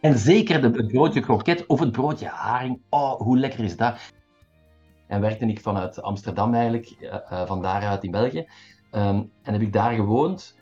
En 0.00 0.18
zeker 0.18 0.62
het 0.62 0.86
broodje 0.86 1.20
kroket 1.20 1.66
of 1.66 1.80
het 1.80 1.92
broodje 1.92 2.26
haring. 2.26 2.80
Oh, 2.88 3.20
hoe 3.20 3.38
lekker 3.38 3.64
is 3.64 3.76
dat? 3.76 4.12
En 5.06 5.20
werkte 5.20 5.46
ik 5.46 5.60
vanuit 5.60 6.02
Amsterdam 6.02 6.54
eigenlijk, 6.54 6.96
uh, 7.00 7.46
van 7.46 7.62
daaruit 7.62 8.04
in 8.04 8.10
België. 8.10 8.46
Um, 8.92 9.30
en 9.42 9.52
heb 9.52 9.60
ik 9.60 9.72
daar 9.72 9.94
gewoond 9.94 10.58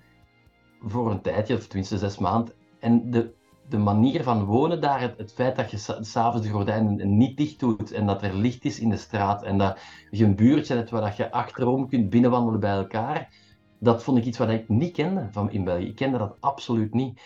voor 0.81 1.11
een 1.11 1.21
tijdje, 1.21 1.55
of 1.55 1.67
tenminste 1.67 1.99
zes 1.99 2.19
maanden. 2.19 2.55
En 2.81 3.11
de, 3.11 3.35
de 3.69 3.79
manier 3.79 4.23
van 4.23 4.45
wonen 4.45 4.81
daar, 4.81 5.01
het, 5.01 5.33
feit 5.33 5.57
dat 5.57 5.71
je 5.71 5.77
s'avonds 6.01 6.47
de 6.47 6.53
gordijnen 6.53 7.17
niet 7.17 7.37
dicht 7.37 7.61
doet 7.61 7.93
en 7.93 8.07
dat 8.07 8.23
er 8.23 8.35
licht 8.35 8.65
is 8.65 8.81
in 8.81 8.91
de 8.91 8.97
straat 8.97 9.43
en 9.43 9.59
dat 9.59 9.81
je 10.11 10.25
een 10.25 10.37
buurtje 10.37 10.75
hebt 10.75 10.91
waar 10.91 11.15
je 11.17 11.31
achterom 11.31 11.89
kunt 11.89 12.11
binnenwandelen 12.11 12.61
bij 12.61 12.75
elkaar, 12.75 13.29
dat 13.79 14.03
vond 14.03 14.19
ik 14.19 14.25
iets 14.25 14.39
wat 14.39 14.49
ik 14.49 14.69
niet 14.69 14.93
kende 14.93 15.29
van 15.31 15.51
in 15.51 15.65
België. 15.65 15.87
Ik 15.87 15.95
kende 15.95 16.19
dat 16.19 16.37
absoluut 16.41 16.95
niet. 16.95 17.21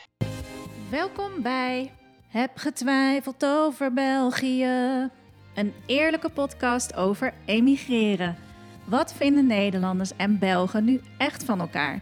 Welkom 0.91 1.43
bij 1.43 1.91
Heb 2.33 2.51
getwijfeld 2.55 3.45
over 3.45 3.93
België. 3.93 5.09
Een 5.55 5.73
eerlijke 5.87 6.29
podcast 6.29 6.95
over 6.95 7.33
emigreren. 7.45 8.37
Wat 8.85 9.15
vinden 9.15 9.47
Nederlanders 9.47 10.17
en 10.17 10.39
Belgen 10.39 10.85
nu 10.85 11.01
echt 11.19 11.45
van 11.45 11.61
elkaar? 11.61 12.01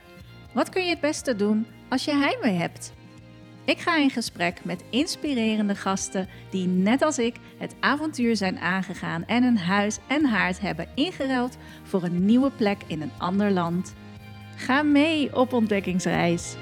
Wat 0.52 0.68
kun 0.68 0.84
je 0.84 0.90
het 0.90 1.00
beste 1.00 1.36
doen 1.36 1.66
als 1.88 2.04
je 2.04 2.14
heimwee 2.14 2.54
hebt? 2.54 2.92
Ik 3.64 3.78
ga 3.78 3.96
in 3.96 4.10
gesprek 4.10 4.64
met 4.64 4.84
inspirerende 4.90 5.74
gasten 5.74 6.28
die 6.50 6.66
net 6.66 7.02
als 7.02 7.18
ik 7.18 7.36
het 7.58 7.74
avontuur 7.80 8.36
zijn 8.36 8.58
aangegaan 8.58 9.26
en 9.26 9.42
een 9.42 9.58
huis 9.58 9.98
en 10.06 10.24
haard 10.24 10.60
hebben 10.60 10.88
ingeruild 10.94 11.56
voor 11.82 12.02
een 12.02 12.24
nieuwe 12.24 12.50
plek 12.50 12.82
in 12.86 13.02
een 13.02 13.12
ander 13.18 13.50
land. 13.50 13.94
Ga 14.56 14.82
mee 14.82 15.36
op 15.36 15.52
ontdekkingsreis. 15.52 16.56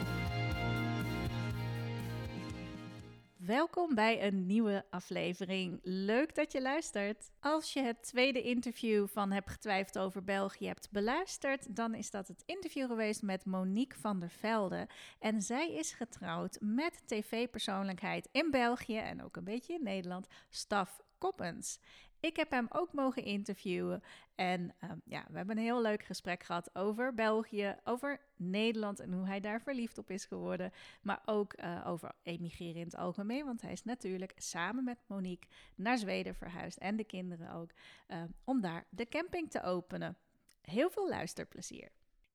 Welkom 3.49 3.95
bij 3.95 4.27
een 4.27 4.47
nieuwe 4.47 4.85
aflevering. 4.91 5.81
Leuk 5.83 6.35
dat 6.35 6.53
je 6.53 6.63
luistert. 6.63 7.31
Als 7.41 7.73
je 7.73 7.83
het 7.83 8.03
tweede 8.03 8.43
interview 8.43 9.07
van 9.07 9.31
Heb 9.31 9.47
getwijfeld 9.47 9.99
over 9.99 10.25
België 10.25 10.67
hebt 10.67 10.91
beluisterd, 10.91 11.77
dan 11.77 11.95
is 11.95 12.11
dat 12.11 12.29
het 12.29 12.43
interview 12.47 12.87
geweest 12.87 13.23
met 13.23 13.45
Monique 13.45 13.99
van 13.99 14.21
der 14.21 14.31
Velde. 14.31 14.89
En 15.19 15.43
zij 15.43 15.73
is 15.73 15.93
getrouwd 15.93 16.59
met 16.61 17.03
tv-persoonlijkheid 17.07 18.29
in 18.33 18.51
België 18.51 18.99
en 18.99 19.25
ook 19.25 19.37
een 19.37 19.45
beetje 19.45 19.75
in 19.75 19.83
Nederland, 19.83 20.27
Staf 20.49 21.01
Koppens. 21.19 21.79
Ik 22.21 22.37
heb 22.37 22.51
hem 22.51 22.67
ook 22.71 22.93
mogen 22.93 23.25
interviewen. 23.25 24.03
En 24.35 24.75
ehm, 24.79 24.99
ja, 25.05 25.25
we 25.29 25.37
hebben 25.37 25.57
een 25.57 25.63
heel 25.63 25.83
leuk 25.83 26.03
gesprek 26.03 26.43
gehad 26.43 26.75
over 26.75 27.15
België, 27.15 27.77
over 27.85 28.21
Nederland 28.37 29.01
en 29.01 29.13
hoe 29.13 29.27
hij 29.27 29.41
daar 29.41 29.61
verliefd 29.61 29.99
op 29.99 30.11
is 30.11 30.25
geworden. 30.25 30.73
Maar 31.03 31.23
ook 31.25 31.61
uh, 31.61 31.87
over 31.87 32.13
emigreren 32.23 32.81
in 32.81 32.85
het 32.87 32.97
algemeen. 32.97 33.45
Want 33.45 33.63
hij 33.63 33.73
is 33.73 33.85
natuurlijk 33.85 34.33
samen 34.37 34.85
met 34.85 34.99
Monique 35.07 35.49
naar 35.75 35.99
Zweden 35.99 36.35
verhuisd. 36.35 36.79
En 36.79 36.97
de 36.97 37.05
kinderen 37.05 37.53
ook. 37.53 37.71
Uh, 38.09 38.23
om 38.45 38.61
daar 38.61 38.85
de 38.89 39.09
camping 39.09 39.51
te 39.51 39.63
openen. 39.63 40.17
Heel 40.63 40.91
veel 40.91 41.09
luisterplezier. 41.09 41.89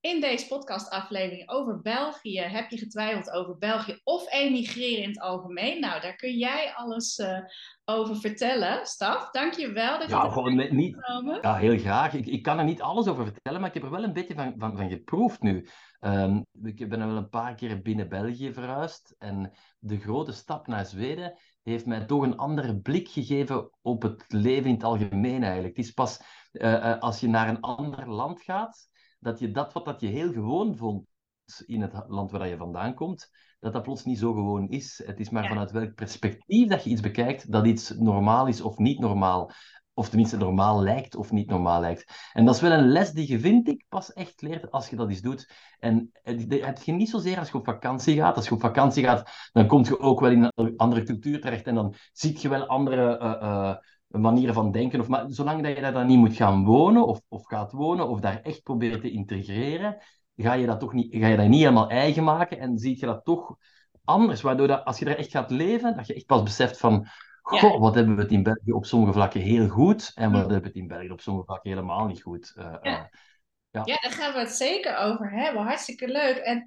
In 0.03 0.21
deze 0.21 0.47
podcastaflevering 0.47 1.49
over 1.49 1.81
België 1.81 2.39
heb 2.39 2.69
je 2.69 2.77
getwijfeld 2.77 3.31
over 3.31 3.57
België 3.57 3.99
of 4.03 4.31
emigreren 4.31 5.03
in 5.03 5.09
het 5.09 5.19
algemeen. 5.19 5.79
Nou, 5.79 6.01
daar 6.01 6.15
kun 6.15 6.37
jij 6.37 6.73
alles 6.75 7.17
uh, 7.17 7.37
over 7.85 8.15
vertellen, 8.15 8.85
Staf. 8.85 9.29
Dank 9.31 9.53
je 9.53 9.71
wel 9.71 9.99
dat 9.99 10.09
je 10.09 10.15
ja, 10.15 10.29
gewoon 10.29 10.55
met, 10.55 10.71
niet, 10.71 10.97
Ja, 11.41 11.55
heel 11.55 11.77
graag. 11.77 12.13
Ik, 12.13 12.25
ik 12.25 12.43
kan 12.43 12.59
er 12.59 12.63
niet 12.65 12.81
alles 12.81 13.07
over 13.07 13.25
vertellen, 13.25 13.59
maar 13.59 13.69
ik 13.69 13.73
heb 13.73 13.83
er 13.83 13.89
wel 13.89 14.03
een 14.03 14.13
beetje 14.13 14.33
van, 14.33 14.53
van, 14.57 14.77
van 14.77 14.89
geproefd 14.89 15.41
nu. 15.41 15.67
Um, 15.99 16.45
ik 16.63 16.89
ben 16.89 17.07
wel 17.07 17.17
een 17.17 17.29
paar 17.29 17.55
keer 17.55 17.81
binnen 17.81 18.09
België 18.09 18.53
verhuisd 18.53 19.15
en 19.17 19.51
de 19.79 19.99
grote 19.99 20.31
stap 20.31 20.67
naar 20.67 20.85
Zweden 20.85 21.39
heeft 21.61 21.85
mij 21.85 22.05
toch 22.05 22.21
een 22.21 22.37
andere 22.37 22.79
blik 22.79 23.09
gegeven 23.09 23.69
op 23.81 24.01
het 24.01 24.25
leven 24.27 24.65
in 24.65 24.73
het 24.73 24.83
algemeen 24.83 25.43
eigenlijk. 25.43 25.77
Het 25.77 25.85
is 25.85 25.91
pas 25.91 26.21
uh, 26.51 26.73
uh, 26.73 26.99
als 26.99 27.19
je 27.19 27.27
naar 27.27 27.49
een 27.49 27.61
ander 27.61 28.09
land 28.09 28.41
gaat 28.41 28.91
dat 29.23 29.39
je 29.39 29.51
dat 29.51 29.73
wat 29.73 29.85
dat 29.85 30.01
je 30.01 30.07
heel 30.07 30.31
gewoon 30.31 30.75
vond 30.75 31.07
in 31.65 31.81
het 31.81 32.03
land 32.07 32.31
waar 32.31 32.47
je 32.47 32.57
vandaan 32.57 32.93
komt, 32.93 33.29
dat 33.59 33.73
dat 33.73 33.83
plots 33.83 34.03
niet 34.03 34.19
zo 34.19 34.33
gewoon 34.33 34.69
is. 34.69 35.01
Het 35.05 35.19
is 35.19 35.29
maar 35.29 35.47
vanuit 35.47 35.71
welk 35.71 35.93
perspectief 35.93 36.67
dat 36.67 36.83
je 36.83 36.89
iets 36.89 37.01
bekijkt, 37.01 37.51
dat 37.51 37.65
iets 37.65 37.89
normaal 37.89 38.47
is 38.47 38.61
of 38.61 38.77
niet 38.77 38.99
normaal. 38.99 39.51
Of 39.95 40.09
tenminste 40.09 40.37
normaal 40.37 40.81
lijkt 40.81 41.15
of 41.15 41.31
niet 41.31 41.49
normaal 41.49 41.79
lijkt. 41.81 42.29
En 42.33 42.45
dat 42.45 42.55
is 42.55 42.61
wel 42.61 42.71
een 42.71 42.91
les 42.91 43.11
die 43.11 43.31
je, 43.31 43.39
vind 43.39 43.67
ik, 43.67 43.85
pas 43.89 44.13
echt 44.13 44.41
leert 44.41 44.71
als 44.71 44.89
je 44.89 44.95
dat 44.95 45.09
eens 45.09 45.21
doet. 45.21 45.51
En 45.79 46.09
het 46.23 46.45
heb 46.49 46.81
je 46.81 46.91
niet 46.91 47.09
zozeer 47.09 47.39
als 47.39 47.49
je 47.49 47.57
op 47.57 47.65
vakantie 47.65 48.15
gaat. 48.15 48.35
Als 48.35 48.47
je 48.47 48.53
op 48.53 48.61
vakantie 48.61 49.03
gaat, 49.03 49.49
dan 49.51 49.67
kom 49.67 49.83
je 49.83 49.99
ook 49.99 50.19
wel 50.19 50.31
in 50.31 50.51
een 50.55 50.77
andere 50.77 51.03
cultuur 51.03 51.41
terecht. 51.41 51.67
En 51.67 51.75
dan 51.75 51.95
zie 52.11 52.41
je 52.41 52.49
wel 52.49 52.65
andere 52.67 53.19
uh, 53.19 53.49
uh, 53.49 53.75
manieren 54.21 54.53
van 54.53 54.71
denken. 54.71 54.99
Of, 54.99 55.07
maar 55.07 55.25
zolang 55.27 55.63
dat 55.63 55.75
je 55.75 55.81
daar 55.81 55.93
dan 55.93 56.07
niet 56.07 56.17
moet 56.17 56.35
gaan 56.35 56.65
wonen 56.65 57.07
of, 57.07 57.21
of 57.27 57.45
gaat 57.45 57.71
wonen 57.71 58.07
of 58.07 58.19
daar 58.19 58.41
echt 58.41 58.63
proberen 58.63 59.01
te 59.01 59.11
integreren, 59.11 59.97
ga 60.35 60.53
je 60.53 60.65
dat 60.65 60.79
toch 60.79 60.93
niet, 60.93 61.15
ga 61.15 61.27
je 61.27 61.37
dat 61.37 61.47
niet 61.47 61.59
helemaal 61.59 61.89
eigen 61.89 62.23
maken 62.23 62.59
en 62.59 62.77
zie 62.77 62.99
je 62.99 63.05
dat 63.05 63.25
toch 63.25 63.55
anders. 64.03 64.41
Waardoor 64.41 64.67
dat, 64.67 64.85
als 64.85 64.99
je 64.99 65.05
er 65.05 65.17
echt 65.17 65.31
gaat 65.31 65.51
leven, 65.51 65.95
dat 65.95 66.07
je 66.07 66.13
echt 66.13 66.25
pas 66.25 66.43
beseft 66.43 66.77
van, 66.77 67.07
goh, 67.41 67.79
wat 67.79 67.95
hebben 67.95 68.15
we 68.15 68.21
het 68.21 68.31
in 68.31 68.43
België 68.43 68.71
op 68.71 68.85
sommige 68.85 69.13
vlakken 69.13 69.41
heel 69.41 69.67
goed 69.67 70.11
en 70.15 70.31
wat 70.31 70.39
hebben 70.39 70.61
we 70.61 70.67
het 70.67 70.75
in 70.75 70.87
België 70.87 71.11
op 71.11 71.21
sommige 71.21 71.45
vlakken 71.45 71.69
helemaal 71.69 72.05
niet 72.05 72.21
goed. 72.21 72.53
Uh, 72.57 72.75
ja. 72.81 72.99
Uh, 72.99 73.05
ja. 73.69 73.81
ja, 73.83 73.97
daar 74.01 74.11
gaan 74.11 74.33
we 74.33 74.39
het 74.39 74.51
zeker 74.51 74.97
over 74.97 75.31
hebben. 75.31 75.63
Hartstikke 75.63 76.07
leuk. 76.07 76.37
En 76.37 76.63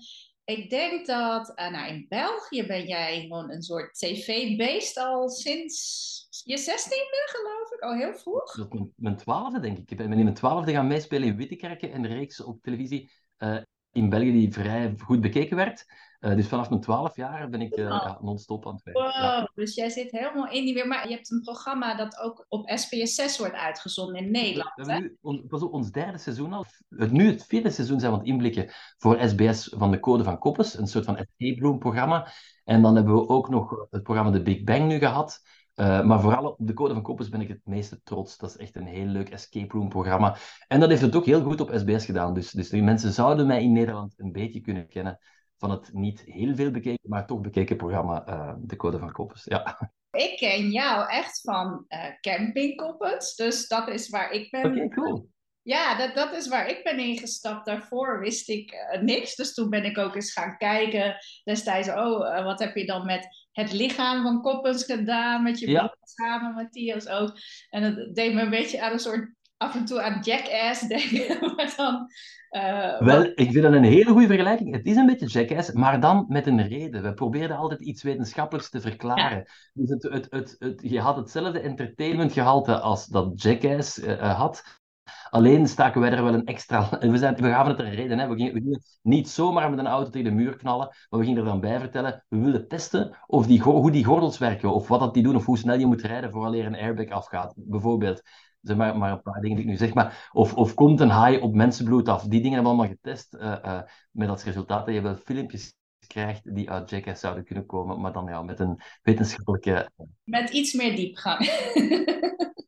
ik 0.46 0.70
denk 0.70 1.06
dat, 1.06 1.52
uh, 1.56 1.70
nou 1.70 1.88
in 1.88 2.06
België 2.08 2.66
ben 2.66 2.86
jij 2.86 3.20
gewoon 3.20 3.50
een 3.50 3.62
soort 3.62 3.94
tv-beest 3.94 4.98
al 4.98 5.28
sinds 5.28 6.44
je 6.44 6.56
zestiende, 6.56 7.28
geloof 7.30 7.72
ik, 7.72 7.80
al 7.80 7.94
heel 7.94 8.14
vroeg. 8.14 8.68
Mijn, 8.96 9.16
twaalfde, 9.16 9.60
denk 9.60 9.78
ik. 9.78 9.90
Ik 9.90 9.96
ben 9.96 10.12
in 10.12 10.22
mijn 10.22 10.34
twaalfde 10.34 10.72
gaan 10.72 10.86
meespelen 10.86 11.28
in 11.28 11.36
Wittekerken, 11.36 11.92
en 11.92 12.06
reeks 12.06 12.42
op 12.42 12.62
televisie 12.62 13.10
uh, 13.38 13.58
in 13.96 14.08
België 14.08 14.32
die 14.32 14.52
vrij 14.52 14.94
goed 14.98 15.20
bekeken 15.20 15.56
werd. 15.56 15.86
Uh, 16.20 16.34
dus 16.34 16.48
vanaf 16.48 16.68
mijn 16.68 16.80
twaalf 16.80 17.16
jaar 17.16 17.48
ben 17.48 17.60
ik 17.60 17.76
uh, 17.76 17.84
ja, 17.84 18.18
non-stop 18.20 18.66
aan 18.66 18.74
het 18.74 18.82
werken. 18.82 19.02
Wow, 19.02 19.12
ja. 19.12 19.50
dus 19.54 19.74
jij 19.74 19.90
zit 19.90 20.10
helemaal 20.10 20.50
in 20.50 20.64
die 20.64 20.74
weer. 20.74 20.86
Maar 20.86 21.08
je 21.08 21.14
hebt 21.14 21.30
een 21.30 21.40
programma 21.40 21.96
dat 21.96 22.18
ook 22.18 22.46
op 22.48 22.70
SBS 22.74 23.14
6 23.14 23.38
wordt 23.38 23.54
uitgezonden 23.54 24.16
in 24.16 24.30
Nederland. 24.30 24.70
We 24.74 24.92
hebben 24.92 25.16
nu, 25.20 25.48
on, 25.48 25.70
ons 25.70 25.90
derde 25.90 26.18
seizoen 26.18 26.52
al. 26.52 26.64
Het, 26.88 27.12
nu 27.12 27.26
het 27.26 27.44
vierde 27.46 27.70
seizoen 27.70 28.00
zijn 28.00 28.12
we 28.12 28.18
aan 28.18 28.24
het 28.24 28.32
inblikken 28.32 28.70
voor 28.98 29.28
SBS 29.28 29.72
van 29.76 29.90
de 29.90 30.00
Code 30.00 30.24
van 30.24 30.38
Koppes. 30.38 30.78
Een 30.78 30.86
soort 30.86 31.04
van 31.04 31.16
escape 31.16 31.60
room 31.60 31.78
programma. 31.78 32.32
En 32.64 32.82
dan 32.82 32.96
hebben 32.96 33.14
we 33.14 33.28
ook 33.28 33.48
nog 33.48 33.86
het 33.90 34.02
programma 34.02 34.30
The 34.30 34.42
Big 34.42 34.64
Bang 34.64 34.86
nu 34.86 34.98
gehad. 34.98 35.40
Uh, 35.76 36.04
maar 36.04 36.20
vooral 36.20 36.50
op 36.50 36.56
de 36.58 36.72
Code 36.72 36.92
van 36.92 37.02
Koppers 37.02 37.28
ben 37.28 37.40
ik 37.40 37.48
het 37.48 37.60
meeste 37.64 38.00
trots. 38.02 38.36
Dat 38.36 38.50
is 38.50 38.56
echt 38.56 38.76
een 38.76 38.86
heel 38.86 39.06
leuk 39.06 39.28
escape 39.28 39.76
room 39.76 39.88
programma. 39.88 40.36
En 40.68 40.80
dat 40.80 40.88
heeft 40.88 41.00
het 41.00 41.16
ook 41.16 41.26
heel 41.26 41.42
goed 41.42 41.60
op 41.60 41.72
SBS 41.74 42.04
gedaan. 42.04 42.34
Dus, 42.34 42.50
dus 42.50 42.68
die 42.68 42.82
mensen 42.82 43.12
zouden 43.12 43.46
mij 43.46 43.62
in 43.62 43.72
Nederland 43.72 44.14
een 44.16 44.32
beetje 44.32 44.60
kunnen 44.60 44.88
kennen 44.88 45.18
van 45.58 45.70
het 45.70 45.92
niet 45.92 46.20
heel 46.20 46.54
veel 46.54 46.70
bekeken, 46.70 47.08
maar 47.10 47.26
toch 47.26 47.40
bekeken 47.40 47.76
programma 47.76 48.28
uh, 48.28 48.54
De 48.58 48.76
Code 48.76 48.98
van 48.98 49.12
Koppers. 49.12 49.44
Ja. 49.44 49.90
Ik 50.10 50.36
ken 50.36 50.70
jou 50.70 51.08
echt 51.08 51.40
van 51.40 51.84
uh, 51.88 52.04
campingkoppers, 52.20 53.34
dus 53.34 53.68
dat 53.68 53.88
is 53.88 54.08
waar 54.08 54.30
ik 54.30 54.50
ben. 54.50 54.64
Oké, 54.64 54.74
okay, 54.74 54.88
cool. 54.88 55.28
Ja, 55.66 55.96
dat, 55.96 56.14
dat 56.14 56.34
is 56.34 56.48
waar 56.48 56.68
ik 56.68 56.84
ben 56.84 56.98
ingestapt. 56.98 57.66
Daarvoor 57.66 58.20
wist 58.20 58.48
ik 58.48 58.72
uh, 58.72 59.02
niks. 59.02 59.34
Dus 59.34 59.54
toen 59.54 59.70
ben 59.70 59.84
ik 59.84 59.98
ook 59.98 60.14
eens 60.14 60.32
gaan 60.32 60.56
kijken. 60.56 61.16
Destijds, 61.44 61.88
oh, 61.88 62.20
uh, 62.20 62.44
wat 62.44 62.60
heb 62.60 62.76
je 62.76 62.86
dan 62.86 63.06
met 63.06 63.28
het 63.52 63.72
lichaam 63.72 64.22
van 64.22 64.42
Koppens 64.42 64.84
gedaan? 64.84 65.42
Met 65.42 65.58
je 65.58 65.70
ja. 65.70 65.96
samen, 66.02 66.54
Matthias 66.54 67.08
ook. 67.08 67.32
En 67.70 67.82
dat 67.82 68.14
deed 68.14 68.34
me 68.34 68.40
een 68.40 68.50
beetje 68.50 68.82
aan 68.82 68.92
een 68.92 68.98
soort, 68.98 69.34
af 69.56 69.74
en 69.74 69.84
toe 69.84 70.02
aan 70.02 70.20
Jackass 70.22 70.80
denken. 70.96 71.54
maar 71.54 71.74
dan... 71.76 72.08
Uh, 72.50 73.00
Wel, 73.00 73.18
wat... 73.18 73.32
ik 73.34 73.50
vind 73.50 73.62
dat 73.62 73.72
een 73.72 73.84
hele 73.84 74.10
goede 74.10 74.26
vergelijking. 74.26 74.74
Het 74.74 74.86
is 74.86 74.96
een 74.96 75.06
beetje 75.06 75.26
Jackass, 75.26 75.72
maar 75.72 76.00
dan 76.00 76.24
met 76.28 76.46
een 76.46 76.68
reden. 76.68 77.02
We 77.02 77.14
probeerden 77.14 77.56
altijd 77.56 77.80
iets 77.80 78.02
wetenschappelijks 78.02 78.70
te 78.70 78.80
verklaren. 78.80 79.38
Ja. 79.38 79.44
Dus 79.72 79.88
het, 79.88 80.02
het, 80.02 80.26
het, 80.30 80.56
het, 80.58 80.80
je 80.82 81.00
had 81.00 81.16
hetzelfde 81.16 81.60
entertainmentgehalte 81.60 82.78
als 82.78 83.06
dat 83.06 83.42
Jackass 83.42 84.00
had. 84.18 84.84
Alleen 85.30 85.68
staken 85.68 86.00
wij 86.00 86.10
er 86.10 86.22
wel 86.22 86.34
een 86.34 86.46
extra... 86.46 86.88
We, 87.00 87.18
zijn, 87.18 87.34
we 87.34 87.48
gaven 87.48 87.70
het 87.70 87.80
er 87.80 87.86
een 87.86 87.94
reden. 87.94 88.18
Hè. 88.18 88.28
We, 88.28 88.36
gingen, 88.36 88.82
niet 89.02 89.28
zomaar 89.28 89.70
met 89.70 89.78
een 89.78 89.86
auto 89.86 90.10
tegen 90.10 90.30
de 90.30 90.36
muur 90.36 90.56
knallen, 90.56 90.86
maar 90.86 91.20
we 91.20 91.26
gingen 91.26 91.38
er 91.40 91.44
dan 91.44 91.60
bij 91.60 91.80
vertellen, 91.80 92.24
we 92.28 92.38
willen 92.38 92.68
testen 92.68 93.16
of 93.26 93.46
die, 93.46 93.62
hoe 93.62 93.90
die 93.90 94.04
gordels 94.04 94.38
werken, 94.38 94.72
of 94.72 94.88
wat 94.88 95.00
dat 95.00 95.14
die 95.14 95.22
doen, 95.22 95.36
of 95.36 95.44
hoe 95.46 95.58
snel 95.58 95.78
je 95.78 95.86
moet 95.86 96.02
rijden 96.02 96.30
vooraleer 96.30 96.66
een 96.66 96.76
airbag 96.76 97.08
afgaat, 97.08 97.54
bijvoorbeeld. 97.56 98.22
Zeg 98.60 98.76
maar, 98.76 98.98
maar 98.98 99.12
een 99.12 99.22
paar 99.22 99.40
dingen 99.40 99.56
die 99.56 99.64
ik 99.64 99.70
nu 99.70 99.76
zeg. 99.76 99.94
Maar, 99.94 100.28
of, 100.32 100.54
of 100.54 100.74
komt 100.74 101.00
een 101.00 101.08
haai 101.08 101.38
op 101.38 101.54
mensenbloed 101.54 102.08
af? 102.08 102.22
Die 102.22 102.40
dingen 102.40 102.52
hebben 102.52 102.72
we 102.72 102.78
allemaal 102.78 102.96
getest. 102.96 103.34
Uh, 103.34 103.56
uh, 103.64 103.80
met 104.10 104.28
als 104.28 104.44
resultaat 104.44 104.86
dat 104.86 104.94
je 104.94 105.00
wel 105.00 105.14
filmpjes 105.14 105.74
krijgt 106.06 106.54
die 106.54 106.70
uit 106.70 106.90
Jackass 106.90 107.20
zouden 107.20 107.44
kunnen 107.44 107.66
komen, 107.66 108.00
maar 108.00 108.12
dan 108.12 108.26
ja, 108.26 108.42
met 108.42 108.60
een 108.60 108.80
wetenschappelijke... 109.02 109.90
Met 110.24 110.50
iets 110.50 110.72
meer 110.72 110.96
diepgang. 110.96 111.44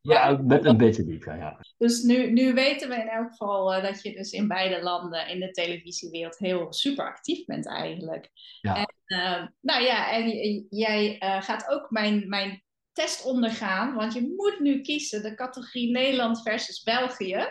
ja, 0.02 0.40
met 0.44 0.64
een 0.64 0.76
beetje 0.76 1.04
diepgang, 1.04 1.40
ja. 1.40 1.60
Dus 1.78 2.02
nu, 2.02 2.32
nu 2.32 2.54
weten 2.54 2.88
we 2.88 2.94
in 2.94 3.08
elk 3.08 3.30
geval 3.30 3.74
uh, 3.74 3.82
dat 3.82 4.02
je 4.02 4.12
dus 4.12 4.32
in 4.32 4.48
beide 4.48 4.82
landen 4.82 5.28
in 5.28 5.40
de 5.40 5.50
televisiewereld 5.50 6.38
heel 6.38 6.72
super 6.72 7.04
actief 7.04 7.44
bent 7.44 7.66
eigenlijk. 7.66 8.30
Ja. 8.60 8.76
En, 8.76 8.94
uh, 9.06 9.46
nou 9.60 9.82
ja, 9.82 10.12
en 10.12 10.66
jij 10.70 11.16
uh, 11.22 11.42
gaat 11.42 11.68
ook 11.68 11.90
mijn, 11.90 12.28
mijn 12.28 12.62
test 12.92 13.24
ondergaan, 13.24 13.94
want 13.94 14.12
je 14.14 14.34
moet 14.36 14.60
nu 14.60 14.80
kiezen 14.80 15.22
de 15.22 15.34
categorie 15.34 15.90
Nederland 15.90 16.42
versus 16.42 16.82
België. 16.82 17.46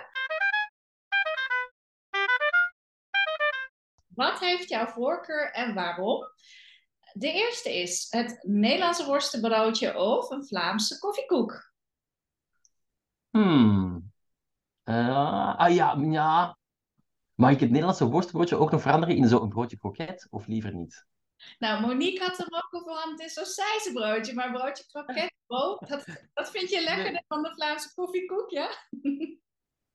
Wat 4.18 4.40
heeft 4.40 4.70
jouw 4.70 4.88
voorkeur 4.88 5.52
en 5.52 5.74
waarom? 5.74 6.24
De 7.14 7.32
eerste 7.32 7.80
is 7.80 8.08
het 8.10 8.44
Nederlandse 8.48 9.06
worstenbroodje 9.06 9.98
of 9.98 10.30
een 10.30 10.46
Vlaamse 10.46 11.00
koffiekoek. 11.00 11.72
Hmm. 13.30 14.12
Uh, 14.84 15.56
ah 15.56 15.74
ja, 15.74 15.98
ja. 16.02 16.58
Mag 17.34 17.52
ik 17.52 17.60
het 17.60 17.70
Nederlandse 17.70 18.06
worstenbroodje 18.06 18.56
ook 18.56 18.72
nog 18.72 18.82
veranderen 18.82 19.16
in 19.16 19.28
zo'n 19.28 19.50
broodje 19.50 19.78
kroket 19.78 20.28
of 20.30 20.48
liever 20.48 20.74
niet? 20.74 21.06
Nou, 21.60 21.82
Monique 21.82 22.24
had 22.26 22.38
hem 22.38 22.48
ook 22.52 22.84
veranderd 22.84 23.20
in 23.20 23.30
zo'n 23.30 23.46
sausijzenbroodje, 23.46 24.34
maar 24.34 24.52
broodje 24.52 24.86
kroket, 24.88 25.34
oh, 25.48 25.82
dat, 25.88 26.06
dat 26.34 26.50
vind 26.52 26.70
je 26.70 26.84
lekkerder 26.84 27.24
dan 27.28 27.44
de 27.44 27.52
Vlaamse 27.54 27.94
koffiekoek, 27.94 28.50
ja? 28.50 28.70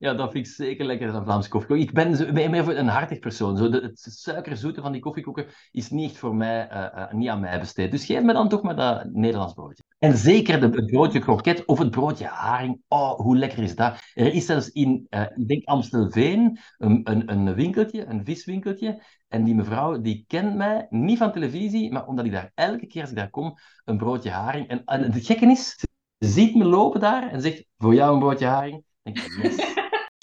Ja, 0.03 0.15
dat 0.15 0.33
vind 0.33 0.47
ik 0.47 0.53
zeker 0.53 0.85
lekker 0.85 1.13
dan 1.13 1.25
Vlaamse 1.25 1.49
koffiekoek. 1.49 1.77
Ik 1.77 1.93
ben 1.93 2.51
meer 2.51 2.79
een 2.79 2.89
hartig 2.89 3.19
persoon. 3.19 3.57
Zo 3.57 3.69
de, 3.69 3.81
het 3.81 3.99
suikerzoete 3.99 4.81
van 4.81 4.93
die 4.93 5.01
koffiekoeken 5.01 5.47
is 5.71 5.91
niet 5.91 6.19
voor 6.19 6.35
mij, 6.35 6.71
uh, 6.73 6.79
uh, 6.79 7.13
niet 7.13 7.29
aan 7.29 7.41
mij 7.41 7.61
besteed. 7.61 7.91
Dus 7.91 8.05
geef 8.05 8.23
me 8.23 8.33
dan 8.33 8.49
toch 8.49 8.63
maar 8.63 8.77
dat 8.77 9.05
Nederlands 9.13 9.53
broodje. 9.53 9.83
En 9.99 10.17
zeker 10.17 10.61
de, 10.61 10.67
het 10.67 10.87
broodje 10.87 11.19
kroket 11.19 11.65
of 11.65 11.79
het 11.79 11.91
broodje 11.91 12.27
haring. 12.27 12.81
Oh, 12.89 13.21
hoe 13.21 13.37
lekker 13.37 13.63
is 13.63 13.75
dat? 13.75 13.99
Er 14.15 14.35
is 14.35 14.47
zelfs 14.47 14.71
in, 14.71 15.07
uh, 15.11 15.21
ik 15.35 15.49
denk 15.49 15.65
Amstelveen, 15.65 16.59
een, 16.79 17.01
een, 17.05 17.33
een 17.33 17.55
winkeltje, 17.55 18.05
een 18.07 18.25
viswinkeltje. 18.25 19.03
En 19.29 19.45
die 19.45 19.55
mevrouw, 19.55 20.01
die 20.01 20.25
kent 20.27 20.55
mij 20.55 20.87
niet 20.91 21.19
van 21.19 21.33
televisie, 21.33 21.93
maar 21.93 22.07
omdat 22.07 22.25
ik 22.25 22.33
daar 22.33 22.53
elke 22.55 22.87
keer 22.87 23.01
als 23.01 23.11
ik 23.11 23.17
daar 23.17 23.31
kom, 23.31 23.55
een 23.85 23.97
broodje 23.97 24.31
haring. 24.31 24.69
En, 24.69 24.85
en 24.85 25.13
het 25.13 25.27
gekke 25.27 25.47
is, 25.47 25.85
ziet 26.19 26.55
me 26.55 26.65
lopen 26.65 27.01
daar 27.01 27.31
en 27.31 27.41
zegt, 27.41 27.65
voor 27.79 27.95
jou 27.95 28.13
een 28.13 28.21
broodje 28.21 28.47
haring. 28.47 28.85
denk 29.03 29.19
ik, 29.19 29.43
yes 29.43 29.81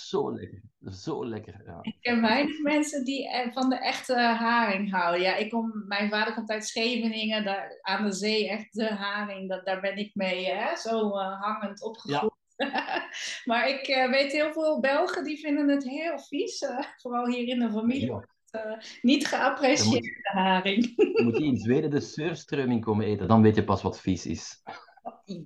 zo 0.10 0.34
lekker. 0.34 0.62
Zo 0.92 1.26
lekker. 1.26 1.62
Ja. 1.66 1.80
Ik 1.82 1.98
ken 2.02 2.22
weinig 2.22 2.60
mensen 2.62 3.06
die 3.06 3.30
eh, 3.30 3.52
van 3.52 3.70
de 3.70 3.76
echte 3.76 4.20
haring 4.20 4.92
houden. 4.92 5.22
Ja, 5.22 5.36
ik 5.36 5.50
kom, 5.50 5.84
mijn 5.88 6.10
vader 6.10 6.34
komt 6.34 6.50
uit 6.50 6.66
Scheveningen, 6.66 7.44
daar 7.44 7.80
aan 7.82 8.06
de 8.06 8.12
zee, 8.12 8.50
echt 8.50 8.74
de 8.74 8.94
haring. 8.94 9.50
Dat, 9.50 9.66
daar 9.66 9.82
ben 9.82 9.98
ik 9.98 10.16
mee 10.16 10.46
hè, 10.46 10.76
zo 10.76 11.08
uh, 11.08 11.42
hangend 11.42 11.84
opgegroeid. 11.84 12.34
Ja. 12.56 13.10
maar 13.50 13.70
ik 13.70 13.88
uh, 13.88 14.10
weet 14.10 14.32
heel 14.32 14.54
veel 14.54 14.80
Belgen 14.80 15.24
die 15.24 15.40
vinden 15.40 15.70
het 15.70 15.84
heel 15.84 16.20
vies. 16.20 16.62
Uh, 16.62 16.80
vooral 16.98 17.28
hier 17.28 17.48
in 17.48 17.60
de 17.60 17.72
familie. 17.72 18.22
Ja. 18.52 18.82
niet 19.02 19.28
geapprecieerde 19.28 20.20
haring. 20.22 20.94
moet 21.24 21.38
je 21.38 21.46
in 21.46 21.58
Zweden 21.58 21.90
de 21.90 22.00
surströmming 22.00 22.84
komen 22.84 23.06
eten, 23.06 23.28
dan 23.28 23.42
weet 23.42 23.56
je 23.56 23.64
pas 23.64 23.82
wat 23.82 24.02
vies 24.02 24.26
is. 24.26 24.62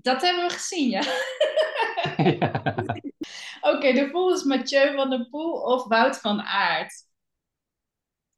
Dat 0.02 0.22
hebben 0.22 0.44
we 0.48 0.50
gezien, 0.50 0.90
ja. 0.90 1.02
ja. 2.40 2.62
Oké, 3.62 3.94
de 3.94 4.10
pool 4.12 4.34
is 4.34 4.44
Mathieu 4.44 4.96
van 4.96 5.10
der 5.10 5.28
Poel 5.30 5.52
of 5.52 5.88
Wout 5.88 6.18
van 6.18 6.42
Aert. 6.42 7.12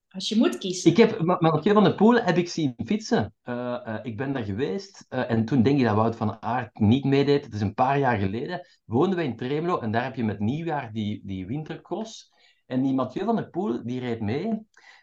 Als 0.07 0.29
je 0.29 0.37
moet 0.37 0.57
kiezen. 0.57 0.91
Ik 0.91 0.97
heb, 0.97 1.19
Mathieu 1.21 1.73
van 1.73 1.83
der 1.83 1.95
Poel 1.95 2.15
heb 2.15 2.37
ik 2.37 2.49
zien 2.49 2.73
fietsen. 2.85 3.33
Uh, 3.43 3.55
uh, 3.55 3.99
ik 4.03 4.17
ben 4.17 4.33
daar 4.33 4.43
geweest 4.43 5.05
uh, 5.09 5.31
en 5.31 5.45
toen 5.45 5.63
denk 5.63 5.79
ik 5.79 5.85
dat 5.85 5.95
Wout 5.95 6.15
van 6.15 6.41
Aert 6.41 6.79
niet 6.79 7.03
meedeed. 7.03 7.45
Het 7.45 7.53
is 7.53 7.61
een 7.61 7.73
paar 7.73 7.99
jaar 7.99 8.17
geleden. 8.17 8.67
Woonden 8.85 9.17
we 9.17 9.23
in 9.23 9.35
Tremelo 9.35 9.79
en 9.79 9.91
daar 9.91 10.03
heb 10.03 10.15
je 10.15 10.23
met 10.23 10.39
nieuwjaar 10.39 10.91
die, 10.91 11.21
die 11.23 11.47
wintercross. 11.47 12.31
En 12.65 12.81
die 12.81 12.93
Mathieu 12.93 13.25
van 13.25 13.35
der 13.35 13.49
Poel, 13.49 13.85
die 13.85 13.99
reed 13.99 14.21
mee. 14.21 14.47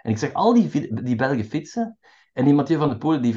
En 0.02 0.10
ik 0.10 0.18
zag 0.18 0.32
al 0.32 0.54
die, 0.54 1.02
die 1.02 1.16
Belgen 1.16 1.44
fietsen. 1.44 1.98
En 2.32 2.44
die 2.44 2.54
Mathieu 2.54 2.78
van 2.78 2.88
der 2.88 2.98
Poel, 2.98 3.20
die 3.20 3.34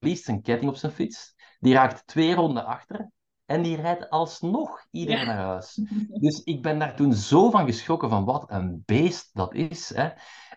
verliest 0.00 0.24
zijn 0.24 0.42
ketting 0.42 0.70
op 0.70 0.76
zijn 0.76 0.92
fiets. 0.92 1.34
Die 1.58 1.74
raakt 1.74 2.06
twee 2.06 2.34
ronden 2.34 2.66
achter. 2.66 3.10
En 3.46 3.62
die 3.62 3.76
rijdt 3.76 4.10
alsnog 4.10 4.86
iedereen 4.90 5.26
naar 5.26 5.36
huis. 5.36 5.80
Dus 6.24 6.42
ik 6.42 6.62
ben 6.62 6.78
daar 6.78 6.96
toen 6.96 7.12
zo 7.12 7.50
van 7.50 7.66
geschrokken 7.66 8.10
van 8.10 8.24
wat 8.24 8.44
een 8.48 8.82
beest 8.86 9.30
dat 9.32 9.54
is. 9.54 9.94
Hè. 9.94 10.08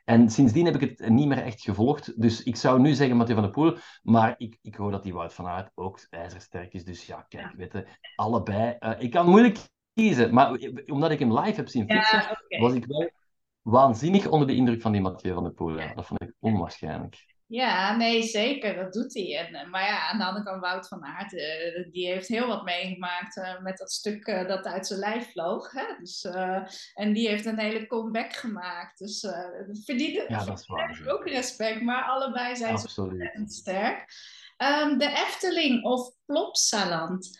En 0.05 0.29
sindsdien 0.29 0.65
heb 0.65 0.75
ik 0.75 0.89
het 0.89 1.09
niet 1.09 1.27
meer 1.27 1.43
echt 1.43 1.61
gevolgd. 1.61 2.21
Dus 2.21 2.43
ik 2.43 2.55
zou 2.55 2.79
nu 2.79 2.93
zeggen 2.93 3.17
Mathieu 3.17 3.35
van 3.35 3.43
der 3.43 3.53
Poel. 3.53 3.77
Maar 4.03 4.35
ik, 4.37 4.57
ik 4.61 4.75
hoor 4.75 4.91
dat 4.91 5.03
die 5.03 5.13
Wout 5.13 5.33
van 5.33 5.47
Aert 5.47 5.71
ook 5.75 6.07
ijzersterk 6.09 6.73
is. 6.73 6.83
Dus 6.83 7.05
ja, 7.05 7.25
kijk, 7.29 7.53
weet 7.55 7.73
je, 7.73 7.87
allebei. 8.15 8.75
Uh, 8.79 8.91
ik 8.97 9.11
kan 9.11 9.29
moeilijk 9.29 9.59
kiezen. 9.93 10.33
Maar 10.33 10.59
omdat 10.85 11.11
ik 11.11 11.19
hem 11.19 11.39
live 11.39 11.55
heb 11.55 11.67
zien 11.67 11.89
fietsen, 11.89 12.19
ja, 12.19 12.37
okay. 12.43 12.59
was 12.59 12.73
ik 12.73 12.85
wel 12.85 13.09
waanzinnig 13.61 14.27
onder 14.27 14.47
de 14.47 14.55
indruk 14.55 14.81
van 14.81 14.91
die 14.91 15.01
Mathieu 15.01 15.33
van 15.33 15.43
der 15.43 15.53
Poel. 15.53 15.79
Ja. 15.79 15.93
Dat 15.93 16.05
vond 16.05 16.21
ik 16.21 16.33
onwaarschijnlijk. 16.39 17.30
Ja, 17.51 17.95
nee, 17.95 18.23
zeker. 18.23 18.75
Dat 18.75 18.93
doet 18.93 19.13
hij. 19.13 19.37
En, 19.37 19.53
eh, 19.53 19.69
maar 19.69 19.83
ja, 19.83 20.07
aan 20.09 20.17
de 20.17 20.23
andere 20.23 20.45
kant, 20.45 20.61
Wout 20.61 20.87
van 20.87 21.05
Aert, 21.05 21.33
uh, 21.33 21.91
die 21.91 22.07
heeft 22.07 22.27
heel 22.27 22.47
wat 22.47 22.63
meegemaakt 22.63 23.37
uh, 23.37 23.61
met 23.61 23.77
dat 23.77 23.91
stuk 23.91 24.27
uh, 24.27 24.47
dat 24.47 24.65
uit 24.65 24.87
zijn 24.87 24.99
lijf 24.99 25.31
vloog. 25.31 25.71
Hè? 25.71 25.83
Dus, 25.99 26.27
en 26.93 27.13
die 27.13 27.27
heeft 27.27 27.45
een 27.45 27.59
hele 27.59 27.87
comeback 27.87 28.33
gemaakt. 28.33 28.99
Dus 28.99 29.27
verdienen 29.85 30.25
ja, 30.27 30.45
dat 30.45 30.59
is 30.59 30.67
waar, 30.67 31.03
ook 31.07 31.27
respect. 31.27 31.81
Maar 31.81 32.03
allebei 32.03 32.55
zijn 32.55 32.73
Absoluut. 32.73 33.31
ze 33.33 33.43
sterk. 33.47 34.13
Um, 34.57 34.97
de 34.97 35.09
Efteling 35.09 35.83
of 35.83 36.11
Plopsaland? 36.25 37.39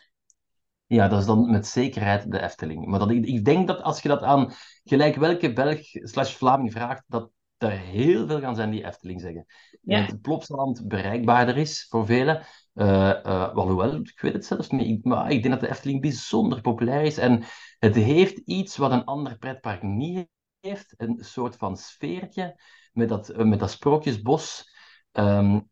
Ja, 0.86 1.08
dat 1.08 1.20
is 1.20 1.26
dan 1.26 1.52
met 1.52 1.68
zekerheid 1.68 2.32
de 2.32 2.42
Efteling. 2.42 2.86
Maar 2.86 3.00
dat, 3.00 3.12
ik, 3.12 3.26
ik 3.26 3.46
denk 3.46 3.68
dat 3.68 3.82
als 3.82 4.02
je 4.02 4.08
dat 4.08 4.22
aan 4.22 4.54
gelijk 4.84 5.16
welke 5.16 5.54
Belg 5.54 5.80
slash 5.92 6.34
Vlaming 6.34 6.72
vraagt, 6.72 7.04
dat 7.08 7.32
er 7.62 7.72
heel 7.72 8.28
veel 8.28 8.40
gaan 8.40 8.56
zijn 8.56 8.72
die 8.72 8.86
Efteling 8.86 9.22
zeggen. 9.22 9.46
Ja. 9.82 10.00
Dat 10.00 10.12
het 10.12 10.22
Plopsaland 10.22 10.88
bereikbaarder 10.88 11.58
is 11.58 11.86
voor 11.90 12.06
velen. 12.06 12.46
Uh, 12.74 12.88
uh, 13.26 13.54
alhoewel, 13.54 13.96
ik 13.96 14.20
weet 14.22 14.34
het 14.34 14.46
zelfs 14.46 14.70
niet. 14.70 15.06
Maar 15.06 15.32
ik 15.32 15.42
denk 15.42 15.54
dat 15.54 15.64
de 15.64 15.70
Efteling 15.70 16.02
bijzonder 16.02 16.62
populair 16.62 17.02
is. 17.02 17.18
En 17.18 17.44
het 17.80 17.96
heeft 17.96 18.38
iets 18.38 18.78
wat 18.78 18.92
een 18.92 19.06
ander 19.06 19.38
pretpark 19.38 19.82
niet 19.82 20.28
heeft. 20.60 20.94
Een 20.98 21.18
soort 21.20 21.56
van 21.56 21.78
sfeertje 21.78 22.62
met 22.94 23.10
dat, 23.10 23.30
uh, 23.30 23.38
met 23.38 23.60
dat 23.60 23.72
sprookjesbos. 23.72 24.70
Um, 25.12 25.70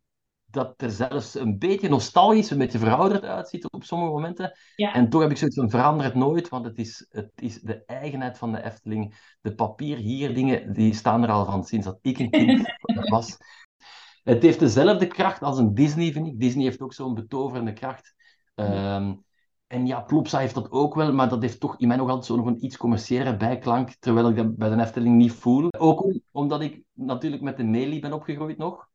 dat 0.51 0.81
er 0.81 0.91
zelfs 0.91 1.35
een 1.35 1.57
beetje 1.57 1.89
nostalgisch, 1.89 2.49
een 2.49 2.57
beetje 2.57 2.79
verouderd 2.79 3.23
uitziet 3.23 3.69
op 3.69 3.83
sommige 3.83 4.11
momenten. 4.11 4.57
Ja. 4.75 4.93
En 4.93 5.09
toch 5.09 5.21
heb 5.21 5.31
ik 5.31 5.37
zoiets 5.37 5.57
van, 5.57 5.69
verander 5.69 6.05
het 6.05 6.15
nooit, 6.15 6.49
want 6.49 6.65
het 6.65 6.77
is, 6.77 7.05
het 7.09 7.31
is 7.35 7.61
de 7.61 7.85
eigenheid 7.85 8.37
van 8.37 8.51
de 8.51 8.63
Efteling. 8.63 9.35
De 9.41 9.55
papier 9.55 9.97
hier 9.97 10.33
dingen, 10.33 10.73
die 10.73 10.93
staan 10.93 11.23
er 11.23 11.29
al 11.29 11.45
van 11.45 11.63
sinds 11.63 11.85
dat 11.85 11.99
ik 12.01 12.19
een 12.19 12.29
kind 12.29 12.73
was. 13.09 13.37
Het 14.23 14.43
heeft 14.43 14.59
dezelfde 14.59 15.07
kracht 15.07 15.41
als 15.41 15.57
een 15.57 15.73
Disney, 15.73 16.11
vind 16.11 16.27
ik. 16.27 16.39
Disney 16.39 16.63
heeft 16.63 16.81
ook 16.81 16.93
zo'n 16.93 17.13
betoverende 17.13 17.73
kracht. 17.73 18.13
Um, 18.55 19.23
en 19.67 19.85
ja, 19.85 20.01
Plopsa 20.01 20.39
heeft 20.39 20.55
dat 20.55 20.71
ook 20.71 20.95
wel, 20.95 21.13
maar 21.13 21.29
dat 21.29 21.41
heeft 21.41 21.59
toch 21.59 21.79
in 21.79 21.87
mij 21.87 21.97
nog 21.97 22.07
altijd 22.07 22.25
zo'n 22.25 22.47
een 22.47 22.65
iets 22.65 22.77
commerciële 22.77 23.37
bijklank, 23.37 23.95
terwijl 23.99 24.29
ik 24.29 24.35
dat 24.35 24.55
bij 24.55 24.69
de 24.69 24.81
Efteling 24.81 25.15
niet 25.15 25.31
voel. 25.31 25.67
Ook 25.77 26.13
omdat 26.31 26.61
ik 26.61 26.83
natuurlijk 26.93 27.41
met 27.41 27.57
de 27.57 27.63
Meli 27.63 27.99
ben 27.99 28.13
opgegroeid 28.13 28.57
nog 28.57 28.88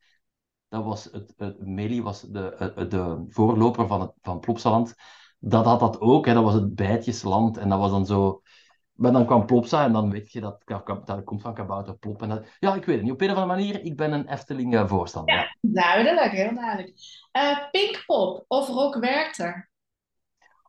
dat 0.75 0.85
was 0.85 1.05
het, 1.05 1.35
het 1.37 1.67
Meli 1.67 2.03
was 2.03 2.21
de, 2.21 2.73
de 2.89 3.25
voorloper 3.29 3.87
van, 3.87 4.01
het, 4.01 4.13
van 4.23 4.41
Plopsaland. 4.41 4.95
Dat 5.39 5.65
had 5.65 5.81
dat 5.81 6.01
ook, 6.01 6.27
hè, 6.27 6.35
dat 6.35 6.45
was 6.45 6.55
het 6.55 6.75
bijtjesland. 6.75 7.57
En 7.57 7.69
dat 7.69 7.79
was 7.79 7.91
dan 7.91 8.07
zo... 8.07 8.43
Maar 8.95 9.13
dan 9.13 9.27
kwam 9.27 9.47
Plopsa 9.47 9.85
en 9.85 9.93
dan 9.93 10.11
weet 10.11 10.33
je 10.33 10.41
dat 10.41 10.63
dat 11.05 11.25
komt 11.25 11.43
van 11.43 11.55
Kabouter 11.55 11.97
Plop. 11.97 12.23
En 12.23 12.29
dat, 12.29 12.47
ja, 12.59 12.75
ik 12.75 12.85
weet 12.85 12.97
het 12.97 13.05
niet. 13.05 13.13
Op 13.13 13.21
een 13.21 13.31
of 13.31 13.37
andere 13.37 13.61
manier, 13.61 13.83
ik 13.83 13.97
ben 13.97 14.13
een 14.13 14.29
Efteling 14.29 14.75
uh, 14.75 14.89
voorstander. 14.89 15.35
Ja, 15.35 15.57
duidelijk, 15.61 16.33
heel 16.33 16.55
duidelijk. 16.55 16.99
Uh, 17.33 17.71
Pinkpop 17.71 18.45
of 18.49 18.69
Rock 18.69 18.95
Werchter? 18.95 19.71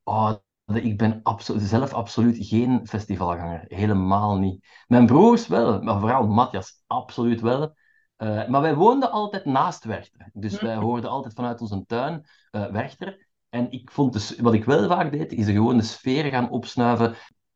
Oh, 0.03 0.33
ik 0.73 0.97
ben 0.97 1.19
absolu 1.23 1.59
zelf 1.59 1.93
absoluut 1.93 2.47
geen 2.47 2.87
festivalganger. 2.87 3.65
Helemaal 3.67 4.37
niet. 4.37 4.67
Mijn 4.87 5.05
broers 5.05 5.47
wel, 5.47 5.81
maar 5.81 5.99
vooral 5.99 6.27
Matthias 6.27 6.83
absoluut 6.87 7.41
wel. 7.41 7.73
Uh, 8.17 8.47
maar 8.47 8.61
wij 8.61 8.75
woonden 8.75 9.11
altijd 9.11 9.45
naast 9.45 9.83
Werchter. 9.83 10.29
Dus 10.33 10.61
wij 10.61 10.75
hoorden 10.75 11.09
altijd 11.09 11.33
vanuit 11.33 11.61
onze 11.61 11.83
tuin 11.85 12.25
uh, 12.51 12.65
Werchter. 12.65 13.27
En 13.49 13.71
ik 13.71 13.91
vond 13.91 14.13
dus, 14.13 14.39
wat 14.39 14.53
ik 14.53 14.65
wel 14.65 14.87
vaak 14.87 15.11
deed, 15.11 15.31
is 15.31 15.45
gewoon 15.45 15.77
de 15.77 15.83
sfeer 15.83 16.25
gaan 16.25 16.49
opsnuiven. 16.49 17.15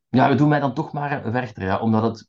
Ja, 0.09 0.29
we 0.29 0.35
doen 0.35 0.49
mij 0.49 0.59
dan 0.59 0.73
toch 0.73 0.93
maar 0.93 1.31
Werchter, 1.31 1.63
ja, 1.63 1.79
omdat 1.79 2.03
het 2.03 2.25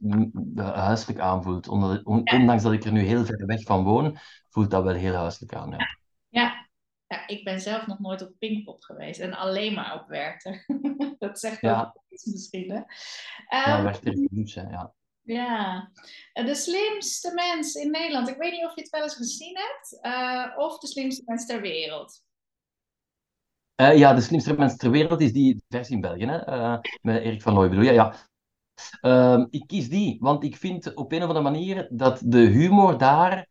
huiselijk 0.65 1.19
aanvoelt. 1.19 1.69
Omdat 1.69 1.91
het, 1.91 2.05
ondanks 2.05 2.63
dat 2.63 2.73
ik 2.73 2.85
er 2.85 2.93
nu 2.93 3.01
heel 3.01 3.25
ver 3.25 3.47
weg 3.47 3.63
van 3.63 3.85
woon, 3.85 4.19
voelt 4.49 4.71
dat 4.71 4.85
wel 4.85 4.95
heel 4.95 5.15
huiselijk 5.15 5.55
aan. 5.55 5.71
Ja. 5.71 5.99
ja. 6.29 6.67
ja. 7.07 7.27
ik 7.27 7.45
ben 7.45 7.61
zelf 7.61 7.87
nog 7.87 7.99
nooit 7.99 8.23
op 8.23 8.33
Pinkpop 8.39 8.83
geweest 8.83 9.21
en 9.21 9.35
alleen 9.35 9.75
maar 9.75 9.95
op 9.95 10.09
Werchter. 10.09 10.65
dat 11.19 11.39
zegt 11.39 11.63
ook 11.63 12.03
iets 12.09 12.25
misschien, 12.25 12.71
hè? 12.71 12.77
Um, 12.77 12.85
ja, 13.49 13.83
Werchter 13.83 14.13
is 14.13 14.29
luxe, 14.31 14.67
ja. 14.71 14.95
Ja, 15.23 15.91
de 16.33 16.55
slimste 16.55 17.35
mens 17.35 17.75
in 17.75 17.91
Nederland. 17.91 18.29
Ik 18.29 18.37
weet 18.37 18.53
niet 18.53 18.65
of 18.65 18.75
je 18.75 18.81
het 18.81 18.91
wel 18.91 19.03
eens 19.03 19.15
gezien 19.15 19.57
hebt. 19.57 19.99
Uh, 20.03 20.59
of 20.59 20.79
de 20.79 20.87
slimste 20.87 21.23
mens 21.27 21.47
ter 21.47 21.61
wereld. 21.61 22.23
Uh, 23.81 23.99
ja, 23.99 24.15
de 24.15 24.21
slimste 24.21 24.55
mens 24.55 24.77
ter 24.77 24.91
wereld 24.91 25.21
is 25.21 25.33
die 25.33 25.63
versie 25.69 25.95
in 25.95 26.01
België, 26.01 26.27
hè? 26.27 26.79
Met 27.03 27.23
Erik 27.23 27.43
van 27.43 27.55
Looy 27.55 27.69
bedoel 27.69 27.85
je? 27.85 27.93
Ja, 27.93 28.15
ja. 29.01 29.47
ik 29.51 29.67
kies 29.67 29.89
die, 29.89 30.17
want 30.21 30.45
ik 30.45 30.57
vind 30.57 30.95
op 30.95 31.13
een 31.13 31.23
of 31.23 31.29
andere 31.29 31.51
manier 31.51 31.89
dat 31.91 32.21
de 32.25 32.39
humor 32.39 32.99
daar 32.99 33.47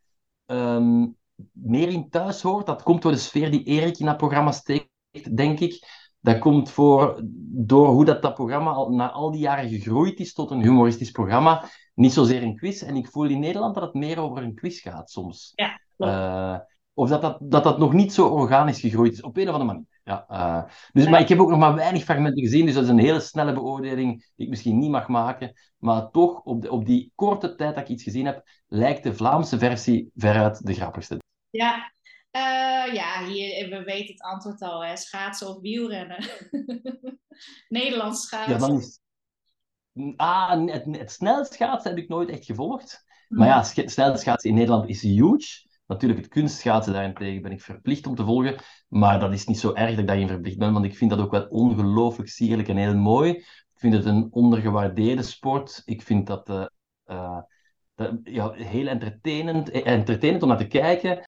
um, 0.46 1.16
meer 1.52 1.88
in 1.88 2.10
thuis 2.10 2.42
hoort. 2.42 2.66
Dat 2.66 2.82
komt 2.82 3.02
door 3.02 3.12
de 3.12 3.18
sfeer 3.18 3.50
die 3.50 3.64
Erik 3.64 3.98
in 3.98 4.06
dat 4.06 4.16
programma 4.16 4.52
steekt, 4.52 5.36
denk 5.36 5.60
ik. 5.60 5.99
Dat 6.20 6.38
komt 6.38 6.70
voor, 6.70 7.20
door 7.52 7.88
hoe 7.88 8.04
dat, 8.04 8.22
dat 8.22 8.34
programma 8.34 8.70
al, 8.70 8.90
na 8.90 9.10
al 9.10 9.30
die 9.30 9.40
jaren 9.40 9.68
gegroeid 9.68 10.18
is 10.18 10.32
tot 10.32 10.50
een 10.50 10.62
humoristisch 10.62 11.10
programma. 11.10 11.64
Niet 11.94 12.12
zozeer 12.12 12.42
een 12.42 12.56
quiz. 12.56 12.82
En 12.82 12.96
ik 12.96 13.08
voel 13.08 13.24
in 13.24 13.40
Nederland 13.40 13.74
dat 13.74 13.82
het 13.82 13.94
meer 13.94 14.18
over 14.18 14.42
een 14.42 14.54
quiz 14.54 14.82
gaat 14.82 15.10
soms. 15.10 15.52
Ja, 15.54 15.80
uh, 15.98 16.58
of 16.94 17.08
dat 17.08 17.22
dat, 17.22 17.38
dat 17.40 17.64
dat 17.64 17.78
nog 17.78 17.92
niet 17.92 18.12
zo 18.12 18.26
organisch 18.26 18.80
gegroeid 18.80 19.12
is, 19.12 19.22
op 19.22 19.36
een 19.36 19.48
of 19.48 19.54
andere 19.54 19.72
manier. 19.72 19.86
Ja, 20.04 20.26
uh, 20.30 20.72
dus, 20.92 21.08
Maar 21.08 21.20
ik 21.20 21.28
heb 21.28 21.38
ook 21.38 21.50
nog 21.50 21.58
maar 21.58 21.74
weinig 21.74 22.02
fragmenten 22.02 22.42
gezien, 22.42 22.66
dus 22.66 22.74
dat 22.74 22.82
is 22.82 22.88
een 22.88 22.98
hele 22.98 23.20
snelle 23.20 23.52
beoordeling 23.52 24.30
die 24.36 24.46
ik 24.46 24.48
misschien 24.48 24.78
niet 24.78 24.90
mag 24.90 25.08
maken. 25.08 25.52
Maar 25.78 26.10
toch, 26.10 26.40
op, 26.40 26.62
de, 26.62 26.70
op 26.70 26.86
die 26.86 27.12
korte 27.14 27.54
tijd 27.54 27.74
dat 27.74 27.84
ik 27.84 27.90
iets 27.90 28.02
gezien 28.02 28.26
heb, 28.26 28.42
lijkt 28.66 29.02
de 29.02 29.14
Vlaamse 29.14 29.58
versie 29.58 30.10
veruit 30.14 30.66
de 30.66 30.74
grappigste. 30.74 31.18
Ja, 31.50 31.92
uh, 32.36 32.94
ja, 32.94 33.24
hier, 33.26 33.68
we 33.68 33.82
weten 33.82 34.12
het 34.12 34.22
antwoord 34.22 34.62
al, 34.62 34.84
hè. 34.84 34.96
schaatsen 34.96 35.48
of 35.48 35.60
wielrennen. 35.60 36.24
Nederlands 37.68 38.22
schaatsen. 38.22 38.52
Ja, 38.52 38.58
dan 38.58 38.78
is... 38.78 39.00
Ah, 40.16 40.66
het, 40.66 40.84
het 40.90 41.12
snelschaatsen 41.12 41.90
heb 41.90 42.00
ik 42.00 42.08
nooit 42.08 42.28
echt 42.28 42.44
gevolgd. 42.44 43.04
Maar 43.28 43.46
ja, 43.46 43.62
snelschaatsen 43.62 44.50
in 44.50 44.56
Nederland 44.56 44.88
is 44.88 45.02
huge. 45.02 45.68
Natuurlijk, 45.86 46.20
het 46.20 46.30
kunstschaatsen 46.30 46.92
daarentegen 46.92 47.42
ben 47.42 47.52
ik 47.52 47.60
verplicht 47.60 48.06
om 48.06 48.14
te 48.14 48.24
volgen. 48.24 48.56
Maar 48.88 49.20
dat 49.20 49.32
is 49.32 49.46
niet 49.46 49.58
zo 49.58 49.74
erg 49.74 49.90
dat 49.90 49.98
ik 49.98 50.06
daarin 50.06 50.28
verplicht 50.28 50.58
ben, 50.58 50.72
want 50.72 50.84
ik 50.84 50.96
vind 50.96 51.10
dat 51.10 51.18
ook 51.18 51.30
wel 51.30 51.46
ongelooflijk 51.46 52.28
sierlijk 52.28 52.68
en 52.68 52.76
heel 52.76 52.96
mooi. 52.96 53.30
Ik 53.30 53.74
vind 53.74 53.94
het 53.94 54.04
een 54.04 54.28
ondergewaardeerde 54.30 55.22
sport. 55.22 55.82
Ik 55.84 56.02
vind 56.02 56.26
dat, 56.26 56.48
uh, 56.48 56.66
uh, 57.06 57.40
dat 57.94 58.18
ja, 58.22 58.52
heel 58.52 58.86
entertainend, 58.86 59.70
entertainend 59.70 60.42
om 60.42 60.48
naar 60.48 60.58
te 60.58 60.66
kijken 60.66 61.28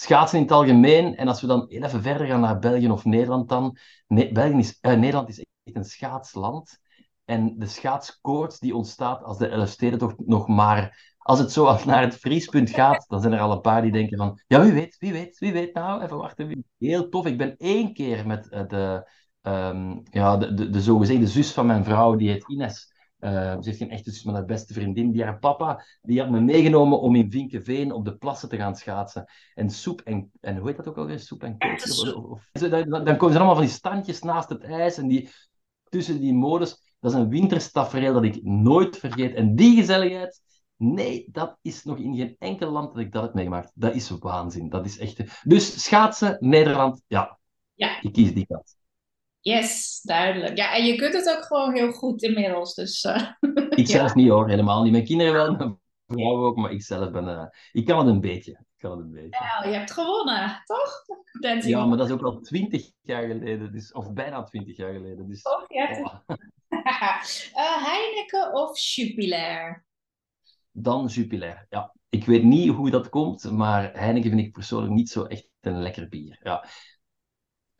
schaatsen 0.00 0.38
in 0.38 0.44
het 0.44 0.52
algemeen. 0.52 1.16
En 1.16 1.28
als 1.28 1.40
we 1.40 1.46
dan 1.46 1.66
even 1.68 2.02
verder 2.02 2.26
gaan 2.26 2.40
naar 2.40 2.58
België 2.58 2.90
of 2.90 3.04
Nederland 3.04 3.48
dan. 3.48 3.76
België 4.06 4.58
is, 4.58 4.78
uh, 4.82 4.94
Nederland 4.94 5.28
is 5.28 5.38
echt 5.38 5.76
een 5.76 5.84
schaatsland. 5.84 6.78
En 7.24 7.58
de 7.58 7.66
schaatskoorts 7.66 8.58
die 8.58 8.74
ontstaat 8.74 9.22
als 9.22 9.38
de 9.38 9.46
Elfstedentocht 9.48 10.26
nog 10.26 10.48
maar... 10.48 11.08
Als 11.18 11.38
het 11.38 11.52
zo 11.52 11.76
naar 11.86 12.02
het 12.02 12.16
vriespunt 12.16 12.70
gaat, 12.70 13.04
dan 13.08 13.20
zijn 13.20 13.32
er 13.32 13.40
al 13.40 13.52
een 13.52 13.60
paar 13.60 13.82
die 13.82 13.92
denken 13.92 14.18
van... 14.18 14.40
Ja, 14.46 14.62
wie 14.62 14.72
weet, 14.72 14.96
wie 14.98 15.12
weet, 15.12 15.38
wie 15.38 15.52
weet 15.52 15.74
nou? 15.74 16.02
Even 16.02 16.16
wachten. 16.16 16.64
Heel 16.78 17.08
tof. 17.08 17.26
Ik 17.26 17.38
ben 17.38 17.56
één 17.56 17.94
keer 17.94 18.26
met 18.26 18.48
uh, 18.50 18.68
de... 18.68 19.10
Um, 19.42 20.02
ja, 20.10 20.36
de, 20.36 20.54
de, 20.54 20.70
de 20.70 20.80
zogezegde 20.80 21.26
zus 21.26 21.52
van 21.52 21.66
mijn 21.66 21.84
vrouw, 21.84 22.16
die 22.16 22.30
heet 22.30 22.48
Ines. 22.48 22.89
Uh, 23.20 23.30
ze 23.30 23.58
heeft 23.62 23.78
geen 23.78 23.90
echte 23.90 24.10
zus, 24.10 24.24
maar 24.24 24.34
haar 24.34 24.44
beste 24.44 24.72
vriendin. 24.72 25.12
Die 25.12 25.22
haar 25.22 25.38
papa 25.38 25.84
die 26.02 26.20
had 26.20 26.30
me 26.30 26.40
meegenomen 26.40 27.00
om 27.00 27.14
in 27.14 27.30
Vinkenveen 27.30 27.92
op 27.92 28.04
de 28.04 28.16
plassen 28.16 28.48
te 28.48 28.56
gaan 28.56 28.76
schaatsen. 28.76 29.24
En 29.54 29.70
soep 29.70 30.00
en, 30.00 30.30
en 30.40 30.56
hoe 30.56 30.68
heet 30.68 30.76
dat 30.76 30.88
ook 30.88 30.96
alweer? 30.96 31.18
Soep 31.18 31.42
en 31.42 31.56
of, 32.14 32.42
dan, 32.52 33.04
dan 33.04 33.16
komen 33.16 33.32
ze 33.32 33.36
allemaal 33.36 33.54
van 33.54 33.64
die 33.64 33.74
standjes 33.74 34.20
naast 34.20 34.48
het 34.48 34.62
ijs 34.62 34.98
en 34.98 35.08
die, 35.08 35.28
tussen 35.88 36.20
die 36.20 36.34
modus. 36.34 36.94
Dat 37.00 37.12
is 37.12 37.18
een 37.18 37.28
winterstafereel 37.28 38.12
dat 38.12 38.24
ik 38.24 38.42
nooit 38.42 38.96
vergeet. 38.96 39.34
En 39.34 39.56
die 39.56 39.76
gezelligheid, 39.76 40.42
nee, 40.76 41.28
dat 41.32 41.58
is 41.62 41.84
nog 41.84 41.98
in 41.98 42.16
geen 42.16 42.36
enkel 42.38 42.70
land 42.70 42.94
dat 42.94 43.02
ik 43.02 43.12
dat 43.12 43.22
heb 43.22 43.34
meegemaakt. 43.34 43.72
Dat 43.74 43.94
is 43.94 44.10
waanzin. 44.10 44.68
Dat 44.68 44.84
is 44.84 44.98
echt... 44.98 45.44
Dus 45.44 45.84
schaatsen, 45.84 46.36
Nederland, 46.40 47.02
ja. 47.06 47.38
ja. 47.74 48.02
Ik 48.02 48.12
kies 48.12 48.34
die 48.34 48.46
kant. 48.46 48.78
Yes, 49.40 50.00
duidelijk. 50.02 50.56
Ja, 50.56 50.74
en 50.74 50.84
je 50.84 50.96
kunt 50.96 51.14
het 51.14 51.36
ook 51.36 51.44
gewoon 51.44 51.74
heel 51.74 51.92
goed 51.92 52.22
inmiddels. 52.22 52.74
Dus, 52.74 53.04
uh, 53.04 53.30
ik 53.70 53.86
zelf 53.86 54.14
niet 54.14 54.28
hoor, 54.28 54.48
helemaal 54.48 54.82
niet. 54.82 54.92
Mijn 54.92 55.04
kinderen 55.04 55.32
wel, 55.32 55.52
mijn 55.56 55.78
vrouw 56.06 56.44
ook, 56.44 56.56
maar 56.56 56.72
ik 56.72 56.82
zelf 56.82 57.10
ben... 57.10 57.28
Uh, 57.28 57.46
ik 57.72 57.86
kan 57.86 57.98
het 57.98 58.06
een 58.08 58.20
beetje. 58.20 58.52
Ik 58.52 58.88
kan 58.88 58.90
het 58.90 59.00
een 59.00 59.12
beetje. 59.12 59.60
Ja, 59.62 59.68
je 59.68 59.76
hebt 59.76 59.90
gewonnen, 59.90 60.62
toch? 60.64 61.04
Dancing 61.40 61.74
ja, 61.74 61.86
maar 61.86 61.96
dat 61.96 62.06
is 62.06 62.12
ook 62.12 62.22
al 62.22 62.40
twintig 62.40 62.92
jaar 63.00 63.26
geleden. 63.26 63.72
Dus, 63.72 63.92
of 63.92 64.12
bijna 64.12 64.42
twintig 64.42 64.76
jaar 64.76 64.92
geleden. 64.92 65.28
Dus, 65.28 65.42
oh, 65.42 65.64
ja. 65.66 66.00
Oh. 66.00 66.36
uh, 66.68 67.86
Heineken 67.88 68.54
of 68.54 68.78
Jupiler? 68.78 69.84
Dan 70.72 71.06
Jupiler, 71.06 71.66
ja. 71.68 71.94
Ik 72.08 72.24
weet 72.24 72.42
niet 72.42 72.70
hoe 72.70 72.90
dat 72.90 73.08
komt, 73.08 73.50
maar 73.50 73.92
Heineken 73.92 74.30
vind 74.30 74.42
ik 74.42 74.52
persoonlijk 74.52 74.92
niet 74.92 75.10
zo 75.10 75.24
echt 75.24 75.48
een 75.60 75.82
lekker 75.82 76.08
bier. 76.08 76.38
Ja 76.42 76.66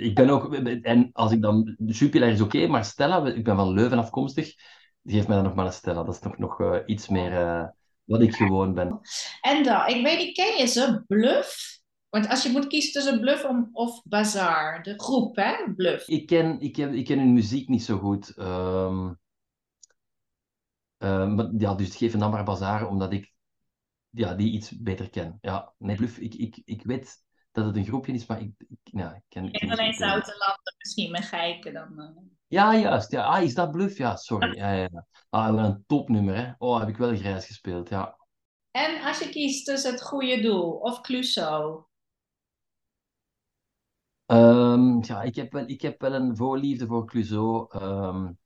ik 0.01 0.15
ben 0.15 0.31
ook, 0.31 0.55
en 0.55 1.11
als 1.13 1.33
ik 1.33 1.43
dan, 1.43 1.77
Jupiler 1.87 2.29
is 2.29 2.41
oké, 2.41 2.67
maar 2.67 2.85
Stella, 2.85 3.27
ik 3.27 3.45
ben 3.45 3.57
van 3.57 3.73
Leuven 3.73 3.99
afkomstig, 3.99 4.55
die 5.03 5.15
geeft 5.15 5.29
mij 5.29 5.37
dan 5.37 5.45
nog 5.45 5.55
maar 5.55 5.67
een 5.67 5.73
Stella. 5.73 6.03
Dat 6.03 6.15
is 6.15 6.21
nog, 6.21 6.39
nog 6.39 6.61
uh, 6.61 6.77
iets 6.87 7.09
meer 7.09 7.33
uh, 7.33 7.67
wat 8.05 8.21
ik 8.21 8.35
gewoon 8.35 8.75
ben. 8.75 9.01
En 9.41 9.63
dan, 9.63 9.87
ik 9.87 10.03
weet 10.03 10.19
niet, 10.19 10.35
ken 10.35 10.57
je 10.57 10.67
ze? 10.67 11.05
Bluff? 11.07 11.79
Want 12.09 12.29
als 12.29 12.43
je 12.43 12.51
moet 12.51 12.67
kiezen 12.67 12.93
tussen 12.93 13.21
Bluff 13.21 13.49
of 13.73 14.03
Bazaar, 14.05 14.83
de 14.83 14.95
groep, 14.97 15.37
hè? 15.37 15.73
Bluff. 15.77 16.09
Ik 16.09 16.27
ken, 16.27 16.61
ik 16.61 16.73
ken, 16.73 16.95
ik 16.95 17.05
ken 17.05 17.19
hun 17.19 17.33
muziek 17.33 17.69
niet 17.69 17.83
zo 17.83 17.99
goed. 17.99 18.39
Um, 18.39 19.19
uh, 20.99 21.35
maar, 21.35 21.51
ja, 21.59 21.75
dus 21.75 21.97
geef 21.97 22.13
dan 22.13 22.31
maar 22.31 22.45
Bazaar, 22.45 22.89
omdat 22.89 23.13
ik 23.13 23.33
ja, 24.11 24.35
die 24.35 24.53
iets 24.53 24.71
beter 24.71 25.11
ken. 25.11 25.39
Ja, 25.41 25.73
nee, 25.79 25.97
Bluff, 25.97 26.19
ik, 26.19 26.35
ik, 26.35 26.63
ik 26.65 26.83
weet 26.85 27.23
dat 27.53 27.65
het 27.65 27.77
een 27.77 27.85
groepje 27.85 28.13
is, 28.13 28.27
maar 28.27 28.41
ik, 28.41 28.53
ik, 28.69 28.79
ja, 28.83 29.15
ik 29.15 29.23
ken... 29.29 29.51
En 29.51 29.71
alleen 29.71 29.95
Zoutenlanden 29.95 30.75
misschien 30.79 31.11
met 31.11 31.25
Geiken 31.25 31.73
dan. 31.73 32.01
Uh... 32.01 32.23
Ja, 32.47 32.77
juist. 32.77 33.11
Ja. 33.11 33.25
Ah, 33.25 33.43
is 33.43 33.55
dat 33.55 33.71
Bluff? 33.71 33.99
Ja, 33.99 34.17
sorry. 34.17 34.57
Ja, 34.57 34.73
ja, 34.73 34.89
ja. 34.93 35.07
Ah, 35.29 35.55
wel 35.55 35.65
een 35.65 35.85
topnummer, 35.87 36.37
hè. 36.37 36.53
Oh, 36.59 36.79
heb 36.79 36.89
ik 36.89 36.97
wel 36.97 37.17
grijs 37.17 37.47
gespeeld, 37.47 37.89
ja. 37.89 38.19
En 38.71 39.03
als 39.03 39.19
je 39.19 39.29
kiest 39.29 39.65
tussen 39.65 39.91
het 39.91 40.03
goede 40.03 40.41
doel 40.41 40.71
of 40.71 41.01
Clouseau? 41.01 41.85
Um, 44.27 45.05
ja, 45.05 45.23
ik 45.23 45.35
heb, 45.35 45.53
wel, 45.53 45.65
ik 45.67 45.81
heb 45.81 46.01
wel 46.01 46.15
een 46.15 46.37
voorliefde 46.37 46.87
voor 46.87 47.07
Clouseau. 47.07 47.83
Um, 47.83 48.39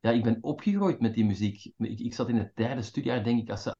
ja, 0.00 0.10
ik 0.10 0.22
ben 0.22 0.38
opgegroeid 0.40 1.00
met 1.00 1.14
die 1.14 1.24
muziek. 1.24 1.72
Ik, 1.76 1.98
ik 1.98 2.14
zat 2.14 2.28
in 2.28 2.36
het 2.36 2.56
derde 2.56 2.82
studiejaar, 2.82 3.24
denk 3.24 3.40
ik, 3.40 3.50
als 3.50 3.62
ze 3.62 3.73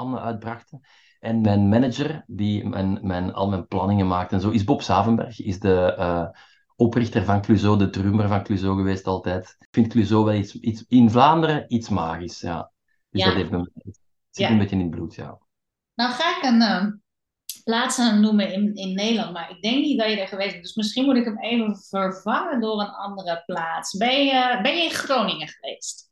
Anne 0.00 0.20
uitbrachten. 0.20 0.80
En 1.20 1.40
mijn 1.40 1.68
manager, 1.68 2.24
die 2.26 2.68
mijn, 2.68 2.98
mijn, 3.02 3.32
al 3.32 3.48
mijn 3.48 3.66
planningen 3.66 4.06
maakt 4.06 4.32
en 4.32 4.40
zo, 4.40 4.50
is 4.50 4.64
Bob 4.64 4.82
Savenberg. 4.82 5.40
Is 5.40 5.60
de 5.60 5.96
uh, 5.98 6.28
oprichter 6.76 7.24
van 7.24 7.42
Clouseau, 7.42 7.78
de 7.78 7.90
drummer 7.90 8.28
van 8.28 8.42
Clouseau 8.42 8.76
geweest 8.76 9.06
altijd. 9.06 9.56
Ik 9.58 9.68
vind 9.70 9.88
Clouseau 9.88 10.24
wel 10.24 10.34
iets, 10.34 10.54
iets 10.54 10.84
in 10.88 11.10
Vlaanderen 11.10 11.64
iets 11.68 11.88
magisch, 11.88 12.40
ja. 12.40 12.72
Dus 13.10 13.24
dat 13.24 13.34
heeft 13.34 13.50
me, 13.50 13.58
het 13.74 14.00
zit 14.30 14.46
ja. 14.46 14.50
een 14.50 14.58
beetje 14.58 14.76
in 14.76 14.82
het 14.82 14.90
bloed, 14.90 15.14
ja. 15.14 15.38
Nou 15.94 16.12
ga 16.12 16.36
ik 16.36 16.42
een 16.42 16.60
uh, 16.60 16.86
plaats 17.64 17.98
noemen 17.98 18.52
in, 18.52 18.74
in 18.74 18.94
Nederland, 18.94 19.32
maar 19.32 19.50
ik 19.50 19.62
denk 19.62 19.84
niet 19.84 19.98
dat 19.98 20.10
je 20.10 20.20
er 20.20 20.28
geweest 20.28 20.50
bent. 20.50 20.62
Dus 20.62 20.74
misschien 20.74 21.04
moet 21.04 21.16
ik 21.16 21.24
hem 21.24 21.38
even 21.38 21.76
vervangen 21.76 22.60
door 22.60 22.80
een 22.80 22.94
andere 22.94 23.42
plaats. 23.46 23.96
Ben 23.96 24.24
je, 24.24 24.58
ben 24.62 24.76
je 24.76 24.82
in 24.82 24.90
Groningen 24.90 25.48
geweest? 25.48 26.09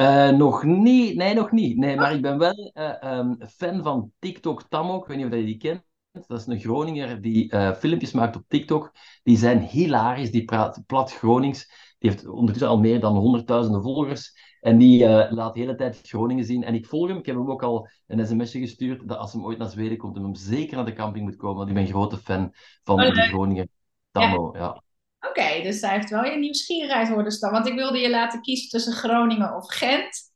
Uh, 0.00 0.30
nog 0.30 0.64
niet, 0.64 1.16
nee, 1.16 1.34
nog 1.34 1.50
niet. 1.50 1.76
Nee, 1.76 1.96
maar 1.96 2.14
ik 2.14 2.22
ben 2.22 2.38
wel 2.38 2.72
uh, 2.74 3.18
um, 3.18 3.36
fan 3.48 3.82
van 3.82 4.12
TikTok 4.18 4.62
Tammo. 4.68 4.98
Ik 4.98 5.06
weet 5.06 5.16
niet 5.16 5.26
of 5.26 5.34
je 5.34 5.44
die 5.44 5.56
kent. 5.56 5.82
Dat 6.26 6.40
is 6.40 6.46
een 6.46 6.60
Groninger 6.60 7.20
die 7.20 7.54
uh, 7.54 7.72
filmpjes 7.72 8.12
maakt 8.12 8.36
op 8.36 8.44
TikTok. 8.48 8.92
Die 9.22 9.36
zijn 9.36 9.60
hilarisch. 9.60 10.30
Die 10.30 10.44
praat 10.44 10.82
plat 10.86 11.12
Gronings. 11.12 11.66
Die 11.98 12.10
heeft 12.10 12.26
ondertussen 12.26 12.68
al 12.68 12.78
meer 12.78 13.00
dan 13.00 13.16
honderdduizenden 13.16 13.82
volgers. 13.82 14.56
En 14.60 14.78
die 14.78 15.08
laat 15.30 15.54
de 15.54 15.60
hele 15.60 15.74
tijd 15.74 16.00
Groningen 16.02 16.44
zien. 16.44 16.64
En 16.64 16.74
ik 16.74 16.86
volg 16.86 17.08
hem. 17.08 17.18
Ik 17.18 17.26
heb 17.26 17.36
hem 17.36 17.50
ook 17.50 17.62
al 17.62 17.88
een 18.06 18.26
sms'je 18.26 18.60
gestuurd. 18.60 19.08
Dat 19.08 19.18
als 19.18 19.32
hij 19.32 19.42
ooit 19.42 19.58
naar 19.58 19.68
Zweden 19.68 19.98
komt, 19.98 20.16
hem 20.16 20.34
zeker 20.34 20.76
naar 20.76 20.84
de 20.84 20.92
camping 20.92 21.24
moet 21.24 21.36
komen. 21.36 21.56
Want 21.56 21.68
ik 21.68 21.74
ben 21.74 21.84
een 21.84 21.90
grote 21.90 22.16
fan 22.16 22.52
van 22.82 22.96
de 22.96 23.12
Groninger 23.12 23.66
Tammo. 24.10 24.50
Ja. 24.52 24.58
ja. 24.58 24.82
Oké, 25.28 25.62
dus 25.62 25.80
hij 25.80 25.94
heeft 25.94 26.10
wel 26.10 26.24
je 26.24 26.38
nieuwsgierigheid 26.38 27.08
worden 27.08 27.32
staan. 27.32 27.52
Want 27.52 27.66
ik 27.66 27.74
wilde 27.74 27.98
je 27.98 28.10
laten 28.10 28.40
kiezen 28.40 28.68
tussen 28.68 28.92
Groningen 28.92 29.56
of 29.56 29.72
Gent. 29.72 30.32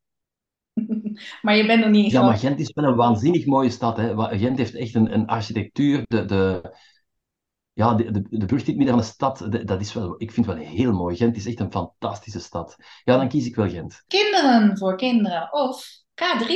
maar 1.43 1.57
je 1.57 1.67
bent 1.67 1.81
nog 1.81 1.91
niet 1.91 2.05
in 2.05 2.11
Ja, 2.11 2.27
maar 2.27 2.39
Gent 2.39 2.61
is 2.61 2.73
wel 2.73 2.85
een 2.85 2.97
waanzinnig 2.97 3.47
mooie 3.47 3.71
stad. 3.71 3.97
Hè. 3.97 4.39
Gent 4.39 4.59
heeft 4.59 4.75
echt 4.75 4.95
een, 4.95 5.15
een 5.15 5.27
architectuur. 5.27 6.03
De, 6.07 6.25
de, 6.25 6.75
ja, 7.73 7.95
de, 7.95 8.11
de, 8.11 8.23
de 8.29 8.47
brug 8.47 8.65
die 8.65 8.77
midden 8.77 8.95
van 8.95 9.05
de 9.05 9.11
stad, 9.11 9.67
dat 9.67 9.81
is 9.81 9.93
wel, 9.93 10.15
ik 10.19 10.33
vind 10.33 10.47
het 10.47 10.57
wel 10.57 10.65
heel 10.65 10.93
mooi. 10.93 11.17
Gent 11.17 11.37
is 11.37 11.47
echt 11.47 11.61
een 11.61 11.73
fantastische 11.73 12.41
stad. 12.41 12.77
Ja, 13.05 13.17
dan 13.17 13.29
kies 13.29 13.47
ik 13.47 13.55
wel 13.55 13.69
Gent. 13.69 14.05
Kinderen 14.07 14.79
voor 14.79 14.97
kinderen 14.97 15.53
of 15.53 15.87
K3. 16.15 16.51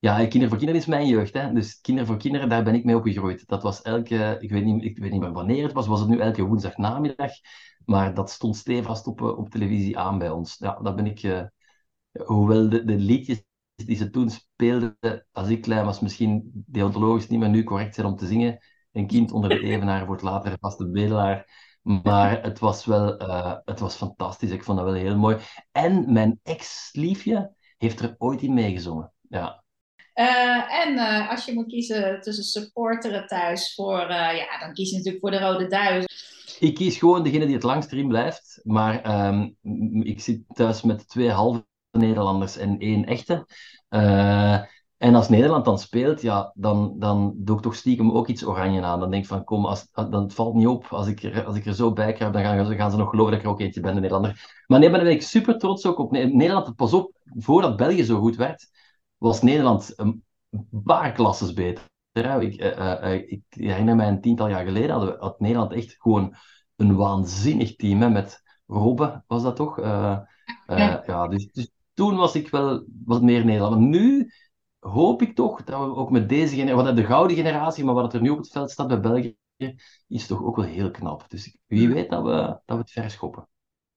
Ja, 0.00 0.16
Kinderen 0.18 0.48
voor 0.48 0.58
Kinderen 0.58 0.80
is 0.80 0.86
mijn 0.86 1.06
jeugd. 1.06 1.34
Hè? 1.34 1.52
Dus 1.52 1.80
Kinderen 1.80 2.08
voor 2.08 2.18
Kinderen, 2.18 2.48
daar 2.48 2.64
ben 2.64 2.74
ik 2.74 2.84
mee 2.84 2.96
opgegroeid. 2.96 3.46
Dat 3.46 3.62
was 3.62 3.82
elke, 3.82 4.36
ik 4.40 4.50
weet 4.50 4.64
niet, 4.64 4.84
ik 4.84 4.98
weet 4.98 5.10
niet 5.10 5.20
meer 5.20 5.32
wanneer 5.32 5.62
het 5.62 5.72
was, 5.72 5.86
was 5.86 6.00
het 6.00 6.08
nu 6.08 6.18
elke 6.18 6.42
woensdagnamiddag. 6.42 7.32
Maar 7.84 8.14
dat 8.14 8.30
stond 8.30 8.56
stevast 8.56 9.06
op, 9.06 9.20
eh, 9.20 9.38
op 9.38 9.50
televisie 9.50 9.98
aan 9.98 10.18
bij 10.18 10.30
ons. 10.30 10.56
Ja, 10.58 10.78
dat 10.82 10.96
ben 10.96 11.06
ik, 11.06 11.22
uh, 11.22 11.42
hoewel 12.24 12.68
de, 12.68 12.84
de 12.84 12.96
liedjes 12.96 13.42
die 13.74 13.96
ze 13.96 14.10
toen 14.10 14.30
speelden, 14.30 14.96
als 15.32 15.48
ik 15.48 15.62
klein 15.62 15.84
was, 15.84 16.00
misschien 16.00 16.50
deontologisch 16.66 17.28
niet 17.28 17.38
meer 17.40 17.48
nu 17.48 17.64
correct 17.64 17.94
zijn 17.94 18.06
om 18.06 18.16
te 18.16 18.26
zingen. 18.26 18.58
Een 18.92 19.06
kind 19.06 19.32
onder 19.32 19.50
de 19.50 19.60
evenaar 19.60 20.06
wordt 20.06 20.22
later 20.22 20.56
vast 20.60 20.78
de 20.78 20.90
bedelaar. 20.90 21.68
Maar 21.82 22.42
het 22.42 22.58
was 22.58 22.84
wel 22.84 23.22
uh, 23.22 23.56
het 23.64 23.80
was 23.80 23.96
fantastisch. 23.96 24.50
Ik 24.50 24.64
vond 24.64 24.78
dat 24.78 24.86
wel 24.86 24.96
heel 24.96 25.16
mooi. 25.16 25.36
En 25.72 26.12
mijn 26.12 26.40
ex-liefje 26.42 27.54
heeft 27.78 28.00
er 28.00 28.14
ooit 28.18 28.42
in 28.42 28.54
meegezongen. 28.54 29.12
Ja. 29.28 29.59
Uh, 30.20 30.84
en 30.86 30.92
uh, 30.94 31.30
als 31.30 31.44
je 31.44 31.54
moet 31.54 31.66
kiezen 31.66 32.20
tussen 32.20 32.44
supporteren 32.44 33.26
thuis 33.26 33.74
voor, 33.74 34.00
ja, 34.10 34.58
dan 34.60 34.72
kies 34.72 34.90
je 34.90 34.96
natuurlijk 34.96 35.22
voor 35.22 35.30
de 35.30 35.38
Rode 35.38 35.66
Duivel. 35.66 36.08
Ik 36.58 36.74
kies 36.74 36.96
gewoon 36.96 37.22
degene 37.22 37.44
die 37.44 37.54
het 37.54 37.62
langst 37.62 37.92
erin 37.92 38.08
blijft. 38.08 38.60
Maar 38.62 39.26
um, 39.26 39.56
ik 40.02 40.20
zit 40.20 40.42
thuis 40.48 40.82
met 40.82 41.08
twee 41.08 41.30
halve 41.30 41.64
Nederlanders 41.90 42.56
en 42.56 42.78
één 42.78 43.04
echte. 43.04 43.46
En 45.00 45.14
als 45.14 45.28
Nederland 45.28 45.64
dan 45.64 45.78
speelt, 45.78 46.22
ja, 46.22 46.52
dan, 46.54 46.94
dan 46.98 47.34
doe 47.36 47.56
ik 47.56 47.62
toch 47.62 47.74
stiekem 47.74 48.10
ook 48.10 48.28
iets 48.28 48.44
oranje 48.44 48.82
aan. 48.82 49.00
Dan 49.00 49.10
denk 49.10 49.22
ik 49.22 49.28
van, 49.28 49.44
kom, 49.44 49.66
als, 49.66 49.88
dan 49.92 50.22
het 50.22 50.34
valt 50.34 50.54
niet 50.54 50.66
op. 50.66 50.86
Als 50.90 51.06
ik 51.06 51.22
er, 51.22 51.44
als 51.44 51.56
ik 51.56 51.66
er 51.66 51.74
zo 51.74 51.92
bij 51.92 52.12
krijg, 52.12 52.32
dan 52.32 52.42
gaan, 52.42 52.76
gaan 52.76 52.90
ze 52.90 52.96
nog 52.96 53.10
geloven 53.10 53.30
dat 53.30 53.40
ik 53.40 53.46
er 53.46 53.52
ook 53.52 53.60
eentje 53.60 53.80
ben, 53.80 53.94
de 53.94 54.00
Nederlander. 54.00 54.62
Maar 54.66 54.78
nee, 54.78 54.90
ben 54.90 55.06
ik 55.06 55.22
super 55.22 55.58
trots 55.58 55.86
ook 55.86 55.98
op 55.98 56.10
Nederland. 56.10 56.76
Pas 56.76 56.92
op, 56.92 57.12
voordat 57.36 57.76
België 57.76 58.04
zo 58.04 58.18
goed 58.18 58.36
werd, 58.36 58.66
was 59.20 59.42
Nederland 59.42 59.92
een 59.96 60.24
paar 60.84 61.12
klasses 61.12 61.52
beter. 61.52 61.88
Ik, 62.12 62.62
uh, 62.62 62.76
uh, 62.78 63.14
ik 63.14 63.42
herinner 63.48 63.96
mij 63.96 64.08
een 64.08 64.20
tiental 64.20 64.48
jaar 64.48 64.64
geleden 64.64 64.90
had, 64.90 65.18
had 65.18 65.40
Nederland 65.40 65.72
echt 65.72 65.96
gewoon 65.98 66.34
een 66.76 66.96
waanzinnig 66.96 67.76
team. 67.76 68.00
Hè, 68.00 68.10
met 68.10 68.42
Robben 68.66 69.24
was 69.26 69.42
dat 69.42 69.56
toch? 69.56 69.80
ja, 69.80 70.26
ja 71.06 71.28
dus, 71.28 71.52
dus, 71.52 71.70
toen 71.94 72.16
was 72.16 72.34
ik 72.34 72.48
wel 72.48 72.84
wat 73.04 73.22
meer 73.22 73.44
Nederland. 73.44 73.78
Maar 73.78 73.88
nu 73.88 74.32
hoop 74.78 75.22
ik 75.22 75.34
toch 75.34 75.64
dat 75.64 75.80
we 75.80 75.94
ook 75.94 76.10
met 76.10 76.28
deze 76.28 76.54
generatie, 76.54 76.94
de 76.94 77.04
gouden 77.04 77.36
generatie, 77.36 77.84
maar 77.84 77.94
wat 77.94 78.14
er 78.14 78.20
nu 78.20 78.30
op 78.30 78.38
het 78.38 78.50
veld 78.50 78.70
staat 78.70 78.88
bij 78.88 79.00
België, 79.00 79.36
is 80.08 80.26
toch 80.26 80.42
ook 80.42 80.56
wel 80.56 80.64
heel 80.64 80.90
knap. 80.90 81.30
Dus 81.30 81.58
wie 81.66 81.88
weet 81.88 82.10
dat 82.10 82.22
we, 82.22 82.60
dat 82.64 82.76
we 82.76 82.76
het 82.76 82.90
verschoppen. 82.90 83.48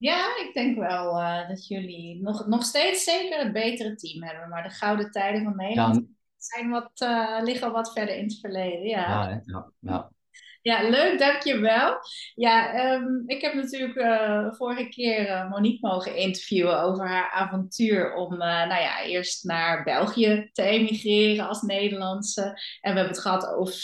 Ja, 0.03 0.25
ik 0.48 0.53
denk 0.53 0.77
wel 0.77 1.19
uh, 1.19 1.48
dat 1.48 1.67
jullie 1.67 2.22
nog, 2.22 2.48
nog 2.48 2.63
steeds 2.63 3.03
zeker 3.03 3.39
het 3.39 3.53
betere 3.53 3.95
team 3.95 4.24
hebben. 4.24 4.50
Maar 4.50 4.63
de 4.63 4.69
gouden 4.69 5.12
tijden 5.12 5.43
van 5.43 5.55
Nederland 5.55 5.95
ja, 5.95 6.03
zijn 6.38 6.69
wat, 6.69 6.91
uh, 7.03 7.39
liggen 7.41 7.72
wat 7.72 7.93
verder 7.93 8.15
in 8.15 8.24
het 8.24 8.39
verleden. 8.39 8.88
Ja, 8.88 9.29
ja, 9.29 9.41
ja, 9.45 9.72
ja. 9.79 10.12
Ja, 10.62 10.89
leuk, 10.89 11.19
dankjewel. 11.19 11.98
Ja, 12.36 12.91
um, 12.93 13.24
ik 13.25 13.41
heb 13.41 13.53
natuurlijk 13.53 13.95
uh, 13.95 14.53
vorige 14.53 14.89
keer 14.89 15.48
Monique 15.50 15.88
mogen 15.88 16.15
interviewen 16.15 16.81
over 16.81 17.07
haar 17.07 17.31
avontuur 17.31 18.13
om, 18.13 18.38
nou 18.38 18.81
ja, 18.81 19.03
eerst 19.03 19.43
naar 19.43 19.83
België 19.83 20.50
te 20.51 20.62
emigreren 20.62 21.48
als 21.48 21.62
Nederlandse. 21.62 22.41
En 22.81 22.91
we 22.91 23.00
hebben 23.00 23.07
het 23.07 23.19
gehad 23.19 23.48
over, 23.48 23.75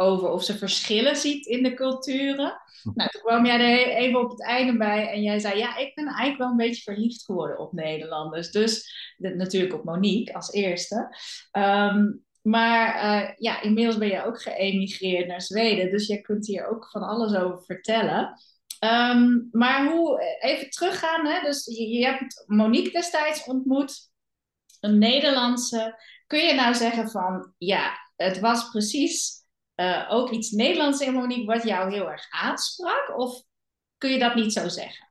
over 0.00 0.30
of 0.30 0.44
ze 0.44 0.58
verschillen 0.58 1.16
ziet 1.16 1.46
in 1.46 1.62
de 1.62 1.74
culturen. 1.74 2.60
Nou, 2.94 3.10
toen 3.10 3.22
kwam 3.22 3.46
jij 3.46 3.60
er 3.60 3.88
even 3.88 4.20
op 4.20 4.30
het 4.30 4.42
einde 4.42 4.76
bij 4.76 5.08
en 5.10 5.22
jij 5.22 5.38
zei, 5.38 5.58
ja, 5.58 5.76
ik 5.76 5.94
ben 5.94 6.06
eigenlijk 6.06 6.38
wel 6.38 6.50
een 6.50 6.56
beetje 6.56 6.82
verliefd 6.82 7.24
geworden 7.24 7.58
op 7.58 7.72
Nederlanders. 7.72 8.50
Dus 8.50 8.92
natuurlijk 9.16 9.74
op 9.74 9.84
Monique 9.84 10.34
als 10.34 10.52
eerste. 10.52 11.16
Um, 11.52 12.26
maar 12.42 13.04
uh, 13.04 13.30
ja, 13.36 13.62
inmiddels 13.62 13.98
ben 13.98 14.08
je 14.08 14.24
ook 14.24 14.42
geëmigreerd 14.42 15.26
naar 15.26 15.42
Zweden. 15.42 15.90
Dus 15.90 16.06
je 16.06 16.20
kunt 16.20 16.46
hier 16.46 16.68
ook 16.68 16.90
van 16.90 17.02
alles 17.02 17.34
over 17.34 17.64
vertellen. 17.64 18.40
Um, 18.84 19.48
maar 19.52 19.86
hoe, 19.86 20.36
even 20.40 20.70
teruggaan. 20.70 21.26
Hè? 21.26 21.40
Dus 21.40 21.64
je, 21.64 21.88
je, 21.88 22.04
hebt 22.04 22.44
Monique 22.46 22.90
destijds 22.90 23.44
ontmoet. 23.44 24.10
Een 24.80 24.98
Nederlandse. 24.98 26.00
Kun 26.26 26.46
je 26.46 26.54
nou 26.54 26.74
zeggen 26.74 27.10
van, 27.10 27.52
ja, 27.58 27.92
het 28.16 28.40
was 28.40 28.70
precies 28.70 29.37
uh, 29.80 30.06
ook 30.10 30.30
iets 30.30 30.50
Nederlands 30.50 31.00
in 31.00 31.12
Monique 31.12 31.46
wat 31.46 31.62
jou 31.62 31.92
heel 31.92 32.10
erg 32.10 32.26
aansprak? 32.30 33.12
Of 33.16 33.42
kun 33.98 34.10
je 34.10 34.18
dat 34.18 34.34
niet 34.34 34.52
zo 34.52 34.68
zeggen? 34.68 35.08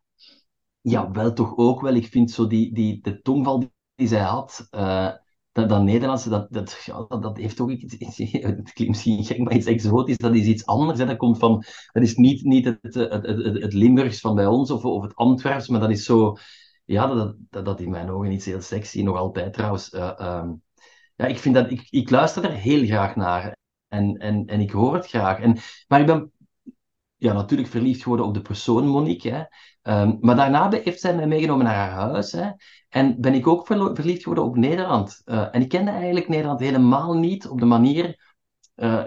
Ja, 0.81 1.12
wel 1.12 1.33
toch 1.33 1.57
ook 1.57 1.81
wel. 1.81 1.93
Ik 1.93 2.07
vind 2.07 2.31
zo 2.31 2.47
die, 2.47 2.74
die, 2.74 3.01
de 3.01 3.21
tongval 3.21 3.71
die 3.95 4.07
zij 4.07 4.21
had... 4.21 4.67
Uh 4.71 5.12
dat, 5.57 5.69
dat 5.69 5.83
Nederlandse, 5.83 6.29
dat, 6.29 6.47
dat, 6.50 6.83
ja, 6.86 7.05
dat, 7.19 7.38
heeft 7.38 7.55
toch 7.55 7.71
iets, 7.71 7.95
het 8.31 8.74
klinkt 8.74 8.88
misschien 8.88 9.24
gek, 9.24 9.38
maar 9.38 9.53
iets 9.53 9.65
exotisch, 9.65 10.17
dat 10.17 10.36
is 10.36 10.45
iets 10.45 10.65
anders. 10.65 11.00
Hè. 11.00 11.05
Dat 11.05 11.17
komt 11.17 11.38
van, 11.38 11.63
dat 11.91 12.03
is 12.03 12.15
niet, 12.15 12.43
niet 12.43 12.65
het, 12.65 12.77
het, 12.81 13.12
het, 13.12 13.62
het, 13.62 13.73
Limburgs 13.73 14.19
van 14.19 14.36
bij 14.36 14.45
ons 14.45 14.71
of, 14.71 14.86
of 14.86 15.03
het 15.03 15.15
Antwerps, 15.15 15.67
maar 15.67 15.80
dat 15.80 15.89
is 15.89 16.06
zo, 16.06 16.36
ja, 16.86 17.08
dat, 17.08 17.36
dat, 17.49 17.65
dat 17.65 17.80
in 17.80 17.89
mijn 17.89 18.10
ogen 18.10 18.32
iets 18.32 18.45
heel 18.45 18.62
sexy, 18.62 19.01
nog 19.01 19.17
altijd 19.17 19.53
trouwens. 19.53 19.93
Uh, 19.93 20.41
um, 20.41 20.62
ja, 21.15 21.25
ik 21.25 21.38
vind 21.38 21.56
dat, 21.56 21.71
ik, 21.71 21.88
ik 21.89 22.10
luister 22.10 22.43
er 22.43 22.53
heel 22.53 22.86
graag 22.86 23.15
naar 23.15 23.57
en, 23.88 24.17
en, 24.17 24.45
en 24.45 24.60
ik 24.60 24.71
hoor 24.71 24.93
het 24.93 25.08
graag. 25.08 25.39
En, 25.39 25.58
maar 25.88 26.00
ik 26.00 26.06
ben 26.06 26.32
ja, 27.15 27.34
natuurlijk 27.34 27.69
verliefd 27.69 28.02
geworden 28.04 28.26
op 28.26 28.34
de 28.34 28.41
persoon 28.41 28.88
Monique. 28.88 29.32
Hè. 29.32 29.43
Um, 30.02 30.17
maar 30.21 30.36
daarna 30.36 30.69
heeft 30.69 31.00
zij 31.00 31.15
mij 31.15 31.28
meegenomen 31.28 31.65
naar 31.65 31.76
haar 31.76 31.91
huis. 31.91 32.32
Hè. 32.32 32.50
En 32.89 33.21
ben 33.21 33.34
ik 33.34 33.47
ook 33.47 33.67
verliefd 33.67 34.23
geworden 34.23 34.43
op 34.43 34.56
Nederland. 34.56 35.21
Uh, 35.26 35.47
en 35.52 35.62
ik 35.62 35.69
kende 35.69 35.91
eigenlijk 35.91 36.28
Nederland 36.28 36.60
helemaal 36.60 37.13
niet 37.13 37.47
op 37.47 37.60
de 37.60 37.65
manier 37.65 38.36
uh, 38.76 39.04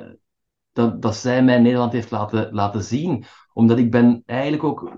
dat, 0.72 1.02
dat 1.02 1.16
zij 1.16 1.42
mij 1.42 1.58
Nederland 1.58 1.92
heeft 1.92 2.10
laten, 2.10 2.54
laten 2.54 2.82
zien. 2.82 3.24
Omdat 3.52 3.78
ik 3.78 3.90
ben 3.90 4.22
eigenlijk 4.26 4.64
ook... 4.64 4.96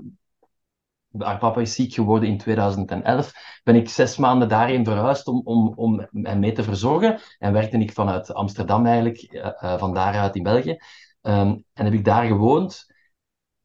Is 1.57 1.75
ziek 1.75 1.95
geworden 1.95 2.29
in 2.29 2.39
2011. 2.39 3.33
Ben 3.65 3.77
ik 3.77 3.89
zes 3.89 4.17
maanden 4.17 4.49
daarheen 4.49 4.85
verhuisd 4.85 5.27
om, 5.27 5.41
om, 5.45 5.73
om 5.75 6.07
hem 6.13 6.39
mee 6.39 6.53
te 6.53 6.63
verzorgen. 6.63 7.19
En 7.39 7.53
werkte 7.53 7.79
ik 7.79 7.93
vanuit 7.93 8.35
Amsterdam 8.35 8.87
eigenlijk, 8.87 9.33
uh, 9.33 9.79
van 9.79 9.95
daaruit 9.95 10.37
in 10.37 10.43
België. 10.43 10.77
Um, 11.23 11.65
en 11.73 11.85
heb 11.85 11.93
ik 11.93 12.05
daar 12.05 12.27
gewoond 12.27 12.87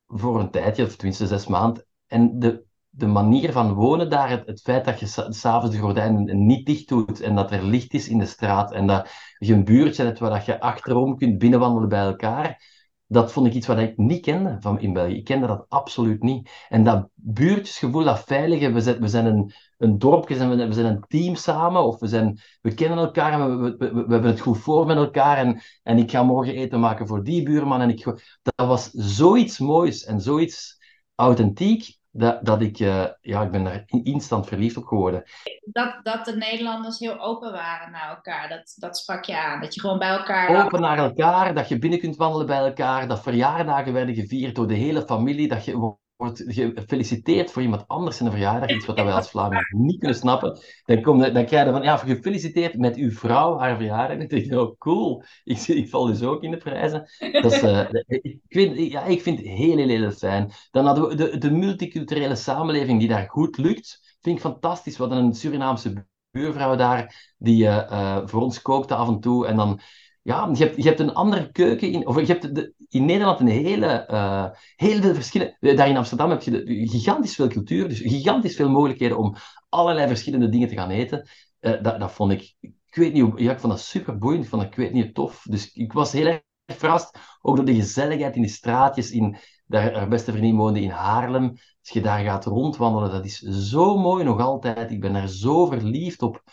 voor 0.08 0.40
een 0.40 0.52
tijdje, 0.52 0.84
of 0.84 0.96
tenminste 0.96 1.28
zes 1.28 1.48
maanden. 1.48 1.86
En 2.08 2.40
de, 2.40 2.64
de 2.90 3.08
manier 3.08 3.52
van 3.52 3.74
wonen 3.74 4.10
daar, 4.10 4.30
het, 4.30 4.62
feit 4.62 4.86
dat 4.86 5.00
je 5.00 5.06
s'avonds 5.30 5.76
de 5.76 5.82
gordijnen 5.82 6.46
niet 6.46 6.66
dicht 6.66 6.88
doet 6.88 7.22
en 7.22 7.36
dat 7.36 7.52
er 7.52 7.64
licht 7.64 7.94
is 7.94 8.08
in 8.08 8.18
de 8.18 8.26
straat 8.26 8.72
en 8.72 8.88
dat 8.88 9.10
je 9.38 9.54
een 9.54 9.64
buurtje 9.64 10.04
hebt 10.04 10.20
waar 10.20 10.30
dat 10.30 10.46
je 10.46 10.60
achterom 10.60 11.18
kunt 11.18 11.38
binnenwandelen 11.38 11.90
bij 11.90 12.04
elkaar, 12.04 12.62
dat 13.08 13.32
vond 13.32 13.48
ik 13.48 13.54
iets 13.54 13.68
wat 13.68 13.78
ik 13.78 13.98
niet 13.98 14.22
kende 14.22 14.58
van 14.60 14.80
in 14.80 14.94
België. 14.94 15.16
Ik 15.16 15.24
kende 15.24 15.48
dat 15.48 15.66
absoluut 15.70 16.24
niet. 16.24 16.50
En 16.70 16.84
dat 16.84 17.10
buurtjesgevoel, 17.14 18.04
dat 18.04 18.24
veilige, 18.24 18.72
we 18.72 18.82
zijn, 18.82 19.00
we 19.00 19.08
zijn 19.08 19.26
een, 19.26 19.52
een 19.78 19.98
dorpje, 19.98 20.48
we, 20.48 20.68
we 20.68 20.74
zijn 20.74 20.86
een 20.86 21.04
team 21.08 21.36
samen, 21.36 21.84
of 21.84 22.00
we, 22.00 22.08
zijn, 22.08 22.40
we 22.62 22.74
kennen 22.74 22.98
elkaar 22.98 23.34
en 23.34 23.62
we, 23.62 23.78
we, 23.78 23.78
we, 23.78 24.06
we 24.06 24.14
hebben 24.14 24.32
het 24.32 24.40
goed 24.40 24.58
voor 24.58 24.86
met 24.86 24.98
elkaar. 24.98 25.38
En, 25.38 25.62
en 25.84 25.98
ik 25.98 26.12
ga 26.12 26.24
morgen 26.24 26.56
eten 26.56 26.80
maken 26.80 27.08
voor 27.08 27.24
die 27.24 27.44
buurman. 27.44 27.82
En 27.82 27.90
ik, 27.90 28.04
dat 28.42 28.68
was 28.68 28.90
zoiets 28.92 29.60
moois 29.60 30.04
en 30.04 30.22
zoiets 30.22 30.78
authentiek 31.16 31.98
dat, 32.18 32.46
dat 32.46 32.62
ik, 32.62 32.80
uh, 32.80 33.06
ja, 33.22 33.42
ik 33.42 33.52
ben 33.52 33.64
daar 33.64 33.84
instant 33.88 34.48
verliefd 34.48 34.78
op 34.78 34.86
geworden. 34.86 35.24
Dat, 35.66 36.00
dat 36.04 36.26
de 36.26 36.36
Nederlanders 36.36 37.00
heel 37.00 37.20
open 37.20 37.52
waren 37.52 37.92
naar 37.92 38.10
elkaar, 38.10 38.50
dat, 38.50 38.76
dat 38.76 38.98
sprak 38.98 39.24
je 39.24 39.38
aan. 39.38 39.62
Dat 39.62 39.74
je 39.74 39.82
gewoon 39.82 40.00
bij 40.00 40.10
elkaar... 40.10 40.66
Open 40.66 40.82
naar 40.82 40.98
elkaar, 40.98 41.54
dat 41.54 41.68
je 41.68 41.80
binnen 41.80 42.00
kunt 42.00 42.16
wandelen 42.16 42.48
bij 42.48 42.58
elkaar, 42.58 43.08
dat 43.08 43.22
verjaardagen 43.22 43.94
werden 43.94 44.16
gevierd 44.16 44.56
door 44.56 44.68
de 44.68 44.74
hele 44.74 45.02
familie, 45.02 45.48
dat 45.48 45.66
je 45.66 45.98
wordt 46.18 46.44
gefeliciteerd 46.46 47.52
voor 47.52 47.62
iemand 47.62 47.88
anders 47.88 48.20
in 48.20 48.26
een 48.26 48.32
verjaardag, 48.32 48.70
iets 48.70 48.86
wat 48.86 48.96
wij 48.96 49.06
als 49.14 49.30
Vlamingen 49.30 49.68
niet 49.72 50.00
kunnen 50.00 50.18
snappen, 50.18 50.60
dan, 50.86 51.02
kom, 51.02 51.20
dan 51.20 51.46
krijg 51.46 51.66
je 51.66 51.72
van, 51.72 51.82
ja, 51.82 51.98
gefeliciteerd 51.98 52.78
met 52.78 52.96
uw 52.96 53.12
vrouw, 53.12 53.58
haar 53.58 53.76
verjaardag. 53.76 54.18
Dan 54.18 54.28
denk 54.28 54.46
je, 54.46 54.62
oh 54.62 54.78
cool, 54.78 55.24
ik, 55.44 55.58
ik 55.82 55.90
val 55.90 56.06
dus 56.06 56.22
ook 56.22 56.44
in 56.44 56.52
de 56.52 56.58
prijzen. 56.58 57.10
Dat 57.32 57.52
is, 57.52 57.64
uh, 57.64 57.90
ik, 58.08 58.40
vind, 58.50 58.92
ja, 58.92 59.04
ik 59.04 59.22
vind 59.22 59.38
het 59.38 59.48
heel, 59.48 59.78
heel, 59.78 59.88
heel 59.88 60.12
fijn. 60.12 60.52
Dan 60.72 60.86
hadden 60.86 61.08
we 61.08 61.16
de, 61.16 61.38
de 61.38 61.52
multiculturele 61.52 62.36
samenleving 62.36 63.00
die 63.00 63.10
daar 63.10 63.30
goed 63.30 63.58
lukt, 63.58 64.18
vind 64.22 64.36
ik 64.36 64.42
fantastisch. 64.42 64.98
We 64.98 65.04
hadden 65.04 65.24
een 65.24 65.34
Surinaamse 65.34 66.06
buurvrouw 66.32 66.76
daar, 66.76 67.34
die 67.38 67.64
uh, 67.64 67.88
uh, 67.92 68.22
voor 68.26 68.42
ons 68.42 68.62
kookte 68.62 68.96
af 68.96 69.08
en 69.08 69.20
toe, 69.20 69.48
en 69.48 69.56
dan 69.56 69.80
ja, 70.28 70.50
je 70.54 70.64
hebt, 70.64 70.76
je 70.76 70.84
hebt 70.84 71.00
een 71.00 71.14
andere 71.14 71.52
keuken 71.52 71.92
in, 71.92 72.08
of 72.08 72.20
je 72.20 72.26
hebt 72.26 72.56
de, 72.56 72.74
in 72.90 73.06
Nederland 73.06 73.40
een 73.40 73.48
hele, 73.48 74.08
uh, 74.12 74.46
heel 74.76 75.02
veel 75.02 75.14
verschillen. 75.14 75.58
Daar 75.60 75.90
in 75.90 75.98
Amsterdam 75.98 76.30
heb 76.30 76.42
je 76.42 76.52
de, 76.52 76.88
gigantisch 76.88 77.36
veel 77.36 77.48
cultuur, 77.48 77.88
dus 77.90 78.00
gigantisch 78.00 78.56
veel 78.56 78.70
mogelijkheden 78.70 79.18
om 79.18 79.36
allerlei 79.70 80.08
verschillende 80.08 80.50
dingen 80.50 80.68
te 80.68 80.76
gaan 80.76 80.90
eten. 80.90 81.30
Uh, 81.62 81.84
dat, 81.84 82.00
dat 82.00 82.12
vond 82.12 82.32
ik, 82.32 82.56
ik 82.60 82.96
weet 82.96 83.14
niet, 83.14 83.32
ja, 83.36 83.52
ik 83.52 83.60
vond 83.60 83.74
dat 83.74 83.82
super 83.82 84.18
boeiend, 84.18 84.44
ik 84.44 84.50
vond 84.50 84.62
dat, 84.62 84.72
ik 84.72 84.78
weet 84.78 84.94
niet, 84.94 85.14
tof. 85.14 85.44
Dus 85.50 85.74
ik 85.74 85.94
was 85.94 86.12
heel 86.12 86.26
erg 86.26 86.42
verrast, 86.66 87.18
ook 87.42 87.56
door 87.56 87.66
de 87.66 87.76
gezelligheid 87.76 88.36
in 88.36 88.42
de 88.42 88.48
straatjes. 88.48 89.12
In, 89.12 89.38
daar, 89.66 89.94
haar 89.94 90.08
beste 90.08 90.32
vriendin 90.32 90.56
woonde 90.56 90.82
in 90.82 90.90
Haarlem. 90.90 91.50
Als 91.80 91.90
je 91.90 92.02
daar 92.02 92.24
gaat 92.24 92.46
rondwandelen, 92.46 93.12
dat 93.12 93.26
is 93.26 93.40
zo 93.40 93.98
mooi 93.98 94.24
nog 94.24 94.40
altijd. 94.40 94.92
Ik 94.92 95.00
ben 95.02 95.14
daar 95.14 95.28
zo 95.28 95.66
verliefd 95.66 96.22
op 96.22 96.44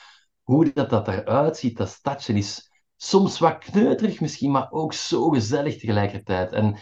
hoe 0.42 0.72
dat, 0.72 0.90
dat 0.90 1.08
eruit 1.08 1.56
ziet, 1.56 1.76
dat 1.76 1.88
stadje, 1.88 2.34
is 2.34 2.72
soms 3.04 3.38
wat 3.38 3.58
kneuterig 3.58 4.20
misschien, 4.20 4.50
maar 4.50 4.70
ook 4.70 4.92
zo 4.92 5.28
gezellig 5.28 5.78
tegelijkertijd. 5.78 6.52
En 6.52 6.76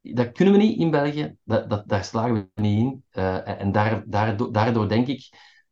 dat 0.00 0.32
kunnen 0.32 0.54
we 0.54 0.60
niet 0.60 0.78
in 0.78 0.90
België, 0.90 1.36
dat, 1.44 1.70
dat, 1.70 1.88
daar 1.88 2.04
slagen 2.04 2.34
we 2.34 2.60
niet 2.60 2.78
in. 2.78 3.04
Uh, 3.12 3.60
en 3.60 3.72
daar, 3.72 4.02
daardoor, 4.06 4.52
daardoor 4.52 4.88
denk 4.88 5.06
ik, 5.06 5.28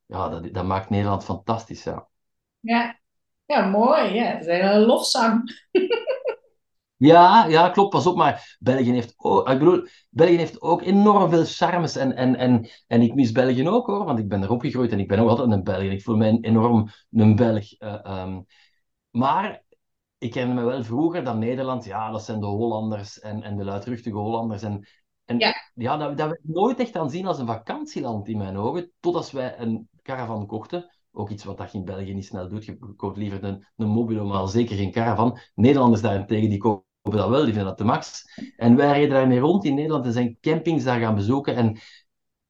ja, 0.06 0.28
dat, 0.28 0.54
dat 0.54 0.64
maakt 0.64 0.90
Nederland 0.90 1.24
fantastisch. 1.24 1.82
Ja, 1.82 2.08
ja. 2.60 2.98
ja 3.46 3.66
mooi. 3.66 4.14
Ja. 4.14 4.32
Dat 4.32 4.46
is 4.46 4.60
een 4.60 4.80
lofzang. 4.80 5.60
Ja, 6.96 7.46
ja, 7.46 7.68
klopt. 7.68 7.90
Pas 7.90 8.06
op, 8.06 8.16
maar 8.16 8.56
België 8.58 8.92
heeft 8.92 9.14
ook, 9.16 9.48
ik 9.48 9.58
bedoel, 9.58 9.86
België 10.10 10.36
heeft 10.36 10.60
ook 10.60 10.82
enorm 10.82 11.30
veel 11.30 11.44
charmes. 11.44 11.96
En, 11.96 12.16
en, 12.16 12.36
en, 12.36 12.68
en 12.86 13.02
ik 13.02 13.14
mis 13.14 13.32
België 13.32 13.68
ook 13.68 13.86
hoor, 13.86 14.04
want 14.04 14.18
ik 14.18 14.28
ben 14.28 14.42
erop 14.42 14.60
gegroeid 14.60 14.92
en 14.92 15.00
ik 15.00 15.08
ben 15.08 15.18
ook 15.18 15.28
altijd 15.28 15.50
een 15.50 15.64
Belg. 15.64 15.82
Ik 15.82 16.02
voel 16.02 16.16
mij 16.16 16.38
enorm 16.40 16.88
een 17.10 17.36
Belg. 17.36 17.80
Uh, 17.80 18.22
um, 18.22 18.46
maar 19.10 19.61
ik 20.22 20.34
herinner 20.34 20.64
me 20.64 20.70
wel 20.70 20.84
vroeger 20.84 21.24
dat 21.24 21.36
Nederland, 21.36 21.84
ja, 21.84 22.10
dat 22.10 22.24
zijn 22.24 22.40
de 22.40 22.46
Hollanders 22.46 23.20
en, 23.20 23.42
en 23.42 23.56
de 23.56 23.64
luidruchtige 23.64 24.16
Hollanders. 24.16 24.62
En, 24.62 24.86
en 25.24 25.38
ja, 25.38 25.54
ja 25.74 25.96
dat, 25.96 26.18
dat 26.18 26.28
werd 26.28 26.40
nooit 26.42 26.78
echt 26.78 26.96
aanzien 26.96 27.26
als 27.26 27.38
een 27.38 27.46
vakantieland 27.46 28.28
in 28.28 28.38
mijn 28.38 28.56
ogen, 28.56 28.92
tot 29.00 29.14
als 29.14 29.32
wij 29.32 29.58
een 29.58 29.88
caravan 30.02 30.46
kochten. 30.46 30.90
Ook 31.12 31.30
iets 31.30 31.44
wat 31.44 31.58
dat 31.58 31.72
je 31.72 31.78
in 31.78 31.84
België 31.84 32.14
niet 32.14 32.24
snel 32.24 32.48
doet. 32.48 32.64
Je 32.64 32.78
koopt 32.96 33.16
liever 33.16 33.44
een, 33.44 33.66
een 33.76 33.88
mobilo, 33.88 34.24
maar 34.24 34.48
zeker 34.48 34.76
geen 34.76 34.92
caravan. 34.92 35.38
Nederlanders 35.54 36.02
daarentegen, 36.02 36.48
die 36.48 36.58
kopen 36.58 36.84
dat 37.02 37.28
wel, 37.28 37.44
die 37.44 37.52
vinden 37.52 37.64
dat 37.64 37.78
de 37.78 37.84
max. 37.84 38.24
En 38.56 38.76
wij 38.76 38.92
reden 38.92 39.10
daarmee 39.10 39.38
rond 39.38 39.64
in 39.64 39.74
Nederland 39.74 40.04
en 40.04 40.12
zijn 40.12 40.38
campings 40.40 40.84
daar 40.84 41.00
gaan 41.00 41.14
bezoeken. 41.14 41.56
En 41.56 41.78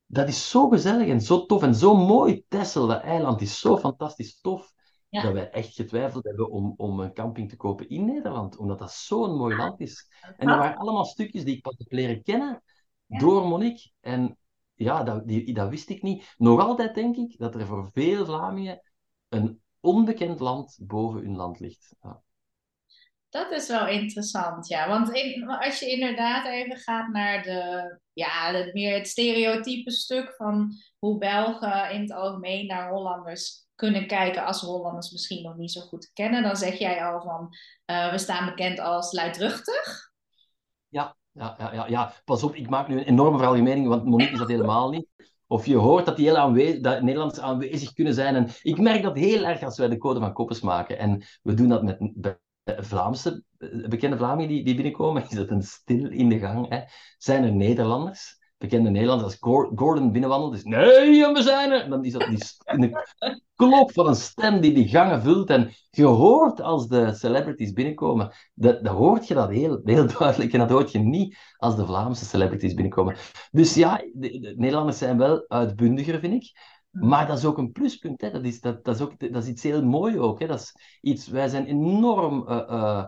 dat 0.07 0.29
is 0.29 0.51
zo 0.51 0.69
gezellig 0.69 1.09
en 1.09 1.21
zo 1.21 1.47
tof 1.47 1.63
en 1.63 1.75
zo 1.75 1.97
mooi. 1.97 2.45
Texel, 2.49 2.87
dat 2.87 3.03
eiland, 3.03 3.41
is 3.41 3.61
zo 3.61 3.79
fantastisch 3.79 4.41
tof. 4.41 4.73
Dat 5.21 5.33
wij 5.33 5.51
echt 5.51 5.75
getwijfeld 5.75 6.25
hebben 6.25 6.51
om, 6.51 6.75
om 6.77 7.01
een 7.01 7.15
camping 7.15 7.49
te 7.49 7.57
kopen 7.57 7.89
in 7.89 8.05
Nederland. 8.05 8.57
Omdat 8.57 8.79
dat 8.79 8.93
zo'n 8.93 9.37
mooi 9.37 9.57
land 9.57 9.81
is. 9.81 10.11
En 10.37 10.47
dat 10.47 10.59
waren 10.59 10.77
allemaal 10.77 11.05
stukjes 11.05 11.45
die 11.45 11.57
ik 11.57 11.63
pas 11.63 11.79
heb 11.79 11.93
leren 11.93 12.23
kennen 12.23 12.63
door 13.07 13.49
Monique. 13.49 13.91
En 14.01 14.39
ja, 14.75 15.03
dat, 15.03 15.29
die, 15.29 15.55
dat 15.55 15.69
wist 15.69 15.89
ik 15.89 16.03
niet. 16.03 16.35
Nog 16.37 16.61
altijd 16.61 16.95
denk 16.95 17.17
ik 17.17 17.39
dat 17.39 17.55
er 17.55 17.67
voor 17.67 17.91
veel 17.93 18.25
Vlamingen 18.25 18.93
een 19.29 19.61
onbekend 19.81 20.41
land 20.41 20.79
boven 20.83 21.21
hun 21.21 21.37
land 21.37 21.61
ligt. 21.61 21.95
Ja. 22.01 22.23
Dat 23.33 23.51
is 23.51 23.69
wel 23.69 23.89
interessant, 23.89 24.69
ja. 24.69 24.89
Want 24.89 25.09
als 25.47 25.79
je 25.79 25.91
inderdaad 25.91 26.47
even 26.47 26.77
gaat 26.77 27.09
naar 27.09 27.43
de, 27.43 27.99
ja, 28.13 28.53
het, 28.53 28.75
meer 28.75 28.95
het 28.95 29.09
stereotype 29.09 29.91
stuk 29.91 30.35
van 30.37 30.73
hoe 30.99 31.19
Belgen 31.19 31.91
in 31.91 32.01
het 32.01 32.13
algemeen 32.13 32.67
naar 32.67 32.91
Hollanders 32.91 33.67
kunnen 33.75 34.07
kijken 34.07 34.45
als 34.45 34.61
Hollanders 34.61 35.11
misschien 35.11 35.43
nog 35.43 35.57
niet 35.57 35.73
zo 35.73 35.81
goed 35.81 36.11
kennen, 36.13 36.43
dan 36.43 36.57
zeg 36.57 36.79
jij 36.79 37.05
al 37.05 37.21
van 37.21 37.57
uh, 37.87 38.11
we 38.11 38.19
staan 38.19 38.47
bekend 38.47 38.79
als 38.79 39.13
luidruchtig. 39.13 40.11
Ja, 40.89 41.17
ja, 41.31 41.55
ja, 41.59 41.75
ja, 41.75 41.87
ja, 41.87 42.13
pas 42.25 42.43
op, 42.43 42.55
ik 42.55 42.69
maak 42.69 42.89
nu 42.89 42.99
een 42.99 43.05
enorme 43.05 43.39
veralgemening, 43.39 43.89
want 43.89 44.05
Monique 44.05 44.33
is 44.33 44.39
dat 44.39 44.49
helemaal 44.49 44.91
niet. 44.91 45.07
Of 45.47 45.67
je 45.67 45.77
hoort 45.77 46.07
dat 46.07 46.17
die 46.17 46.27
heel 46.27 46.37
aanwezig, 46.37 46.81
dat 46.81 47.03
Nederlanders 47.03 47.41
aanwezig 47.41 47.93
kunnen 47.93 48.15
zijn. 48.15 48.35
En 48.35 48.49
ik 48.63 48.79
merk 48.79 49.03
dat 49.03 49.17
heel 49.17 49.45
erg 49.45 49.63
als 49.63 49.79
wij 49.79 49.89
de 49.89 49.99
code 49.99 50.21
van 50.21 50.33
koppers 50.33 50.61
maken. 50.61 50.99
En 50.99 51.23
we 51.43 51.55
doen 51.55 51.69
dat 51.69 51.83
met 51.83 51.99
Vlaamse, 52.65 53.43
bekende 53.89 54.17
Vlamingen 54.17 54.49
die, 54.49 54.65
die 54.65 54.75
binnenkomen. 54.75 55.23
Is 55.29 55.37
dat 55.37 55.51
een 55.51 55.63
stil 55.63 56.11
in 56.11 56.29
de 56.29 56.39
gang? 56.39 56.69
Hè? 56.69 56.81
Zijn 57.19 57.45
er 57.45 57.53
Nederlanders? 57.53 58.41
bekende 58.63 58.91
Nederlanders, 58.91 59.41
als 59.41 59.69
Gordon 59.75 60.13
binnenwandelt, 60.13 60.55
is 60.55 60.65
nee, 60.65 61.33
we 61.33 61.43
zijn 61.43 61.71
er. 61.71 61.89
Dan 61.89 62.05
is 62.05 62.13
dat 62.13 62.27
die, 62.29 62.39
een 62.65 62.95
klop 63.57 63.93
van 63.93 64.07
een 64.07 64.15
stem 64.15 64.61
die 64.61 64.75
die 64.75 64.89
gangen 64.89 65.23
vult. 65.23 65.51
En 65.51 65.71
je 65.91 66.05
hoort 66.05 66.61
als 66.61 66.89
de 66.89 67.15
celebrities 67.15 67.73
binnenkomen, 67.73 68.33
dat, 68.55 68.85
dat 68.85 68.95
hoort 68.95 69.29
je 69.29 69.35
dat 69.35 69.51
heel, 69.51 69.81
heel 69.85 70.07
duidelijk. 70.19 70.53
En 70.53 70.59
dat 70.59 70.71
hoort 70.71 70.93
je 70.93 70.99
niet 70.99 71.37
als 71.57 71.77
de 71.77 71.87
Vlaamse 71.87 72.25
celebrities 72.25 72.75
binnenkomen. 72.75 73.17
Dus 73.51 73.75
ja, 73.75 74.05
de, 74.13 74.55
Nederlanders 74.57 74.99
zijn 74.99 75.19
wel 75.19 75.45
uitbundiger, 75.49 76.19
vind 76.21 76.35
ik. 76.35 76.53
Maar 76.93 77.27
dat 77.27 77.39
is 77.39 77.45
ook 77.45 77.59
een 77.59 77.73
pluspunt. 77.73 78.21
Hè. 78.21 78.31
Dat, 78.31 78.45
is, 78.45 78.61
dat, 78.61 78.85
dat, 78.85 78.95
is 78.95 79.01
ook, 79.01 79.33
dat 79.33 79.43
is 79.43 79.49
iets 79.49 79.63
heel 79.63 79.85
moois 79.85 80.17
ook. 80.17 80.41
Hè. 80.41 80.47
Dat 80.47 80.61
is 80.61 80.75
iets, 81.01 81.29
wij 81.29 81.49
zijn 81.49 81.67
enorm... 81.67 82.45
Uh, 82.49 82.57
uh, 82.71 83.05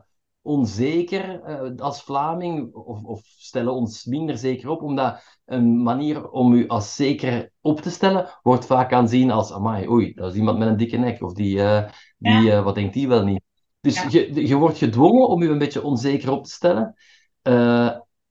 onzeker 0.47 1.41
uh, 1.49 1.79
als 1.79 2.03
Vlaming, 2.03 2.75
of, 2.75 3.03
of, 3.03 3.21
stellen 3.25 3.73
ons 3.73 4.05
minder 4.05 4.39
zeker 4.39 4.69
op, 4.69 4.83
omdat 4.83 5.39
een 5.45 5.83
manier 5.83 6.31
om 6.31 6.53
u 6.53 6.69
als 6.69 6.97
zeker 6.97 7.51
op 7.61 7.81
te 7.81 7.91
stellen, 7.91 8.29
wordt 8.43 8.67
vaak 8.67 8.93
aanzien 8.93 9.31
als, 9.31 9.53
amai, 9.53 9.89
oei, 9.89 10.13
dat 10.15 10.33
is 10.33 10.39
iemand 10.39 10.59
met 10.59 10.69
een 10.69 10.77
dikke 10.77 10.97
nek, 10.97 11.23
of 11.23 11.33
die, 11.33 11.63
die 12.19 12.53
wat 12.53 12.75
denkt 12.75 12.95
die 12.95 13.09
wel 13.09 13.25
niet. 13.25 13.43
Dus 13.81 14.03
je, 14.03 14.47
je 14.47 14.55
wordt 14.55 14.79
gedwongen 14.79 15.29
om 15.29 15.43
u 15.43 15.51
een 15.51 15.59
beetje 15.59 15.83
onzeker 15.83 16.31
op 16.31 16.45
te 16.45 16.51
stellen. 16.51 16.95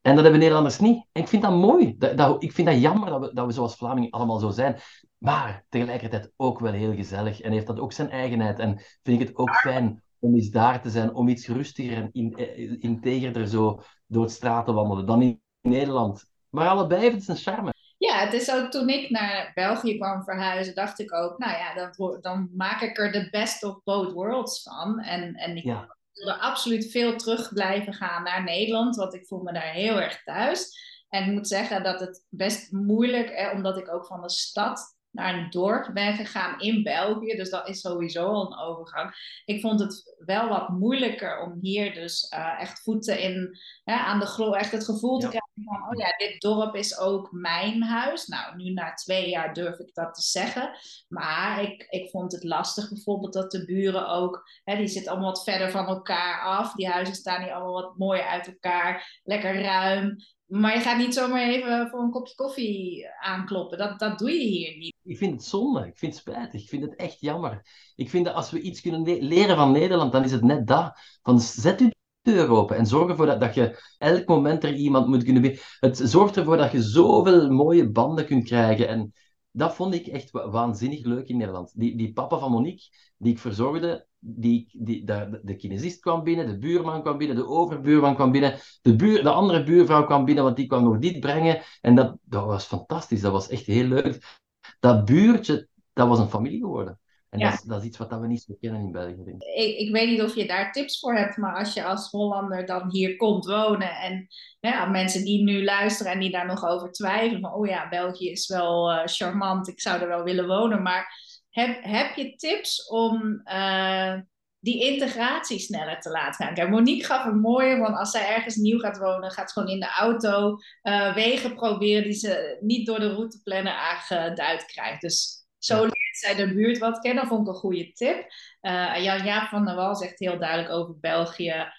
En 0.04 0.14
dat 0.14 0.24
hebben 0.24 0.40
Nederlanders 0.40 0.80
niet. 0.80 1.06
En 1.12 1.22
ik 1.22 1.28
vind 1.28 1.42
dat 1.42 1.52
mooi. 1.52 1.96
Dat, 1.98 2.18
dat, 2.18 2.44
ik 2.44 2.52
vind 2.52 2.68
dat 2.68 2.82
jammer 2.82 3.10
dat 3.10 3.20
we, 3.20 3.34
dat 3.34 3.46
we 3.46 3.52
zoals 3.52 3.76
Vlamingen 3.76 4.10
allemaal 4.10 4.40
zo 4.40 4.50
zijn. 4.50 4.76
Maar 5.18 5.66
tegelijkertijd 5.70 6.32
ook 6.36 6.60
wel 6.60 6.72
heel 6.72 6.96
gezellig. 6.96 7.42
En 7.42 7.52
heeft 7.52 7.68
dat 7.68 7.80
ook 7.80 7.94
zijn 7.94 8.10
eigenheid. 8.10 8.60
En 8.60 8.80
vind 9.04 9.22
ik 9.22 9.28
het 9.28 9.38
ook 9.38 9.56
fijn 9.56 10.04
om 10.20 10.36
eens 10.36 10.50
daar 10.50 10.82
te 10.82 10.90
zijn, 10.90 11.14
om 11.14 11.28
iets 11.28 11.48
rustiger 11.48 11.98
en 11.98 12.10
in, 12.12 12.36
eh, 12.36 12.76
integerder 12.80 13.48
zo 13.48 13.82
door 14.08 14.26
de 14.26 14.32
straat 14.32 14.66
te 14.66 14.74
wandelen 14.74 15.06
dan 15.06 15.22
in 15.22 15.42
Nederland. 15.62 16.26
Maar 16.50 16.68
allebei 16.68 17.02
heeft 17.02 17.16
het 17.16 17.24
zijn 17.24 17.38
charme. 17.38 17.74
Ja, 17.98 18.18
het 18.18 18.34
is 18.34 18.52
ook 18.52 18.72
toen 18.72 18.90
ik 18.90 19.10
naar 19.10 19.52
België 19.54 19.98
kwam 19.98 20.24
verhuizen, 20.24 20.76
dacht 20.76 21.00
ik 21.00 21.14
ook, 21.14 21.38
nou 21.38 21.52
ja, 21.52 21.74
dan, 21.74 22.18
dan 22.22 22.50
maak 22.54 22.82
ik 22.82 22.98
er 22.98 23.12
de 23.12 23.28
best 23.32 23.64
of 23.64 23.84
both 23.84 24.12
worlds 24.12 24.64
van. 24.64 25.00
En, 25.00 25.36
en 25.36 25.58
ik 25.58 25.64
ja. 25.64 25.98
Wilde 26.24 26.40
absoluut 26.40 26.92
veel 26.92 27.16
terug 27.16 27.54
blijven 27.54 27.94
gaan 27.94 28.24
naar 28.24 28.44
Nederland, 28.44 28.96
want 28.96 29.14
ik 29.14 29.28
voel 29.28 29.42
me 29.42 29.54
daar 29.54 29.72
heel 29.72 30.02
erg 30.02 30.24
thuis. 30.24 30.82
En 31.10 31.26
ik 31.26 31.32
moet 31.32 31.48
zeggen 31.48 31.84
dat 31.84 32.00
het 32.00 32.26
best 32.30 32.72
moeilijk, 32.72 33.30
hè, 33.30 33.52
omdat 33.52 33.78
ik 33.78 33.94
ook 33.94 34.06
van 34.06 34.22
de 34.22 34.30
stad 34.30 34.96
naar 35.10 35.34
een 35.34 35.50
dorp 35.50 35.94
ben 35.94 36.14
gegaan 36.14 36.60
in 36.60 36.84
België. 36.84 37.36
Dus 37.36 37.50
dat 37.50 37.70
is 37.70 37.80
sowieso 37.80 38.26
al 38.26 38.52
een 38.52 38.60
overgang. 38.60 39.42
Ik 39.46 39.62
vond 39.62 39.80
het 39.80 40.16
wel 40.26 40.50
wat 40.50 40.70
moeilijker 40.70 41.42
om 41.42 41.58
hier 41.62 41.94
dus 41.94 42.32
uh, 42.34 42.62
echt 42.62 42.82
voeten 42.82 43.20
in, 43.20 43.58
hè, 43.84 43.96
aan 43.96 44.20
de 44.20 44.26
grond, 44.26 44.56
echt 44.56 44.72
het 44.72 44.86
gevoel 44.86 45.20
te 45.20 45.28
krijgen 45.28 45.43
oh 45.56 45.98
ja, 45.98 46.18
dit 46.18 46.42
dorp 46.42 46.76
is 46.76 47.00
ook 47.00 47.32
mijn 47.32 47.84
huis. 47.84 48.28
Nou, 48.28 48.56
nu 48.56 48.70
na 48.70 48.94
twee 48.94 49.30
jaar 49.30 49.54
durf 49.54 49.80
ik 49.80 49.94
dat 49.94 50.14
te 50.14 50.22
zeggen. 50.22 50.78
Maar 51.08 51.62
ik, 51.64 51.86
ik 51.90 52.10
vond 52.10 52.32
het 52.32 52.44
lastig 52.44 52.90
bijvoorbeeld 52.90 53.34
dat 53.34 53.52
de 53.52 53.66
buren 53.66 54.08
ook, 54.10 54.50
hè, 54.64 54.76
die 54.76 54.88
zitten 54.88 55.12
allemaal 55.12 55.30
wat 55.30 55.44
verder 55.44 55.72
van 55.72 55.88
elkaar 55.88 56.42
af. 56.42 56.74
Die 56.74 56.88
huizen 56.88 57.16
staan 57.16 57.44
hier 57.44 57.54
allemaal 57.54 57.82
wat 57.82 57.98
mooier 57.98 58.26
uit 58.26 58.48
elkaar, 58.48 59.22
lekker 59.24 59.62
ruim. 59.62 60.16
Maar 60.46 60.74
je 60.74 60.82
gaat 60.82 60.98
niet 60.98 61.14
zomaar 61.14 61.42
even 61.42 61.90
voor 61.90 62.00
een 62.00 62.12
kopje 62.12 62.36
koffie 62.36 63.08
aankloppen. 63.20 63.78
Dat, 63.78 64.00
dat 64.00 64.20
doe 64.20 64.32
je 64.32 64.48
hier 64.48 64.78
niet. 64.78 64.96
Ik 65.04 65.18
vind 65.18 65.32
het 65.32 65.44
zonde. 65.44 65.88
Ik 65.88 65.98
vind 65.98 66.14
het 66.14 66.22
spijtig. 66.22 66.62
Ik 66.62 66.70
vind 66.70 66.84
het 66.84 66.96
echt 66.96 67.20
jammer. 67.20 67.66
Ik 67.96 68.10
vind 68.10 68.26
dat 68.26 68.34
als 68.34 68.52
we 68.52 68.62
iets 68.62 68.82
kunnen 68.82 69.24
leren 69.24 69.56
van 69.56 69.72
Nederland, 69.72 70.12
dan 70.12 70.24
is 70.24 70.32
het 70.32 70.44
net 70.44 70.68
dat. 70.68 71.00
Van 71.22 71.40
zet 71.40 71.80
uw 71.80 71.90
deur 72.24 72.50
open 72.50 72.78
en 72.78 72.86
zorg 72.86 73.10
ervoor 73.10 73.26
dat, 73.26 73.40
dat 73.40 73.54
je 73.54 73.96
elk 73.98 74.28
moment 74.28 74.64
er 74.64 74.74
iemand 74.74 75.08
moet 75.08 75.24
kunnen... 75.24 75.58
Het 75.80 75.98
zorgt 76.04 76.38
ervoor 76.38 76.58
dat 76.58 76.72
je 76.72 76.82
zoveel 76.82 77.52
mooie 77.52 77.90
banden 77.90 78.26
kunt 78.26 78.44
krijgen. 78.44 78.88
En 78.88 79.14
dat 79.52 79.76
vond 79.76 79.94
ik 79.94 80.08
echt 80.08 80.32
waanzinnig 80.32 81.06
leuk 81.06 81.28
in 81.28 81.38
Nederland. 81.38 81.80
Die, 81.80 81.98
die 81.98 82.14
papa 82.14 82.40
van 82.40 82.52
Monique, 82.52 82.90
die 83.18 83.32
ik 83.32 83.40
verzorgde, 83.40 84.08
die, 84.20 84.70
die, 84.72 85.06
de, 85.06 85.40
de 85.44 85.56
kinesist 85.56 86.00
kwam 86.00 86.24
binnen, 86.24 86.48
de 86.48 86.58
buurman 86.58 87.02
kwam 87.02 87.18
binnen, 87.18 87.36
de 87.36 87.48
overbuurman 87.48 88.16
kwam 88.16 88.32
binnen, 88.32 88.60
de, 88.82 88.96
buur, 88.96 89.24
de 89.24 89.30
andere 89.30 89.64
buurvrouw 89.64 90.06
kwam 90.06 90.26
binnen, 90.26 90.44
want 90.44 90.56
die 90.56 90.68
kwam 90.68 90.84
nog 90.84 90.98
dit 90.98 91.20
brengen. 91.20 91.62
En 91.82 91.96
dat, 91.96 92.18
dat 92.24 92.46
was 92.46 92.66
fantastisch, 92.66 93.22
dat 93.22 93.32
was 93.32 93.50
echt 93.50 93.66
heel 93.66 93.88
leuk. 93.88 94.40
Dat 94.80 95.06
buurtje, 95.06 95.68
dat 95.94 96.08
was 96.08 96.20
een 96.20 96.30
familie 96.30 96.60
geworden. 96.60 97.00
En 97.34 97.40
dat, 97.40 97.54
is, 97.54 97.62
dat, 97.62 97.82
is, 97.82 97.88
iets 97.88 97.98
wat 97.98 98.20
we 98.20 98.28
niet 98.28 98.42
zo 98.42 98.56
kennen 98.60 98.82
in 98.82 98.92
België. 98.92 99.24
Denk 99.24 99.44
ik. 99.44 99.56
Ik, 99.56 99.78
ik. 99.78 99.92
weet 99.92 100.10
niet 100.10 100.22
of 100.22 100.36
je 100.36 100.48
daar 100.48 100.72
tips 100.72 101.00
voor 101.00 101.16
hebt, 101.16 101.38
maar 101.38 101.56
als 101.56 101.74
je 101.74 101.84
als 101.84 102.10
Hollander 102.10 102.66
dan 102.66 102.92
hier 102.92 103.16
komt 103.16 103.46
wonen 103.46 103.96
en 103.96 104.28
ja, 104.60 104.86
mensen 104.86 105.24
die 105.24 105.44
nu 105.44 105.64
luisteren 105.64 106.12
en 106.12 106.20
die 106.20 106.32
daar 106.32 106.46
nog 106.46 106.66
over 106.66 106.92
twijfelen 106.92 107.42
van, 107.42 107.54
oh 107.54 107.68
ja, 107.68 107.90
België 107.90 108.30
is 108.30 108.48
wel 108.48 108.92
uh, 108.92 109.02
charmant, 109.06 109.68
ik 109.68 109.82
zou 109.82 110.02
er 110.02 110.08
wel 110.08 110.24
willen 110.24 110.48
wonen, 110.48 110.82
maar 110.82 111.22
heb, 111.50 111.84
heb 111.84 112.16
je 112.16 112.36
tips 112.36 112.88
om 112.88 113.42
uh, 113.46 114.20
die 114.60 114.84
integratie 114.92 115.60
sneller 115.60 116.00
te 116.00 116.10
laten 116.10 116.46
gaan? 116.46 116.54
Kijk, 116.54 116.70
Monique 116.70 117.06
gaf 117.06 117.26
een 117.26 117.40
mooie, 117.40 117.78
want 117.78 117.98
als 117.98 118.12
zij 118.12 118.36
ergens 118.36 118.56
nieuw 118.56 118.80
gaat 118.80 118.98
wonen, 118.98 119.32
gaat 119.32 119.52
ze 119.52 119.60
gewoon 119.60 119.74
in 119.74 119.80
de 119.80 119.92
auto 120.00 120.58
uh, 120.84 121.14
wegen 121.14 121.56
proberen 121.56 122.04
die 122.04 122.14
ze 122.14 122.58
niet 122.62 122.86
door 122.86 123.00
de 123.00 123.14
routeplanner 123.14 123.74
aangeduid 123.74 124.66
krijgt. 124.66 125.02
Dus 125.02 125.46
zo 125.58 125.88
zij 126.18 126.36
de 126.36 126.54
buurt 126.54 126.78
wat 126.78 127.00
kennen. 127.00 127.28
Vond 127.28 127.48
ik 127.48 127.54
een 127.54 127.60
goede 127.60 127.92
tip. 127.92 128.26
Uh, 128.62 129.04
Jan 129.04 129.24
Jaap 129.26 129.48
van 129.48 129.66
der 129.66 129.76
Wal 129.76 129.96
zegt 129.96 130.20
heel 130.20 130.40
duidelijk 130.40 130.72
over 130.72 131.00
België. 131.00 131.72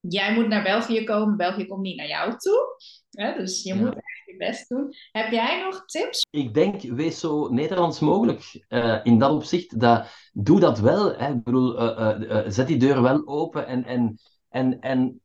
jij 0.00 0.34
moet 0.34 0.48
naar 0.48 0.62
België 0.62 1.04
komen, 1.04 1.36
België 1.36 1.66
komt 1.66 1.82
niet 1.82 1.96
naar 1.96 2.08
jou 2.08 2.36
toe. 2.36 2.76
dus 3.36 3.62
je 3.62 3.74
moet 3.74 3.94
je 4.30 4.36
best 4.36 4.68
doen. 4.68 4.94
Heb 5.12 5.30
jij 5.30 5.62
nog 5.62 5.84
tips? 5.84 6.26
Ik 6.30 6.54
denk, 6.54 6.82
wees 6.82 7.20
zo 7.20 7.48
Nederlands 7.48 8.00
mogelijk 8.00 8.64
uh, 8.68 9.00
in 9.02 9.18
dat 9.18 9.30
opzicht. 9.30 9.80
Dat, 9.80 10.06
doe 10.32 10.60
dat 10.60 10.78
wel. 10.78 11.16
Hè. 11.16 11.32
Ik 11.32 11.42
bedoel, 11.42 11.82
uh, 11.82 12.40
zet 12.46 12.66
die 12.66 12.78
deur 12.78 13.02
wel 13.02 13.26
open 13.26 13.66
en... 13.66 13.84
en 13.84 14.18
en, 14.50 14.80
en, 14.80 15.20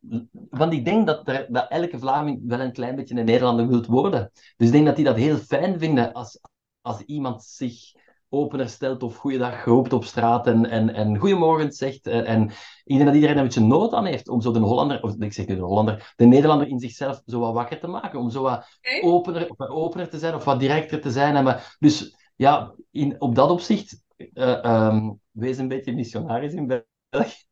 want 0.50 0.74
ik 0.74 0.86
denk 0.86 1.08
dat, 1.08 1.28
er, 1.28 1.48
dat 1.50 1.70
elke 1.70 2.00
Vlaming 2.00 2.42
wel 2.48 2.60
een 2.60 2.72
klein 2.72 2.96
beetje 2.96 3.16
een 3.16 3.26
Nederlander 3.26 3.68
wilt 3.68 3.86
worden. 3.86 4.32
Dus 4.58 4.68
ik 4.68 4.74
denk 4.74 4.86
dat 4.86 4.96
die 4.96 5.06
dat 5.06 5.16
heel 5.16 5.38
fijn 5.38 5.80
vinden 5.80 6.14
als, 6.14 6.40
als 6.86 7.02
iemand 7.02 7.44
zich 7.44 7.94
opener 8.30 8.70
stelt 8.70 9.04
of 9.04 9.16
goeiedag 9.16 9.66
roept 9.66 9.94
op 9.94 10.04
straat 10.04 10.48
en, 10.48 10.70
en, 10.70 10.94
en 10.94 11.18
goedemorgen 11.18 11.72
zegt. 11.72 12.08
En, 12.08 12.26
en 12.26 12.44
ik 12.84 12.96
denk 12.96 13.06
dat 13.06 13.14
iedereen 13.14 13.38
een 13.38 13.44
beetje 13.44 13.62
nood 13.62 13.94
aan 13.94 14.06
heeft 14.06 14.30
om 14.30 14.42
zo 14.42 14.52
de 14.52 14.60
Hollander, 14.60 15.02
of 15.02 15.16
ik 15.20 15.34
zeg 15.34 15.46
de 15.46 15.56
Hollander, 15.56 16.14
de 16.16 16.26
Nederlander 16.26 16.68
in 16.68 16.80
zichzelf 16.80 17.22
zo 17.26 17.40
wat 17.40 17.54
wakker 17.54 17.80
te 17.80 17.88
maken. 17.88 18.20
Om 18.20 18.30
zo 18.30 18.42
wat 18.42 18.80
opener, 19.02 19.50
of 19.50 19.58
wat 19.58 19.70
opener 19.70 20.10
te 20.10 20.20
zijn 20.20 20.36
of 20.36 20.44
wat 20.44 20.60
directer 20.60 21.02
te 21.02 21.12
zijn. 21.12 21.36
En 21.36 21.44
maar, 21.44 21.76
dus 21.80 22.16
ja, 22.36 22.76
in, 22.92 23.22
op 23.22 23.36
dat 23.36 23.50
opzicht, 23.50 24.04
uh, 24.18 24.88
um, 24.88 25.20
wees 25.32 25.58
een 25.58 25.68
beetje 25.68 25.94
missionaris 25.94 26.54
in 26.54 26.68
België. 27.10 27.45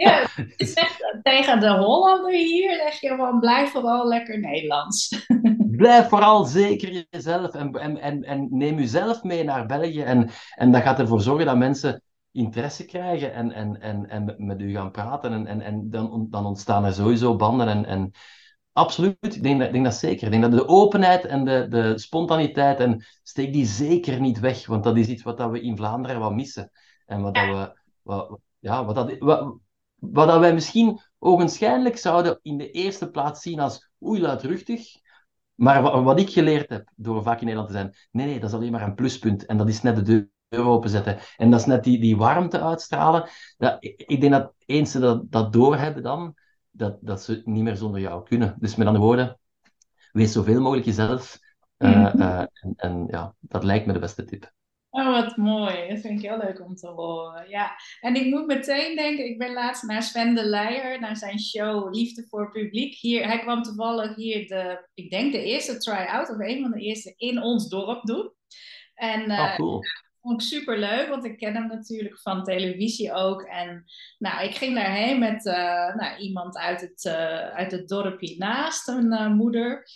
Ja, 0.00 0.26
tegen 1.22 1.60
de 1.60 1.68
Hollander 1.68 2.32
hier 2.32 2.74
zeg 2.74 3.00
je 3.00 3.14
van 3.16 3.40
blijf 3.40 3.70
vooral 3.70 4.08
lekker 4.08 4.40
Nederlands. 4.40 5.26
Blijf 5.76 6.08
vooral 6.08 6.44
zeker 6.44 7.06
jezelf 7.10 7.54
en, 7.54 7.72
en, 7.72 8.00
en, 8.00 8.24
en 8.24 8.48
neem 8.50 8.78
jezelf 8.78 9.22
mee 9.22 9.44
naar 9.44 9.66
België. 9.66 10.02
En, 10.02 10.30
en 10.54 10.72
dat 10.72 10.82
gaat 10.82 10.98
ervoor 10.98 11.20
zorgen 11.20 11.46
dat 11.46 11.56
mensen 11.56 12.02
interesse 12.32 12.84
krijgen 12.84 13.34
en, 13.34 13.52
en, 13.52 13.80
en, 13.80 14.08
en 14.08 14.34
met 14.38 14.60
u 14.60 14.72
gaan 14.72 14.90
praten. 14.90 15.32
En, 15.32 15.46
en, 15.46 15.60
en 15.60 15.90
dan, 15.90 16.26
dan 16.30 16.46
ontstaan 16.46 16.84
er 16.84 16.92
sowieso 16.92 17.36
banden. 17.36 17.68
En, 17.68 17.84
en 17.84 18.10
absoluut, 18.72 19.16
ik 19.20 19.42
denk, 19.42 19.58
dat, 19.58 19.66
ik 19.66 19.72
denk 19.72 19.84
dat 19.84 19.94
zeker. 19.94 20.24
Ik 20.24 20.30
denk 20.30 20.42
dat 20.42 20.52
de 20.52 20.68
openheid 20.68 21.24
en 21.24 21.44
de, 21.44 21.66
de 21.68 21.98
spontaniteit, 21.98 22.80
en 22.80 23.04
steek 23.22 23.52
die 23.52 23.66
zeker 23.66 24.20
niet 24.20 24.40
weg. 24.40 24.66
Want 24.66 24.84
dat 24.84 24.96
is 24.96 25.08
iets 25.08 25.22
wat 25.22 25.36
dat 25.36 25.50
we 25.50 25.60
in 25.60 25.76
Vlaanderen 25.76 26.20
wat 26.20 26.34
missen. 26.34 26.70
En 27.06 27.22
wat 27.22 27.34
dat 27.34 27.46
we... 27.46 27.78
Wat, 28.02 28.38
ja, 28.58 28.84
wat 28.84 28.94
dat, 28.94 29.18
wat, 29.18 29.58
wat 30.00 30.28
dat 30.28 30.40
wij 30.40 30.54
misschien 30.54 31.00
ogenschijnlijk 31.18 31.96
zouden 31.96 32.38
in 32.42 32.58
de 32.58 32.70
eerste 32.70 33.10
plaats 33.10 33.42
zien 33.42 33.60
als 33.60 33.90
oei 34.04 34.20
luidruchtig. 34.20 34.98
Maar 35.54 36.02
wat, 36.02 36.20
ik 36.20 36.30
geleerd 36.30 36.68
heb 36.68 36.90
door 36.96 37.22
vaak 37.22 37.38
in 37.40 37.44
Nederland 37.44 37.68
te 37.68 37.76
zijn, 37.76 37.94
nee, 38.10 38.26
nee, 38.26 38.40
dat 38.40 38.48
is 38.48 38.54
alleen 38.54 38.72
maar 38.72 38.82
een 38.82 38.94
pluspunt. 38.94 39.46
En 39.46 39.56
dat 39.56 39.68
is 39.68 39.82
net 39.82 39.96
de 39.96 40.28
deur 40.48 40.66
openzetten. 40.66 41.18
En 41.36 41.50
dat 41.50 41.60
is 41.60 41.66
net 41.66 41.84
die, 41.84 42.00
die 42.00 42.16
warmte 42.16 42.60
uitstralen. 42.60 43.28
Dat, 43.56 43.76
ik 43.80 44.20
denk 44.20 44.32
dat 44.32 44.54
eens 44.66 44.90
ze 44.90 44.98
dat, 44.98 45.32
dat 45.32 45.52
doorhebben 45.52 46.02
dan, 46.02 46.34
dat, 46.70 46.98
dat 47.00 47.22
ze 47.22 47.42
niet 47.44 47.62
meer 47.62 47.76
zonder 47.76 48.00
jou 48.00 48.24
kunnen. 48.24 48.56
Dus 48.58 48.76
met 48.76 48.86
andere 48.86 49.04
woorden, 49.04 49.38
wees 50.12 50.32
zoveel 50.32 50.60
mogelijk 50.60 50.86
jezelf. 50.86 51.38
Uh, 51.78 52.14
uh, 52.14 52.40
en, 52.40 52.72
en 52.76 53.06
ja, 53.10 53.34
dat 53.40 53.64
lijkt 53.64 53.86
me 53.86 53.92
de 53.92 53.98
beste 53.98 54.24
tip. 54.24 54.52
Oh, 54.90 55.10
wat 55.10 55.36
mooi. 55.36 55.88
Dat 55.88 56.00
vind 56.00 56.22
ik 56.22 56.30
heel 56.30 56.38
leuk 56.38 56.60
om 56.60 56.74
te 56.74 56.86
horen. 56.86 57.48
Ja, 57.48 57.76
en 58.00 58.14
ik 58.14 58.26
moet 58.26 58.46
meteen 58.46 58.96
denken, 58.96 59.24
ik 59.24 59.38
ben 59.38 59.52
laatst 59.52 59.82
naar 59.82 60.02
Sven 60.02 60.34
de 60.34 60.44
Leijer, 60.44 61.00
naar 61.00 61.16
zijn 61.16 61.40
show 61.40 61.94
Liefde 61.94 62.26
voor 62.28 62.50
Publiek. 62.50 62.94
Hier, 62.94 63.26
hij 63.26 63.38
kwam 63.38 63.62
toevallig 63.62 64.16
hier 64.16 64.48
de, 64.48 64.88
ik 64.94 65.10
denk 65.10 65.32
de 65.32 65.42
eerste 65.42 65.78
try-out, 65.78 66.30
of 66.30 66.38
een 66.38 66.60
van 66.62 66.70
de 66.70 66.80
eerste 66.80 67.14
in 67.16 67.42
ons 67.42 67.68
dorp 67.68 68.04
doen. 68.04 68.32
En 68.94 69.30
uh, 69.30 69.56
cool. 69.56 69.80
vond 70.20 70.42
ik 70.42 70.48
super 70.48 70.78
leuk, 70.78 71.08
want 71.08 71.24
ik 71.24 71.36
ken 71.36 71.54
hem 71.54 71.66
natuurlijk 71.66 72.20
van 72.20 72.44
televisie 72.44 73.12
ook. 73.12 73.42
En 73.42 73.84
nou, 74.18 74.44
ik 74.44 74.54
ging 74.54 74.74
daarheen 74.74 75.18
met 75.18 75.46
uh, 75.46 75.94
nou, 75.94 76.16
iemand 76.18 76.56
uit 76.56 76.80
het, 76.80 77.04
uh, 77.04 77.48
uit 77.48 77.72
het 77.72 77.88
dorpje 77.88 78.36
naast, 78.38 78.88
een 78.88 79.34
moeder. 79.36 79.86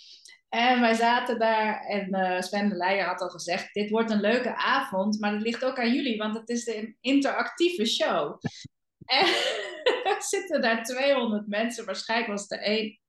En 0.55 0.81
wij 0.81 0.93
zaten 0.93 1.39
daar 1.39 1.81
en 1.81 2.15
uh, 2.15 2.41
Sven 2.41 2.69
de 2.69 2.75
Leijer 2.75 3.05
had 3.05 3.21
al 3.21 3.29
gezegd, 3.29 3.73
dit 3.73 3.89
wordt 3.89 4.11
een 4.11 4.21
leuke 4.21 4.55
avond, 4.55 5.19
maar 5.19 5.33
het 5.33 5.41
ligt 5.41 5.65
ook 5.65 5.79
aan 5.79 5.93
jullie, 5.93 6.17
want 6.17 6.35
het 6.35 6.49
is 6.49 6.67
een 6.67 6.97
interactieve 7.01 7.85
show. 7.85 8.39
en 9.19 9.25
er 10.03 10.23
zitten 10.33 10.61
daar 10.61 10.83
200 10.83 11.47
mensen, 11.47 11.85
waarschijnlijk 11.85 12.31
was, 12.31 12.47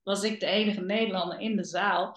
was 0.03 0.23
ik 0.23 0.41
de 0.41 0.47
enige 0.47 0.81
Nederlander 0.81 1.41
in 1.41 1.57
de 1.57 1.65
zaal. 1.65 2.17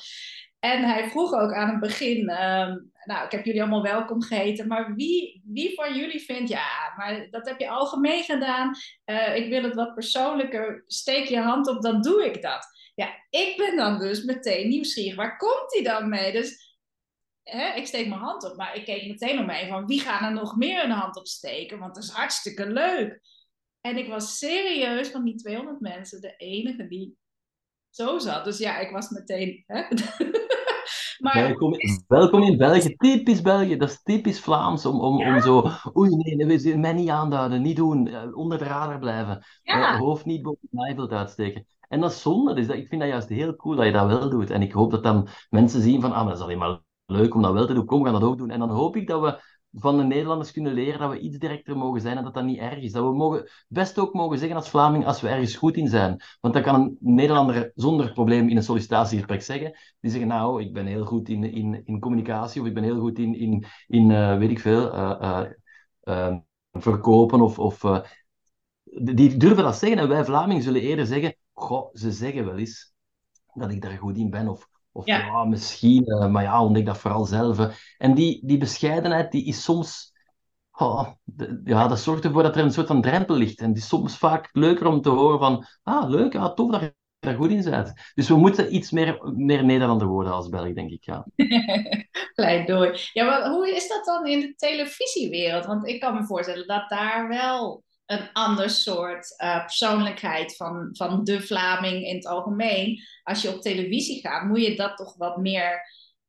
En 0.59 0.83
hij 0.83 1.09
vroeg 1.09 1.33
ook 1.33 1.53
aan 1.53 1.69
het 1.69 1.79
begin, 1.79 2.19
um, 2.19 2.91
nou, 3.03 3.25
ik 3.25 3.31
heb 3.31 3.45
jullie 3.45 3.61
allemaal 3.61 3.83
welkom 3.83 4.21
geheten, 4.21 4.67
maar 4.67 4.95
wie, 4.95 5.41
wie 5.45 5.73
van 5.73 5.95
jullie 5.95 6.21
vindt, 6.21 6.49
ja, 6.49 6.93
maar 6.97 7.27
dat 7.29 7.47
heb 7.47 7.59
je 7.59 7.69
algemeen 7.69 8.23
gedaan, 8.23 8.75
uh, 9.05 9.35
ik 9.35 9.49
wil 9.49 9.63
het 9.63 9.75
wat 9.75 9.93
persoonlijker, 9.93 10.83
steek 10.87 11.27
je 11.27 11.39
hand 11.39 11.67
op, 11.67 11.81
dan 11.81 12.01
doe 12.01 12.25
ik 12.25 12.41
dat. 12.41 12.78
Ja, 12.99 13.25
ik 13.29 13.57
ben 13.57 13.75
dan 13.75 13.99
dus 13.99 14.23
meteen 14.23 14.67
nieuwsgierig. 14.67 15.15
Waar 15.15 15.37
komt 15.37 15.73
hij 15.73 15.83
dan 15.83 16.09
mee? 16.09 16.31
Dus 16.31 16.77
hè, 17.43 17.73
ik 17.73 17.87
steek 17.87 18.07
mijn 18.07 18.21
hand 18.21 18.51
op, 18.51 18.57
maar 18.57 18.75
ik 18.75 18.85
keek 18.85 19.07
meteen 19.07 19.39
om 19.39 19.45
me 19.45 19.67
van 19.69 19.85
wie 19.85 19.99
gaat 19.99 20.21
er 20.21 20.33
nog 20.33 20.55
meer 20.55 20.83
een 20.83 20.91
hand 20.91 21.17
op 21.17 21.27
steken? 21.27 21.79
Want 21.79 21.95
dat 21.95 22.03
is 22.03 22.09
hartstikke 22.09 22.71
leuk. 22.71 23.21
En 23.81 23.97
ik 23.97 24.07
was 24.07 24.37
serieus 24.37 25.09
van 25.09 25.23
die 25.23 25.35
200 25.35 25.79
mensen 25.79 26.21
de 26.21 26.35
enige 26.37 26.87
die 26.87 27.17
zo 27.89 28.17
zat. 28.17 28.45
Dus 28.45 28.57
ja, 28.57 28.79
ik 28.79 28.91
was 28.91 29.09
meteen. 29.09 29.63
Hè? 29.65 29.81
maar... 31.23 31.33
welkom, 31.33 31.73
welkom, 32.07 32.43
in 32.43 32.57
België. 32.57 32.95
Typisch 32.95 33.41
België. 33.41 33.77
Dat 33.77 33.89
is 33.89 34.01
typisch 34.03 34.39
Vlaams 34.39 34.85
om, 34.85 34.99
om, 34.99 35.27
om 35.27 35.41
zo. 35.41 35.71
Oei, 35.97 36.15
nee, 36.15 36.45
we 36.45 36.59
zullen 36.59 36.79
mij 36.79 36.93
niet 36.93 37.09
aanduiden, 37.09 37.61
niet 37.61 37.75
doen. 37.75 38.07
Eh, 38.07 38.37
onder 38.37 38.57
de 38.57 38.63
radar 38.63 38.99
blijven. 38.99 39.45
Ja. 39.63 39.93
Uh, 39.93 39.99
hoofd 39.99 40.25
niet 40.25 40.41
boven 40.41 41.09
de 41.09 41.15
uitsteken. 41.15 41.67
En 41.89 41.99
dat 41.99 42.11
is 42.11 42.21
zonde. 42.21 42.53
Dus 42.53 42.67
ik 42.67 42.87
vind 42.87 43.01
dat 43.01 43.09
juist 43.09 43.29
heel 43.29 43.55
cool 43.55 43.75
dat 43.75 43.85
je 43.85 43.91
dat 43.91 44.07
wel 44.07 44.29
doet. 44.29 44.49
En 44.49 44.61
ik 44.61 44.71
hoop 44.71 44.91
dat 44.91 45.03
dan 45.03 45.27
mensen 45.49 45.81
zien 45.81 46.01
van, 46.01 46.13
ah, 46.13 46.27
dat 46.27 46.35
is 46.37 46.43
alleen 46.43 46.57
maar 46.57 46.79
leuk 47.05 47.35
om 47.35 47.41
dat 47.41 47.53
wel 47.53 47.65
te 47.65 47.73
doen. 47.73 47.85
Kom, 47.85 48.03
we 48.03 48.09
gaan 48.09 48.19
dat 48.19 48.29
ook 48.29 48.37
doen. 48.37 48.49
En 48.49 48.59
dan 48.59 48.69
hoop 48.69 48.95
ik 48.95 49.07
dat 49.07 49.21
we 49.21 49.41
van 49.71 49.97
de 49.97 50.03
Nederlanders 50.03 50.51
kunnen 50.51 50.73
leren 50.73 50.99
dat 50.99 51.09
we 51.11 51.19
iets 51.19 51.37
directer 51.37 51.77
mogen 51.77 52.01
zijn 52.01 52.17
en 52.17 52.23
dat 52.23 52.33
dat 52.33 52.43
niet 52.43 52.57
erg 52.59 52.77
is. 52.77 52.91
Dat 52.91 53.03
we 53.03 53.15
mogen, 53.15 53.49
best 53.67 53.99
ook 53.99 54.13
mogen 54.13 54.37
zeggen 54.37 54.57
als 54.57 54.69
Vlaming 54.69 55.05
als 55.05 55.21
we 55.21 55.29
ergens 55.29 55.55
goed 55.55 55.77
in 55.77 55.87
zijn. 55.87 56.21
Want 56.41 56.53
dan 56.53 56.63
kan 56.63 56.75
een 56.75 56.97
Nederlander 56.99 57.71
zonder 57.75 58.11
probleem 58.11 58.49
in 58.49 58.57
een 58.57 58.63
sollicitatiegesprek 58.63 59.41
zeggen. 59.41 59.77
Die 59.99 60.11
zeggen, 60.11 60.29
nou, 60.29 60.61
ik 60.61 60.73
ben 60.73 60.85
heel 60.85 61.05
goed 61.05 61.29
in, 61.29 61.43
in, 61.43 61.81
in 61.85 61.99
communicatie 61.99 62.61
of 62.61 62.67
ik 62.67 62.73
ben 62.73 62.83
heel 62.83 62.99
goed 62.99 63.19
in, 63.19 63.35
in, 63.35 63.65
in 63.87 64.09
uh, 64.09 64.37
weet 64.37 64.49
ik 64.49 64.59
veel, 64.59 64.95
uh, 64.95 65.43
uh, 66.03 66.35
verkopen 66.71 67.41
of... 67.41 67.59
of 67.59 68.03
die 69.01 69.37
durven 69.37 69.63
dat 69.63 69.75
zeggen 69.75 69.99
en 69.99 70.07
wij 70.07 70.25
Vlamingen 70.25 70.63
zullen 70.63 70.81
eerder 70.81 71.05
zeggen, 71.05 71.35
goh, 71.59 71.89
ze 71.93 72.11
zeggen 72.11 72.45
wel 72.45 72.57
eens 72.57 72.93
dat 73.53 73.71
ik 73.71 73.81
daar 73.81 73.97
goed 73.97 74.17
in 74.17 74.29
ben. 74.29 74.47
Of, 74.47 74.67
of 74.91 75.05
ja. 75.05 75.43
misschien, 75.45 76.03
uh, 76.05 76.27
maar 76.27 76.43
ja, 76.43 76.63
ontdek 76.63 76.85
dat 76.85 76.97
vooral 76.97 77.25
zelf. 77.25 77.59
En 77.97 78.13
die, 78.13 78.45
die 78.45 78.57
bescheidenheid, 78.57 79.31
die 79.31 79.45
is 79.45 79.63
soms... 79.63 80.17
Oh, 80.71 81.07
ja, 81.63 81.87
dat 81.87 81.99
zorgt 81.99 82.23
ervoor 82.23 82.43
dat 82.43 82.55
er 82.55 82.63
een 82.63 82.71
soort 82.71 82.87
van 82.87 83.01
drempel 83.01 83.35
ligt. 83.35 83.59
En 83.59 83.73
die 83.73 83.81
is 83.81 83.87
soms 83.87 84.17
vaak 84.17 84.49
leuker 84.51 84.87
om 84.87 85.01
te 85.01 85.09
horen 85.09 85.39
van... 85.39 85.65
Ah, 85.83 86.09
leuk, 86.09 86.35
ah, 86.35 86.53
tof 86.53 86.71
dat 86.71 86.81
je 86.81 86.93
daar 87.19 87.35
goed 87.35 87.49
in 87.49 87.63
bent. 87.63 87.93
Dus 88.13 88.27
we 88.27 88.35
moeten 88.35 88.75
iets 88.75 88.91
meer, 88.91 89.19
meer 89.35 89.65
Nederlander 89.65 90.07
worden 90.07 90.33
als 90.33 90.49
Belg, 90.49 90.73
denk 90.73 90.91
ik, 90.91 91.03
ja. 91.03 91.25
Pleidooi. 92.35 92.99
Ja, 93.13 93.25
maar 93.25 93.49
hoe 93.49 93.75
is 93.75 93.87
dat 93.87 94.05
dan 94.05 94.27
in 94.27 94.39
de 94.39 94.53
televisiewereld? 94.55 95.65
Want 95.65 95.87
ik 95.87 95.99
kan 95.99 96.13
me 96.13 96.25
voorstellen 96.25 96.67
dat 96.67 96.89
daar 96.89 97.27
wel 97.27 97.83
een 98.09 98.31
ander 98.33 98.69
soort 98.69 99.41
uh, 99.43 99.59
persoonlijkheid 99.59 100.55
van, 100.55 100.89
van 100.91 101.23
de 101.23 101.41
Vlaming 101.41 102.05
in 102.05 102.15
het 102.15 102.27
algemeen. 102.27 103.01
Als 103.23 103.41
je 103.41 103.55
op 103.55 103.61
televisie 103.61 104.21
gaat, 104.21 104.47
moet 104.47 104.65
je 104.65 104.75
dat 104.75 104.97
toch 104.97 105.15
wat 105.17 105.37
meer 105.37 105.81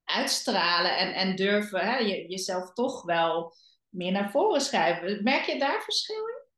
uitstralen 0.05 0.99
en, 0.99 1.15
en 1.15 1.37
durven 1.37 1.81
hè, 1.81 1.97
je, 1.97 2.29
jezelf 2.29 2.73
toch 2.73 3.03
wel 3.03 3.55
meer 3.89 4.13
naar 4.13 4.31
voren 4.31 4.61
schuiven. 4.61 5.23
Merk 5.23 5.45
je 5.45 5.59
daar 5.59 5.83
verschil 5.83 6.17
in? 6.17 6.49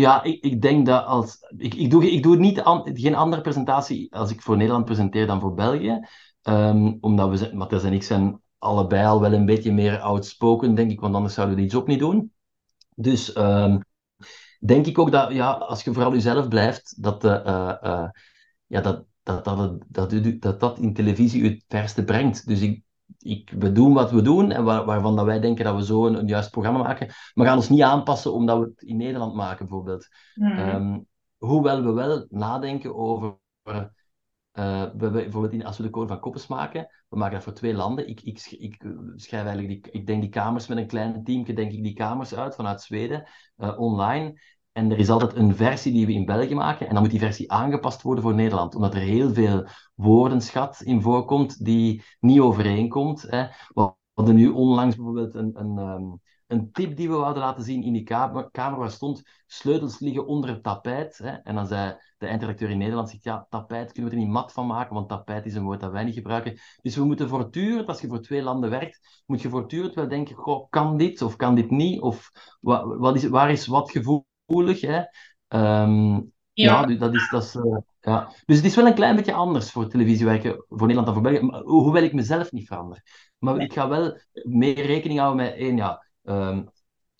Ja, 0.00 0.22
ik, 0.22 0.42
ik 0.42 0.62
denk 0.62 0.86
dat 0.86 1.04
als. 1.04 1.38
Ik, 1.56 1.74
ik, 1.74 1.90
doe, 1.90 2.10
ik 2.10 2.22
doe 2.22 2.36
niet 2.36 2.62
geen 2.84 3.14
andere 3.14 3.42
presentatie 3.42 4.14
als 4.14 4.30
ik 4.30 4.42
voor 4.42 4.56
Nederland 4.56 4.84
presenteer 4.84 5.26
dan 5.26 5.40
voor 5.40 5.54
België. 5.54 6.00
Um, 6.42 6.98
omdat 7.00 7.40
we, 7.40 7.54
Matthias 7.54 7.84
en 7.84 7.92
ik 7.92 8.02
zijn 8.02 8.40
allebei 8.58 9.06
al 9.06 9.20
wel 9.20 9.32
een 9.32 9.46
beetje 9.46 9.72
meer 9.72 9.98
outspoken, 9.98 10.74
denk 10.74 10.90
ik, 10.90 11.00
want 11.00 11.14
anders 11.14 11.34
zouden 11.34 11.56
we 11.56 11.62
iets 11.62 11.74
op 11.74 11.86
niet 11.86 11.98
doen. 11.98 12.32
Dus 12.94 13.36
um, 13.36 13.80
denk 14.64 14.86
ik 14.86 14.98
ook 14.98 15.10
dat 15.10 15.32
ja, 15.32 15.50
als 15.50 15.84
je 15.84 15.92
vooral 15.92 16.12
jezelf 16.12 16.48
blijft, 16.48 17.02
dat, 17.02 17.24
uh, 17.24 17.76
uh, 17.82 18.08
ja, 18.66 18.80
dat, 18.80 19.04
dat, 19.22 19.44
dat, 19.44 19.82
dat, 19.88 20.40
dat, 20.40 20.60
dat 20.60 20.78
in 20.78 20.94
televisie 20.94 21.44
het 21.44 21.64
verste 21.68 22.04
brengt. 22.04 22.46
Dus 22.46 22.60
ik, 22.60 22.82
ik, 23.18 23.52
we 23.58 23.72
doen 23.72 23.92
wat 23.92 24.10
we 24.10 24.22
doen 24.22 24.50
en 24.50 24.64
waar, 24.64 24.84
waarvan 24.84 25.16
dat 25.16 25.24
wij 25.24 25.40
denken 25.40 25.64
dat 25.64 25.76
we 25.76 25.84
zo 25.84 26.06
een, 26.06 26.18
een 26.18 26.26
juist 26.26 26.50
programma 26.50 26.82
maken. 26.82 27.06
We 27.34 27.44
gaan 27.44 27.56
ons 27.56 27.68
niet 27.68 27.82
aanpassen 27.82 28.32
omdat 28.32 28.58
we 28.58 28.64
het 28.64 28.82
in 28.82 28.96
Nederland 28.96 29.34
maken, 29.34 29.66
bijvoorbeeld. 29.66 30.08
Mm. 30.34 30.58
Um, 30.58 31.06
hoewel 31.36 31.82
we 31.82 31.92
wel 31.92 32.26
nadenken 32.28 32.94
over. 32.94 33.38
Uh, 34.58 34.82
we, 34.96 35.10
bijvoorbeeld 35.10 35.52
in, 35.52 35.64
als 35.64 35.76
we 35.76 35.82
de 35.82 35.90
code 35.90 36.06
van 36.06 36.20
Koppes 36.20 36.46
maken, 36.46 36.88
we 37.08 37.16
maken 37.18 37.34
dat 37.34 37.42
voor 37.42 37.52
twee 37.52 37.74
landen. 37.74 38.08
Ik, 38.08 38.20
ik, 38.20 38.46
ik 38.58 38.84
schrijf 39.16 39.44
eigenlijk, 39.44 39.82
die, 39.82 39.92
ik 39.92 40.06
denk 40.06 40.20
die 40.20 40.30
kamers 40.30 40.66
met 40.66 40.78
een 40.78 40.86
klein 40.86 41.24
team, 41.24 41.44
denk 41.44 41.72
ik 41.72 41.82
die 41.82 41.94
kamers 41.94 42.34
uit 42.34 42.54
vanuit 42.54 42.82
Zweden, 42.82 43.28
uh, 43.58 43.78
online. 43.78 44.40
En 44.72 44.90
er 44.90 44.98
is 44.98 45.08
altijd 45.08 45.34
een 45.34 45.54
versie 45.56 45.92
die 45.92 46.06
we 46.06 46.12
in 46.12 46.24
België 46.24 46.54
maken. 46.54 46.86
En 46.86 46.92
dan 46.92 47.02
moet 47.02 47.10
die 47.10 47.20
versie 47.20 47.52
aangepast 47.52 48.02
worden 48.02 48.24
voor 48.24 48.34
Nederland. 48.34 48.74
Omdat 48.74 48.94
er 48.94 49.00
heel 49.00 49.32
veel 49.32 49.66
woordenschat 49.94 50.82
in 50.82 51.02
voorkomt 51.02 51.64
die 51.64 52.02
niet 52.20 52.40
overeenkomt. 52.40 53.22
Hè. 53.22 53.46
We 53.68 53.94
hadden 54.12 54.34
nu 54.34 54.48
onlangs 54.48 54.96
bijvoorbeeld 54.96 55.34
een, 55.34 55.50
een, 55.54 55.78
ehm, 55.78 56.04
een 56.46 56.72
tip 56.72 56.96
die 56.96 57.08
we 57.08 57.16
wilden 57.16 57.38
laten 57.38 57.64
zien 57.64 57.82
in 57.82 57.92
die 57.92 58.02
kamer, 58.02 58.50
kamer 58.50 58.90
stond 58.90 59.22
sleutels 59.46 59.98
liggen 59.98 60.26
onder 60.26 60.50
het 60.50 60.62
tapijt. 60.62 61.18
Hè. 61.18 61.30
En 61.30 61.54
dan 61.54 61.66
zei 61.66 61.96
de 62.18 62.26
eindredacteur 62.26 62.70
in 62.70 62.78
Nederland, 62.78 63.10
zegt, 63.10 63.24
ja, 63.24 63.46
tapijt 63.50 63.92
kunnen 63.92 64.10
we 64.10 64.16
er 64.16 64.22
niet 64.22 64.32
mat 64.32 64.52
van 64.52 64.66
maken, 64.66 64.94
want 64.94 65.08
tapijt 65.08 65.46
is 65.46 65.54
een 65.54 65.64
woord 65.64 65.80
dat 65.80 65.92
wij 65.92 66.04
niet 66.04 66.14
gebruiken. 66.14 66.58
Dus 66.82 66.96
we 66.96 67.04
moeten 67.04 67.28
voortdurend, 67.28 67.88
als 67.88 68.00
je 68.00 68.08
voor 68.08 68.20
twee 68.22 68.42
landen 68.42 68.70
werkt, 68.70 69.22
moet 69.26 69.42
je 69.42 69.48
voortdurend 69.48 69.94
wel 69.94 70.08
denken, 70.08 70.36
goh, 70.36 70.66
kan 70.70 70.96
dit 70.96 71.22
of 71.22 71.36
kan 71.36 71.54
dit 71.54 71.70
niet? 71.70 72.00
Of 72.00 72.30
wat, 72.60 72.84
wat 72.98 73.16
is, 73.16 73.28
waar 73.28 73.50
is 73.50 73.66
wat 73.66 73.90
gevoelig? 74.46 74.80
Hè? 74.80 74.98
Um, 75.82 76.32
ja. 76.52 76.88
ja, 76.88 76.96
dat 76.96 77.14
is... 77.14 77.28
Dat 77.30 77.42
is 77.42 77.54
uh, 77.54 77.76
ja. 78.00 78.32
Dus 78.44 78.56
het 78.56 78.64
is 78.64 78.74
wel 78.74 78.86
een 78.86 78.94
klein 78.94 79.16
beetje 79.16 79.32
anders 79.32 79.70
voor 79.70 79.88
televisiewerken 79.88 80.64
voor 80.68 80.86
Nederland 80.86 81.06
dan 81.06 81.14
voor 81.14 81.22
België, 81.22 81.62
hoewel 81.64 82.02
ik 82.02 82.12
mezelf 82.12 82.52
niet 82.52 82.66
verander. 82.66 83.02
Maar 83.38 83.56
ik 83.56 83.72
ga 83.72 83.88
wel 83.88 84.18
meer 84.42 84.86
rekening 84.86 85.18
houden 85.18 85.44
met 85.44 85.54
één, 85.54 85.76
ja, 85.76 86.06
um, 86.22 86.70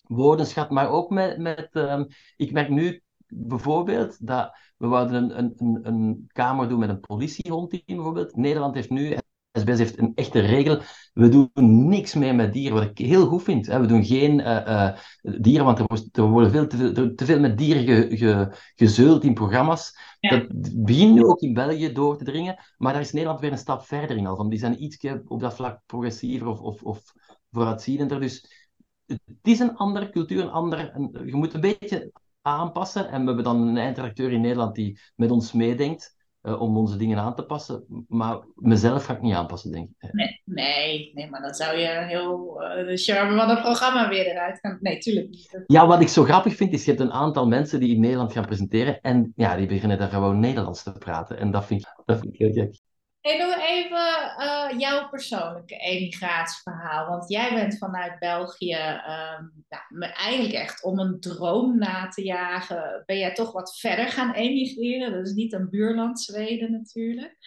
woordenschat, 0.01 0.69
maar 0.69 0.89
ook 0.89 1.09
met... 1.09 1.37
met 1.37 1.69
um, 1.71 2.07
ik 2.35 2.51
merk 2.51 2.69
nu 2.69 3.01
bijvoorbeeld 3.27 4.27
dat 4.27 4.57
we 4.77 4.87
een, 4.87 5.37
een, 5.37 5.79
een, 5.83 6.23
kamer 6.27 6.69
doen 6.69 6.79
met 6.79 6.89
een 6.89 6.99
politiehondteam 6.99 7.83
bijvoorbeeld. 7.85 8.35
Nederland 8.35 8.75
heeft 8.75 8.89
nu, 8.89 9.17
SBS 9.53 9.77
heeft 9.77 9.99
een 9.99 10.11
echte 10.15 10.39
regel, 10.39 10.81
we 11.13 11.29
doen 11.29 11.49
niks 11.89 12.13
meer 12.13 12.35
met 12.35 12.53
dieren, 12.53 12.73
wat 12.73 12.89
ik 12.89 12.97
heel 12.97 13.27
goed 13.27 13.43
vind. 13.43 13.65
We 13.65 13.85
doen 13.85 14.05
geen 14.05 14.39
uh, 14.39 14.45
uh, 14.67 14.97
dieren, 15.21 15.65
want 15.65 15.79
er, 15.79 15.85
er 16.11 16.23
worden 16.23 16.51
veel 16.51 16.67
te, 16.67 16.77
veel, 16.77 17.15
te 17.15 17.25
veel 17.25 17.39
met 17.39 17.57
dieren 17.57 17.83
ge, 17.85 18.17
ge, 18.17 18.55
gezeuld 18.75 19.23
in 19.23 19.33
programma's. 19.33 19.97
Dat 20.19 20.47
begint 20.75 21.13
nu 21.13 21.23
ook 21.23 21.41
in 21.41 21.53
België 21.53 21.91
door 21.91 22.17
te 22.17 22.23
dringen, 22.23 22.63
maar 22.77 22.93
daar 22.93 23.01
is 23.01 23.11
Nederland 23.11 23.39
weer 23.39 23.51
een 23.51 23.57
stap 23.57 23.85
verder 23.85 24.17
in 24.17 24.27
al. 24.27 24.35
Van, 24.35 24.49
die 24.49 24.59
zijn 24.59 24.83
iets 24.83 25.07
op 25.25 25.39
dat 25.39 25.55
vlak 25.55 25.81
progressiever 25.85 26.47
of, 26.47 26.59
of, 26.59 26.83
of 26.83 27.13
vooruitziendender. 27.51 28.19
Dus 28.19 28.65
het 29.05 29.21
is 29.41 29.59
een 29.59 29.75
andere 29.75 30.09
cultuur, 30.09 30.41
een 30.41 30.51
andere, 30.51 30.91
een, 30.93 31.25
je 31.25 31.35
moet 31.35 31.53
een 31.53 31.61
beetje 31.61 32.11
aanpassen. 32.41 33.09
En 33.09 33.19
we 33.21 33.25
hebben 33.25 33.43
dan 33.43 33.67
een 33.67 33.77
eindredacteur 33.77 34.31
in 34.31 34.41
Nederland 34.41 34.75
die 34.75 34.99
met 35.15 35.31
ons 35.31 35.51
meedenkt. 35.51 36.15
Uh, 36.43 36.61
om 36.61 36.77
onze 36.77 36.97
dingen 36.97 37.17
aan 37.17 37.35
te 37.35 37.43
passen. 37.43 38.05
Maar 38.07 38.39
mezelf 38.55 39.05
ga 39.05 39.13
ik 39.13 39.21
niet 39.21 39.33
aanpassen, 39.33 39.71
denk 39.71 39.89
ik. 39.89 40.13
Nee, 40.13 40.41
nee, 40.45 41.11
nee 41.13 41.29
maar 41.29 41.41
dan 41.41 41.53
zou 41.53 41.77
je 41.77 41.87
heel 41.87 42.61
uh, 42.61 42.87
de 42.87 42.97
charme 42.97 43.37
van 43.37 43.49
het 43.49 43.61
programma 43.61 44.09
weer 44.09 44.25
eruit 44.25 44.59
gaan. 44.59 44.77
Nee, 44.81 44.97
tuurlijk 44.97 45.29
niet. 45.29 45.63
Ja, 45.67 45.87
wat 45.87 46.01
ik 46.01 46.07
zo 46.07 46.23
grappig 46.23 46.55
vind, 46.55 46.73
is 46.73 46.85
je 46.85 46.91
hebt 46.91 47.03
een 47.03 47.11
aantal 47.11 47.47
mensen 47.47 47.79
die 47.79 47.95
in 47.95 48.01
Nederland 48.01 48.31
gaan 48.31 48.45
presenteren. 48.45 49.01
En 49.01 49.33
ja, 49.35 49.55
die 49.55 49.67
beginnen 49.67 49.97
daar 49.97 50.09
gewoon 50.09 50.39
Nederlands 50.39 50.83
te 50.83 50.91
praten. 50.91 51.37
En 51.37 51.51
dat 51.51 51.65
vind 51.65 51.81
ik, 51.81 52.01
dat 52.05 52.19
vind 52.19 52.33
ik 52.33 52.39
heel 52.39 52.53
gek. 52.53 52.81
Hey, 53.23 53.37
nog 53.37 53.55
even 53.55 54.33
uh, 54.39 54.79
jouw 54.79 55.09
persoonlijke 55.09 55.77
emigratieverhaal. 55.77 57.07
Want 57.07 57.29
jij 57.29 57.53
bent 57.53 57.77
vanuit 57.77 58.19
België 58.19 58.75
um, 58.75 59.65
ja, 59.67 60.11
eigenlijk 60.13 60.53
echt 60.53 60.83
om 60.83 60.99
een 60.99 61.19
droom 61.19 61.77
na 61.77 62.07
te 62.07 62.23
jagen. 62.23 63.03
Ben 63.05 63.17
jij 63.17 63.33
toch 63.33 63.51
wat 63.51 63.79
verder 63.79 64.07
gaan 64.07 64.33
emigreren? 64.33 65.11
Dat 65.11 65.25
is 65.25 65.33
niet 65.33 65.53
een 65.53 65.69
buurland 65.69 66.19
Zweden 66.19 66.71
natuurlijk. 66.71 67.37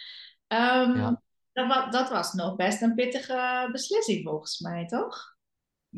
Um, 0.47 0.95
ja. 0.95 1.21
dat, 1.51 1.91
dat 1.91 2.09
was 2.09 2.33
nog 2.33 2.55
best 2.55 2.81
een 2.81 2.95
pittige 2.95 3.69
beslissing 3.71 4.23
volgens 4.23 4.59
mij, 4.59 4.85
toch? 4.85 5.36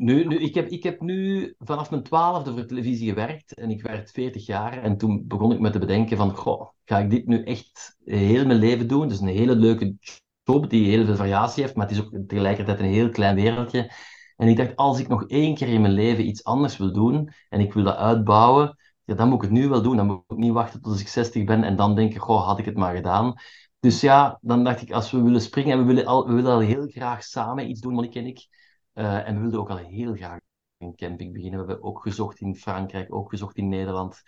Nu, 0.00 0.24
nu, 0.24 0.38
ik, 0.38 0.54
heb, 0.54 0.68
ik 0.68 0.82
heb 0.82 1.00
nu 1.00 1.54
vanaf 1.58 1.90
mijn 1.90 2.02
twaalfde 2.02 2.52
voor 2.52 2.66
televisie 2.66 3.08
gewerkt 3.08 3.54
en 3.54 3.70
ik 3.70 3.82
werd 3.82 4.10
40 4.10 4.46
jaar. 4.46 4.82
En 4.82 4.96
toen 4.96 5.26
begon 5.26 5.52
ik 5.52 5.60
me 5.60 5.70
te 5.70 5.78
bedenken 5.78 6.16
van, 6.16 6.36
goh, 6.36 6.68
ga 6.84 6.98
ik 6.98 7.10
dit 7.10 7.26
nu 7.26 7.42
echt 7.42 7.96
heel 8.04 8.46
mijn 8.46 8.58
leven 8.58 8.88
doen? 8.88 9.02
Het 9.02 9.10
is 9.10 9.20
een 9.20 9.28
hele 9.28 9.54
leuke 9.54 9.94
job 10.42 10.70
die 10.70 10.88
heel 10.88 11.04
veel 11.04 11.16
variatie 11.16 11.62
heeft, 11.62 11.74
maar 11.74 11.88
het 11.88 11.96
is 11.96 12.02
ook 12.02 12.14
tegelijkertijd 12.26 12.80
een 12.80 12.84
heel 12.84 13.08
klein 13.08 13.34
wereldje. 13.34 13.92
En 14.36 14.48
ik 14.48 14.56
dacht, 14.56 14.76
als 14.76 14.98
ik 14.98 15.08
nog 15.08 15.26
één 15.26 15.54
keer 15.54 15.68
in 15.68 15.80
mijn 15.80 15.92
leven 15.92 16.26
iets 16.26 16.44
anders 16.44 16.76
wil 16.76 16.92
doen 16.92 17.32
en 17.48 17.60
ik 17.60 17.72
wil 17.72 17.84
dat 17.84 17.96
uitbouwen, 17.96 18.76
ja, 19.04 19.14
dan 19.14 19.28
moet 19.28 19.36
ik 19.36 19.50
het 19.50 19.58
nu 19.58 19.68
wel 19.68 19.82
doen. 19.82 19.96
Dan 19.96 20.06
moet 20.06 20.22
ik 20.28 20.36
niet 20.36 20.52
wachten 20.52 20.80
tot 20.80 21.00
ik 21.00 21.08
60 21.08 21.44
ben 21.44 21.64
en 21.64 21.76
dan 21.76 21.94
denken, 21.94 22.20
goh, 22.20 22.46
had 22.46 22.58
ik 22.58 22.64
het 22.64 22.76
maar 22.76 22.94
gedaan. 22.94 23.34
Dus 23.80 24.00
ja, 24.00 24.38
dan 24.40 24.64
dacht 24.64 24.82
ik, 24.82 24.92
als 24.92 25.10
we 25.10 25.22
willen 25.22 25.40
springen 25.40 25.72
en 25.72 25.78
we 25.78 25.84
willen 25.84 26.06
al, 26.06 26.26
we 26.26 26.34
willen 26.34 26.52
al 26.52 26.60
heel 26.60 26.86
graag 26.86 27.22
samen 27.22 27.70
iets 27.70 27.80
doen, 27.80 27.94
Monique 27.94 28.20
en 28.20 28.26
ik, 28.26 28.46
uh, 28.94 29.28
en 29.28 29.34
we 29.34 29.40
wilden 29.40 29.60
ook 29.60 29.70
al 29.70 29.76
heel 29.76 30.14
graag 30.14 30.38
een 30.78 30.94
camping 30.94 31.32
beginnen. 31.32 31.60
We 31.60 31.66
hebben 31.66 31.84
ook 31.84 32.02
gezocht 32.02 32.40
in 32.40 32.56
Frankrijk, 32.56 33.14
ook 33.14 33.30
gezocht 33.30 33.56
in 33.56 33.68
Nederland. 33.68 34.22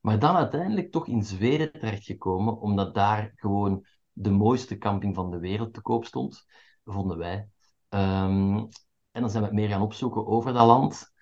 Maar 0.00 0.18
dan 0.18 0.36
uiteindelijk 0.36 0.92
toch 0.92 1.06
in 1.06 1.22
Zweden 1.22 1.72
terechtgekomen, 1.72 2.60
omdat 2.60 2.94
daar 2.94 3.32
gewoon 3.34 3.86
de 4.12 4.30
mooiste 4.30 4.78
camping 4.78 5.14
van 5.14 5.30
de 5.30 5.38
wereld 5.38 5.74
te 5.74 5.82
koop 5.82 6.04
stond, 6.04 6.46
vonden 6.84 7.18
wij. 7.18 7.48
Um, 7.88 8.68
en 9.10 9.20
dan 9.20 9.30
zijn 9.30 9.44
we 9.44 9.54
meer 9.54 9.68
gaan 9.68 9.82
opzoeken 9.82 10.26
over 10.26 10.52
dat 10.52 10.66
land. 10.66 11.12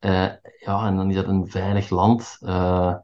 Uh, 0.00 0.32
ja, 0.58 0.86
en 0.86 0.96
dan 0.96 1.08
is 1.08 1.14
dat 1.14 1.26
een 1.26 1.48
veilig 1.48 1.90
land. 1.90 2.38
Uh, 2.40 2.94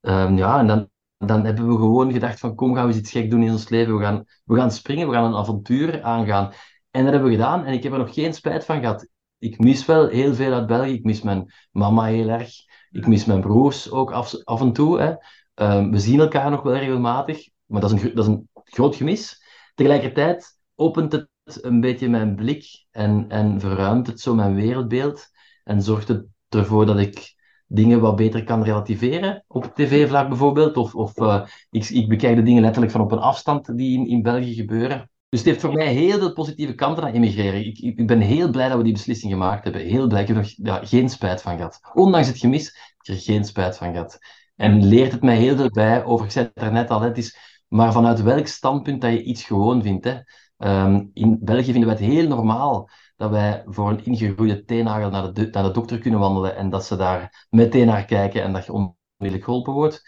um, 0.00 0.36
ja, 0.36 0.58
en 0.58 0.66
dan, 0.66 0.90
dan 1.18 1.44
hebben 1.44 1.68
we 1.68 1.74
gewoon 1.74 2.12
gedacht 2.12 2.40
van 2.40 2.54
kom, 2.54 2.74
gaan 2.74 2.86
we 2.86 2.92
eens 2.92 3.00
iets 3.00 3.10
gek 3.10 3.30
doen 3.30 3.42
in 3.42 3.50
ons 3.50 3.68
leven. 3.68 3.96
We 3.96 4.02
gaan, 4.02 4.24
we 4.44 4.56
gaan 4.56 4.70
springen, 4.70 5.08
we 5.08 5.14
gaan 5.14 5.24
een 5.24 5.38
avontuur 5.38 6.02
aangaan. 6.02 6.52
En 6.90 7.02
dat 7.02 7.12
hebben 7.12 7.30
we 7.30 7.36
gedaan 7.36 7.64
en 7.64 7.72
ik 7.72 7.82
heb 7.82 7.92
er 7.92 7.98
nog 7.98 8.14
geen 8.14 8.34
spijt 8.34 8.64
van 8.64 8.80
gehad. 8.80 9.08
Ik 9.38 9.58
mis 9.58 9.86
wel 9.86 10.08
heel 10.08 10.34
veel 10.34 10.52
uit 10.52 10.66
België. 10.66 10.92
Ik 10.92 11.04
mis 11.04 11.22
mijn 11.22 11.52
mama 11.70 12.04
heel 12.04 12.28
erg. 12.28 12.50
Ik 12.90 13.06
mis 13.06 13.24
mijn 13.24 13.40
broers 13.40 13.90
ook 13.90 14.12
af, 14.12 14.60
en 14.60 14.72
toe. 14.72 15.00
Hè. 15.00 15.14
Um, 15.76 15.90
we 15.90 15.98
zien 15.98 16.20
elkaar 16.20 16.50
nog 16.50 16.62
wel 16.62 16.76
regelmatig, 16.76 17.48
maar 17.66 17.80
dat 17.80 17.92
is 17.92 18.02
een, 18.02 18.14
dat 18.14 18.24
is 18.24 18.30
een 18.30 18.48
groot 18.64 18.96
gemis. 18.96 19.42
Tegelijkertijd 19.74 20.58
opent 20.74 21.12
het 21.12 21.28
een 21.44 21.80
beetje 21.80 22.08
mijn 22.08 22.34
blik 22.34 22.84
en, 22.90 23.24
en 23.28 23.60
verruimt 23.60 24.06
het 24.06 24.20
zo 24.20 24.34
mijn 24.34 24.54
wereldbeeld 24.54 25.26
en 25.64 25.82
zorgt 25.82 26.08
het 26.08 26.26
ervoor 26.48 26.86
dat 26.86 26.98
ik 26.98 27.34
dingen 27.66 28.00
wat 28.00 28.16
beter 28.16 28.44
kan 28.44 28.62
relativeren 28.62 29.44
op 29.46 29.72
tv-vlak 29.74 30.28
bijvoorbeeld. 30.28 30.76
Of, 30.76 30.94
of 30.94 31.18
uh, 31.18 31.46
ik, 31.70 31.88
ik 31.88 32.08
bekijk 32.08 32.36
de 32.36 32.42
dingen 32.42 32.62
letterlijk 32.62 32.92
van 32.92 33.00
op 33.00 33.12
een 33.12 33.18
afstand 33.18 33.76
die 33.76 33.98
in, 33.98 34.06
in 34.06 34.22
België 34.22 34.54
gebeuren. 34.54 35.10
Dus 35.30 35.38
het 35.38 35.48
heeft 35.48 35.60
voor 35.60 35.72
mij 35.72 35.92
heel 35.92 36.18
veel 36.18 36.32
positieve 36.32 36.74
kanten 36.74 37.04
aan 37.04 37.12
emigreren. 37.12 37.66
Ik, 37.66 37.78
ik, 37.78 38.06
ben 38.06 38.20
heel 38.20 38.50
blij 38.50 38.68
dat 38.68 38.76
we 38.76 38.84
die 38.84 38.92
beslissing 38.92 39.32
gemaakt 39.32 39.64
hebben. 39.64 39.82
Heel 39.82 40.06
blij. 40.06 40.22
Ik 40.22 40.28
heb 40.28 40.36
er 40.36 40.86
geen 40.86 41.08
spijt 41.08 41.42
van 41.42 41.56
gehad. 41.56 41.80
Ondanks 41.94 42.28
het 42.28 42.38
gemis, 42.38 42.94
ik 43.00 43.08
er 43.08 43.20
geen 43.20 43.44
spijt 43.44 43.76
van 43.76 43.92
gehad. 43.92 44.18
En 44.56 44.84
leert 44.84 45.12
het 45.12 45.22
mij 45.22 45.36
heel 45.36 45.56
veel 45.56 45.70
bij 45.70 46.04
over, 46.04 46.26
ik 46.26 46.32
zei 46.32 46.44
het 46.44 46.54
daarnet 46.54 46.90
al, 46.90 47.00
het 47.00 47.18
is 47.18 47.36
maar 47.68 47.92
vanuit 47.92 48.22
welk 48.22 48.46
standpunt 48.46 49.00
dat 49.00 49.12
je 49.12 49.22
iets 49.22 49.44
gewoon 49.44 49.82
vindt. 49.82 50.04
Hè. 50.04 50.18
Ehm, 50.56 51.06
in 51.12 51.38
België 51.40 51.72
vinden 51.72 51.88
we 51.88 51.94
het 51.94 52.12
heel 52.12 52.28
normaal 52.28 52.90
dat 53.16 53.30
wij 53.30 53.62
voor 53.66 53.90
een 53.90 54.04
ingegroeide 54.04 54.64
teennagel 54.64 55.10
naar 55.10 55.32
de, 55.32 55.50
de 55.50 55.70
dokter 55.70 55.98
kunnen 55.98 56.20
wandelen 56.20 56.56
en 56.56 56.70
dat 56.70 56.84
ze 56.84 56.96
daar 56.96 57.46
meteen 57.50 57.86
naar 57.86 58.04
kijken 58.04 58.42
en 58.42 58.52
dat 58.52 58.66
je 58.66 58.72
onmiddellijk 58.72 59.44
geholpen 59.44 59.72
wordt. 59.72 60.02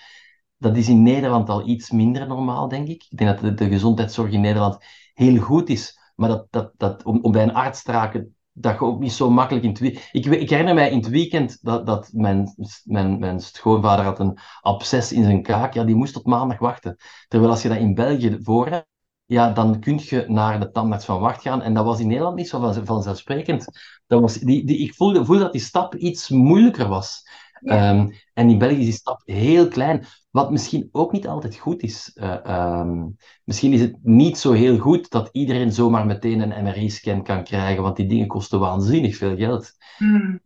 Dat 0.58 0.76
is 0.76 0.88
in 0.88 1.02
Nederland 1.02 1.48
al 1.48 1.68
iets 1.68 1.90
minder 1.90 2.26
normaal, 2.26 2.68
denk 2.68 2.88
ik. 2.88 3.06
Ik 3.08 3.18
denk 3.18 3.40
dat 3.40 3.58
de 3.58 3.68
gezondheidszorg 3.68 4.32
in 4.32 4.40
Nederland 4.40 4.84
heel 5.14 5.40
goed 5.40 5.68
is. 5.68 5.98
Maar 6.14 6.28
dat, 6.28 6.46
dat, 6.50 6.72
dat, 6.76 7.02
om, 7.02 7.18
om 7.22 7.32
bij 7.32 7.42
een 7.42 7.54
arts 7.54 7.82
te 7.82 7.92
raken, 7.92 8.36
dat 8.52 8.72
je 8.78 8.84
ook 8.84 9.00
niet 9.00 9.12
zo 9.12 9.30
makkelijk 9.30 9.64
in 9.64 9.70
het. 9.70 10.08
Ik, 10.12 10.26
ik 10.26 10.50
herinner 10.50 10.74
mij 10.74 10.90
in 10.90 10.96
het 10.96 11.08
weekend 11.08 11.58
dat, 11.62 11.86
dat 11.86 12.10
mijn, 12.12 12.54
mijn, 12.84 13.18
mijn 13.18 13.40
schoonvader 13.40 14.04
had 14.04 14.18
een 14.18 14.38
absces 14.60 15.12
in 15.12 15.24
zijn 15.24 15.42
kaak. 15.42 15.74
Ja, 15.74 15.84
die 15.84 15.94
moest 15.94 16.12
tot 16.12 16.26
maandag 16.26 16.58
wachten. 16.58 16.96
Terwijl 17.28 17.50
als 17.50 17.62
je 17.62 17.68
dat 17.68 17.78
in 17.78 17.94
België 17.94 18.38
voor 18.42 18.68
hebt, 18.68 18.86
ja, 19.24 19.52
dan 19.52 19.80
kun 19.80 20.00
je 20.02 20.24
naar 20.28 20.60
de 20.60 20.70
tandarts 20.70 21.04
van 21.04 21.20
wacht 21.20 21.42
gaan. 21.42 21.62
En 21.62 21.74
dat 21.74 21.84
was 21.84 22.00
in 22.00 22.06
Nederland 22.06 22.36
niet 22.36 22.48
zo 22.48 22.72
vanzelfsprekend. 22.84 23.66
Dat 24.06 24.20
was, 24.20 24.34
die, 24.34 24.66
die, 24.66 24.78
ik 24.78 24.94
voelde, 24.94 25.24
voelde 25.24 25.42
dat 25.42 25.52
die 25.52 25.60
stap 25.60 25.94
iets 25.94 26.28
moeilijker 26.28 26.88
was. 26.88 27.28
Ehm, 27.64 28.08
en 28.34 28.50
in 28.50 28.58
België 28.58 28.78
is 28.78 28.84
die 28.84 28.92
stap 28.92 29.22
heel 29.24 29.68
klein, 29.68 30.06
wat 30.30 30.50
misschien 30.50 30.88
ook 30.92 31.12
niet 31.12 31.26
altijd 31.26 31.56
goed 31.56 31.82
is. 31.82 32.10
Uh, 32.14 32.80
um, 32.80 33.16
misschien 33.44 33.72
is 33.72 33.80
het 33.80 33.96
niet 34.02 34.38
zo 34.38 34.52
heel 34.52 34.78
goed 34.78 35.10
dat 35.10 35.28
iedereen 35.32 35.72
zomaar 35.72 36.06
meteen 36.06 36.40
een 36.40 36.64
MRI-scan 36.64 37.22
kan 37.22 37.44
krijgen, 37.44 37.82
want 37.82 37.96
die 37.96 38.06
dingen 38.06 38.26
kosten 38.26 38.60
waanzinnig 38.60 39.16
veel 39.16 39.36
geld. 39.36 39.72
Mm. 39.98 40.40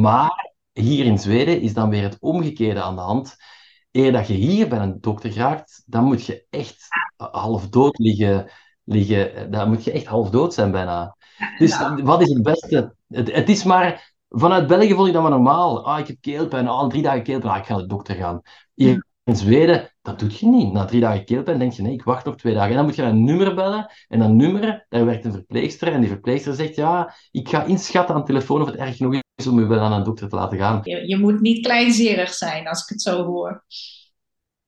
Maar 0.00 0.52
hier 0.72 1.04
in 1.04 1.18
Zweden 1.18 1.60
is 1.60 1.74
dan 1.74 1.90
weer 1.90 2.02
het 2.02 2.16
omgekeerde 2.20 2.82
aan 2.82 2.94
de 2.94 3.00
hand. 3.00 3.36
Eer 3.90 4.12
dat 4.12 4.26
je 4.26 4.34
hier 4.34 4.68
bij 4.68 4.78
een 4.78 5.00
dokter 5.00 5.34
raakt, 5.34 5.82
dan 5.86 6.04
moet 6.04 6.26
je 6.26 6.46
echt 6.50 6.86
half 7.16 7.68
dood 7.68 7.98
liggen. 7.98 8.50
liggen 8.84 9.50
dan 9.50 9.68
moet 9.68 9.84
je 9.84 9.92
echt 9.92 10.06
half 10.06 10.30
dood 10.30 10.54
zijn 10.54 10.70
bijna. 10.70 11.16
Dus 11.58 11.78
wat 12.02 12.20
is 12.20 12.28
het 12.28 12.42
beste? 12.42 12.94
Het, 13.08 13.32
het 13.34 13.48
is 13.48 13.64
maar 13.64 14.11
Vanuit 14.34 14.66
België 14.66 14.94
vond 14.94 15.06
ik 15.06 15.12
dat 15.12 15.22
maar 15.22 15.30
normaal. 15.30 15.84
Ah, 15.86 15.98
ik 15.98 16.06
heb 16.06 16.16
keelpijn, 16.20 16.68
al 16.68 16.88
drie 16.88 17.02
dagen 17.02 17.22
keelpijn, 17.22 17.52
ah, 17.52 17.58
ik 17.58 17.64
ga 17.64 17.72
naar 17.72 17.82
de 17.82 17.88
dokter 17.88 18.14
gaan. 18.14 18.40
Hier 18.74 19.06
in 19.24 19.36
Zweden, 19.36 19.94
dat 20.02 20.18
doet 20.18 20.38
je 20.38 20.46
niet. 20.46 20.72
Na 20.72 20.84
drie 20.84 21.00
dagen 21.00 21.24
keelpijn 21.24 21.58
denk 21.58 21.72
je, 21.72 21.82
nee, 21.82 21.92
ik 21.92 22.04
wacht 22.04 22.24
nog 22.24 22.36
twee 22.36 22.54
dagen. 22.54 22.70
En 22.70 22.76
dan 22.76 22.84
moet 22.84 22.94
je 22.94 23.02
een 23.02 23.24
nummer 23.24 23.54
bellen. 23.54 23.90
En 24.08 24.18
dat 24.18 24.30
nummer, 24.30 24.86
daar 24.88 25.04
werkt 25.04 25.24
een 25.24 25.32
verpleegster. 25.32 25.92
En 25.92 26.00
die 26.00 26.08
verpleegster 26.08 26.54
zegt, 26.54 26.74
ja, 26.74 27.14
ik 27.30 27.48
ga 27.48 27.64
inschatten 27.64 28.14
aan 28.14 28.20
de 28.20 28.26
telefoon 28.26 28.60
of 28.60 28.66
het 28.66 28.76
erg 28.76 28.96
genoeg 28.96 29.20
om 29.46 29.58
u 29.58 29.66
wel 29.66 29.80
aan 29.80 29.92
een 29.92 30.02
dokter 30.02 30.28
te 30.28 30.36
laten 30.36 30.58
gaan. 30.58 30.80
Je, 30.82 31.08
je 31.08 31.18
moet 31.18 31.40
niet 31.40 31.66
kleinzerig 31.66 32.32
zijn, 32.34 32.68
als 32.68 32.82
ik 32.82 32.88
het 32.88 33.02
zo 33.02 33.24
hoor. 33.24 33.64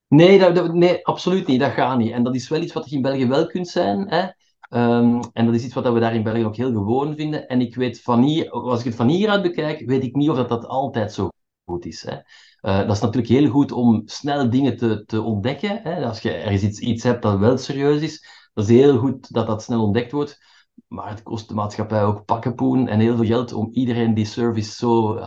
Nee, 0.08 0.38
dat, 0.38 0.74
nee, 0.74 1.06
absoluut 1.06 1.46
niet. 1.46 1.60
Dat 1.60 1.72
gaat 1.72 1.98
niet. 1.98 2.12
En 2.12 2.22
dat 2.22 2.34
is 2.34 2.48
wel 2.48 2.62
iets 2.62 2.72
wat 2.72 2.90
je 2.90 2.96
in 2.96 3.02
België 3.02 3.26
wel 3.26 3.46
kunt 3.46 3.68
zijn. 3.68 4.08
Hè? 4.08 4.26
Ehm, 4.68 5.22
en 5.32 5.46
dat 5.46 5.54
is 5.54 5.64
iets 5.64 5.74
wat 5.74 5.92
we 5.92 6.00
daar 6.00 6.14
in 6.14 6.22
België 6.22 6.44
ook 6.44 6.56
heel 6.56 6.72
gewoon 6.72 7.14
vinden. 7.16 7.48
En 7.48 7.60
ik 7.60 7.74
weet 7.74 8.02
van 8.02 8.22
hier, 8.22 8.50
als 8.50 8.78
ik 8.78 8.84
het 8.84 8.94
van 8.94 9.08
hieruit 9.08 9.42
bekijk, 9.42 9.86
weet 9.86 10.02
ik 10.02 10.14
niet 10.14 10.30
of 10.30 10.36
dat, 10.36 10.48
dat 10.48 10.66
altijd 10.66 11.12
zo 11.12 11.28
goed 11.64 11.84
is. 11.84 12.02
Hè? 12.02 12.14
Uh, 12.14 12.86
dat 12.86 12.96
is 12.96 13.02
natuurlijk 13.02 13.32
heel 13.32 13.50
goed 13.50 13.72
om 13.72 14.02
snel 14.04 14.50
dingen 14.50 14.76
te, 14.76 15.04
te 15.04 15.22
ontdekken. 15.22 15.80
Hè? 15.82 16.06
Als 16.06 16.20
je 16.20 16.32
ergens 16.32 16.62
iets, 16.62 16.78
iets 16.78 17.02
hebt 17.02 17.22
dat 17.22 17.38
wel 17.38 17.58
serieus 17.58 18.00
is, 18.00 18.26
dat 18.54 18.68
is 18.68 18.76
heel 18.76 18.98
goed 18.98 19.32
dat 19.32 19.46
dat 19.46 19.62
snel 19.62 19.82
ontdekt 19.82 20.12
wordt. 20.12 20.42
Maar 20.88 21.08
het 21.08 21.22
kost 21.22 21.48
de 21.48 21.54
maatschappij 21.54 22.04
ook 22.04 22.24
pakkenpoen 22.24 22.88
en 22.88 23.00
heel 23.00 23.16
veel 23.16 23.26
geld 23.26 23.52
om 23.52 23.70
iedereen 23.72 24.14
die 24.14 24.24
service 24.24 24.72
zo, 24.72 25.18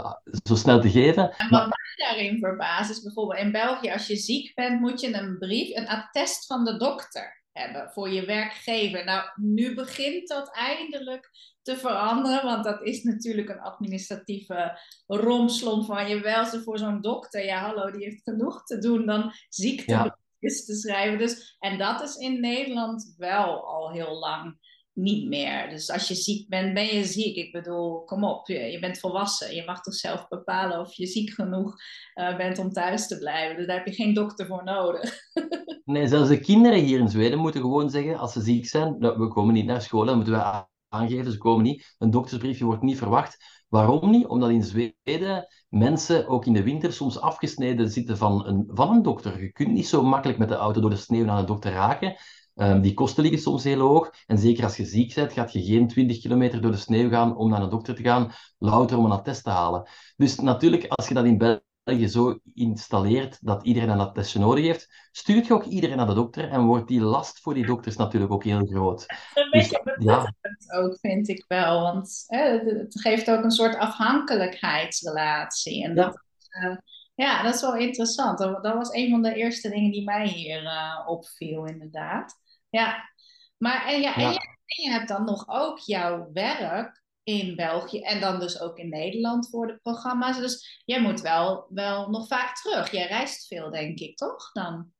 zo 0.43 0.55
snel 0.55 0.81
te 0.81 0.89
geven. 0.89 1.31
En 1.38 1.49
wat 1.49 1.67
mij 1.67 2.07
daarin 2.07 2.39
verbaast 2.39 2.89
is 2.89 3.01
bijvoorbeeld 3.01 3.39
in 3.39 3.51
België, 3.51 3.91
als 3.91 4.07
je 4.07 4.15
ziek 4.15 4.55
bent, 4.55 4.79
moet 4.79 5.01
je 5.01 5.13
een 5.13 5.38
brief, 5.38 5.75
een 5.75 5.88
attest 5.88 6.45
van 6.45 6.63
de 6.63 6.77
dokter 6.77 7.43
hebben 7.58 7.91
voor 7.91 8.10
je 8.10 8.26
werkgever. 8.26 9.05
Nou, 9.05 9.30
nu 9.36 9.76
begint 9.76 10.28
dat 10.28 10.55
eindelijk 10.55 11.30
te 11.62 11.78
veranderen, 11.78 12.43
want 12.43 12.64
dat 12.64 12.84
is 12.84 13.03
natuurlijk 13.03 13.49
een 13.49 13.60
administratieve 13.60 14.80
romslomp 15.05 15.86
van 15.86 16.10
je 16.10 16.20
wel 16.20 16.45
ze 16.45 16.62
voor 16.62 16.78
zo'n 16.78 17.01
dokter. 17.01 17.45
Ja, 17.45 17.60
hallo, 17.62 17.91
die 17.91 18.03
heeft 18.03 18.24
genoeg 18.24 18.64
te 18.64 18.78
doen 18.78 19.05
dan 19.05 19.32
ziekte 19.49 19.91
ja. 19.91 20.18
te 20.39 20.76
schrijven. 20.76 21.18
Dus, 21.18 21.55
en 21.60 21.78
dat 21.78 22.01
is 22.01 22.16
in 22.16 22.39
Nederland 22.39 23.14
wel 23.18 23.68
al 23.68 23.91
heel 23.91 24.20
lang 24.20 24.58
niet 24.98 25.28
meer. 25.28 25.70
Dus 25.70 25.89
als 25.89 26.08
je 26.08 26.16
ziek 26.16 26.50
bent, 26.50 26.74
ben 26.74 26.86
je 26.86 27.04
ziek. 27.04 27.36
Ik 27.36 27.52
bedoel, 27.52 28.04
kom 28.04 28.24
op, 28.24 28.48
je, 28.48 28.78
bent 28.80 29.00
volwassen. 29.00 29.56
Je 29.56 29.66
mag 29.66 29.82
toch 29.82 29.93
zelf 29.93 30.28
bepalen 30.28 30.80
of 30.80 30.93
je 30.93 31.06
ziek 31.06 31.30
genoeg 31.30 31.76
uh, 32.16 32.38
bent 32.38 32.60
om 32.60 32.72
thuis 32.72 33.08
te 33.08 33.18
blijven. 33.18 33.58
Dus 33.58 33.68
daar 33.68 33.78
heb 33.78 33.86
je 33.86 33.93
geen 33.93 34.14
dokter 34.14 34.45
voor 34.45 34.64
nodig. 34.64 35.20
nee, 35.86 36.08
zelfs 36.08 36.30
de 36.30 36.39
kinderen 36.39 36.80
hier 36.80 37.00
in 37.00 37.10
Zweden 37.10 37.39
moeten 37.39 37.62
gewoon 37.62 37.89
zeggen, 37.89 38.18
als 38.18 38.34
ze 38.34 38.41
ziek 38.41 38.68
zijn, 38.68 38.95
nou, 39.00 39.20
we 39.20 39.28
komen 39.28 39.54
niet 39.54 39.66
naar 39.66 39.82
school, 39.82 40.06
dan 40.06 40.16
moeten 40.16 40.34
we 40.34 40.66
aangeven, 40.89 41.32
ze 41.32 41.38
komen 41.38 41.64
niet. 41.64 41.95
Een 41.98 42.12
doktersbriefje 42.12 42.66
wordt 42.66 42.82
niet 42.82 42.98
verwacht. 42.98 43.64
Waarom 43.68 44.10
niet? 44.10 44.26
Omdat 44.26 44.50
in 44.50 44.64
Zweden 44.64 45.48
mensen 45.70 46.28
ook 46.28 46.45
in 46.45 46.54
de 46.54 46.64
winter 46.64 46.93
soms 46.93 47.20
afgesneden 47.20 47.89
zitten 47.89 48.18
van 48.18 48.48
een, 48.48 48.70
van 48.74 48.89
een 48.89 49.02
dokter. 49.02 49.41
Je 49.41 49.52
kunt 49.52 49.72
niet 49.72 49.88
zo 49.88 50.04
makkelijk 50.04 50.39
met 50.39 50.50
de 50.50 50.56
auto 50.56 50.82
door 50.82 50.89
de 50.89 50.95
sneeuw 50.95 51.26
naar 51.26 51.39
een 51.39 51.45
dokter 51.45 51.72
raken. 51.72 52.16
Um, 52.60 52.82
die 52.82 52.93
kosten 52.93 53.24
liggen 53.24 53.41
soms 53.41 53.64
heel 53.64 53.80
hoog. 53.80 54.14
En 54.26 54.38
zeker 54.38 54.64
als 54.64 54.78
je 54.78 54.86
ziek 54.86 55.14
bent, 55.14 55.34
gaat 55.34 55.53
je 55.53 55.64
geen 55.64 55.88
20 55.88 56.20
kilometer 56.20 56.62
door 56.62 56.72
de 56.72 56.78
sneeuw 56.78 57.10
gaan 57.10 57.36
om 57.36 57.49
naar 57.49 57.62
een 57.62 57.70
dokter 57.70 57.95
te 57.95 58.03
gaan, 58.03 58.32
louter 58.58 58.97
om 58.97 59.05
een 59.05 59.12
attest 59.12 59.43
te 59.43 59.49
halen. 59.49 59.89
Dus 60.16 60.39
natuurlijk, 60.39 60.88
als 60.88 61.08
je 61.08 61.14
dat 61.14 61.26
in 61.26 61.38
België 61.38 62.08
zo 62.08 62.39
installeert 62.53 63.38
dat 63.41 63.64
iedereen 63.64 63.89
een 63.89 63.99
attestje 63.99 64.39
nodig 64.39 64.66
heeft, 64.66 65.10
stuurt 65.12 65.47
je 65.47 65.53
ook 65.53 65.64
iedereen 65.64 65.97
naar 65.97 66.08
de 66.08 66.14
dokter 66.14 66.49
en 66.49 66.66
wordt 66.66 66.88
die 66.88 67.01
last 67.01 67.39
voor 67.39 67.53
die 67.53 67.66
dokters 67.66 67.95
natuurlijk 67.95 68.32
ook 68.32 68.43
heel 68.43 68.66
groot. 68.66 69.05
Een 69.34 69.51
dus, 69.51 69.70
beetje 69.70 69.95
ja. 69.99 70.34
ook, 70.76 70.97
vind 70.99 71.28
ik 71.28 71.45
wel. 71.47 71.82
Want 71.82 72.24
hè, 72.28 72.60
het 72.60 73.01
geeft 73.01 73.32
ook 73.32 73.43
een 73.43 73.51
soort 73.51 73.76
afhankelijkheidsrelatie. 73.76 75.84
En 75.84 75.95
dat, 75.95 76.24
ja. 76.49 76.70
Uh, 76.70 76.78
ja, 77.16 77.43
dat 77.43 77.55
is 77.55 77.62
wel 77.62 77.76
interessant. 77.76 78.38
Dat, 78.38 78.64
dat, 78.64 78.74
was 78.74 78.93
een 78.93 79.10
van 79.10 79.22
de 79.22 79.34
eerste 79.34 79.70
dingen 79.70 79.91
die 79.91 80.03
mij 80.03 80.28
hier 80.28 80.64
uh, 80.64 81.03
opviel, 81.05 81.66
inderdaad. 81.66 82.45
Ja, 82.70 83.09
maar 83.57 83.86
en, 83.86 84.01
ja, 84.01 84.15
En, 84.15 84.32
je, 84.65 84.89
hebt 84.89 85.07
dan 85.07 85.24
nog 85.24 85.43
ook 85.47 85.80
jouw 85.80 86.30
werk 86.34 87.03
in 87.24 87.55
België 87.55 88.01
en 88.01 88.20
dan 88.20 88.39
dus 88.39 88.61
ook 88.61 88.78
in 88.78 88.89
Nederland 88.89 89.49
voor 89.49 89.68
de 89.68 89.80
programma's. 89.82 90.38
Dus 90.38 90.82
jij 90.86 91.01
moet 91.01 91.22
wel, 91.22 91.65
wel 91.70 92.09
nog 92.09 92.28
vaak 92.28 92.55
terug. 92.55 92.91
Jij 92.91 93.07
reist 93.07 93.47
veel, 93.47 93.72
denk 93.72 93.99
ik, 93.99 94.18
toch? 94.18 94.51
Dan? 94.51 94.91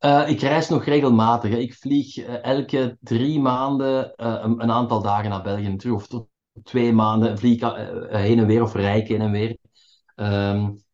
Uh, 0.00 0.28
ik 0.28 0.40
reis 0.40 0.68
nog 0.68 0.84
regelmatig. 0.84 1.50
Hè. 1.50 1.56
Ik 1.56 1.74
vlieg 1.74 2.16
uh, 2.16 2.44
elke 2.44 2.96
drie 3.00 3.40
maanden 3.40 4.12
uh, 4.16 4.38
een, 4.42 4.62
een, 4.62 4.70
aantal 4.70 5.02
dagen 5.02 5.30
naar 5.30 5.42
België 5.42 5.76
terug. 5.76 5.94
Of 5.94 6.06
tot 6.06 6.28
twee 6.62 6.92
maanden 6.92 7.38
vlieg 7.38 7.62
ik 7.62 7.74
heen 8.10 8.38
en 8.38 8.46
weer 8.46 8.62
of 8.62 8.74
rijk 8.74 9.08
heen 9.08 9.20
en 9.20 9.30
weer. 9.30 9.56
Um, 10.16 10.84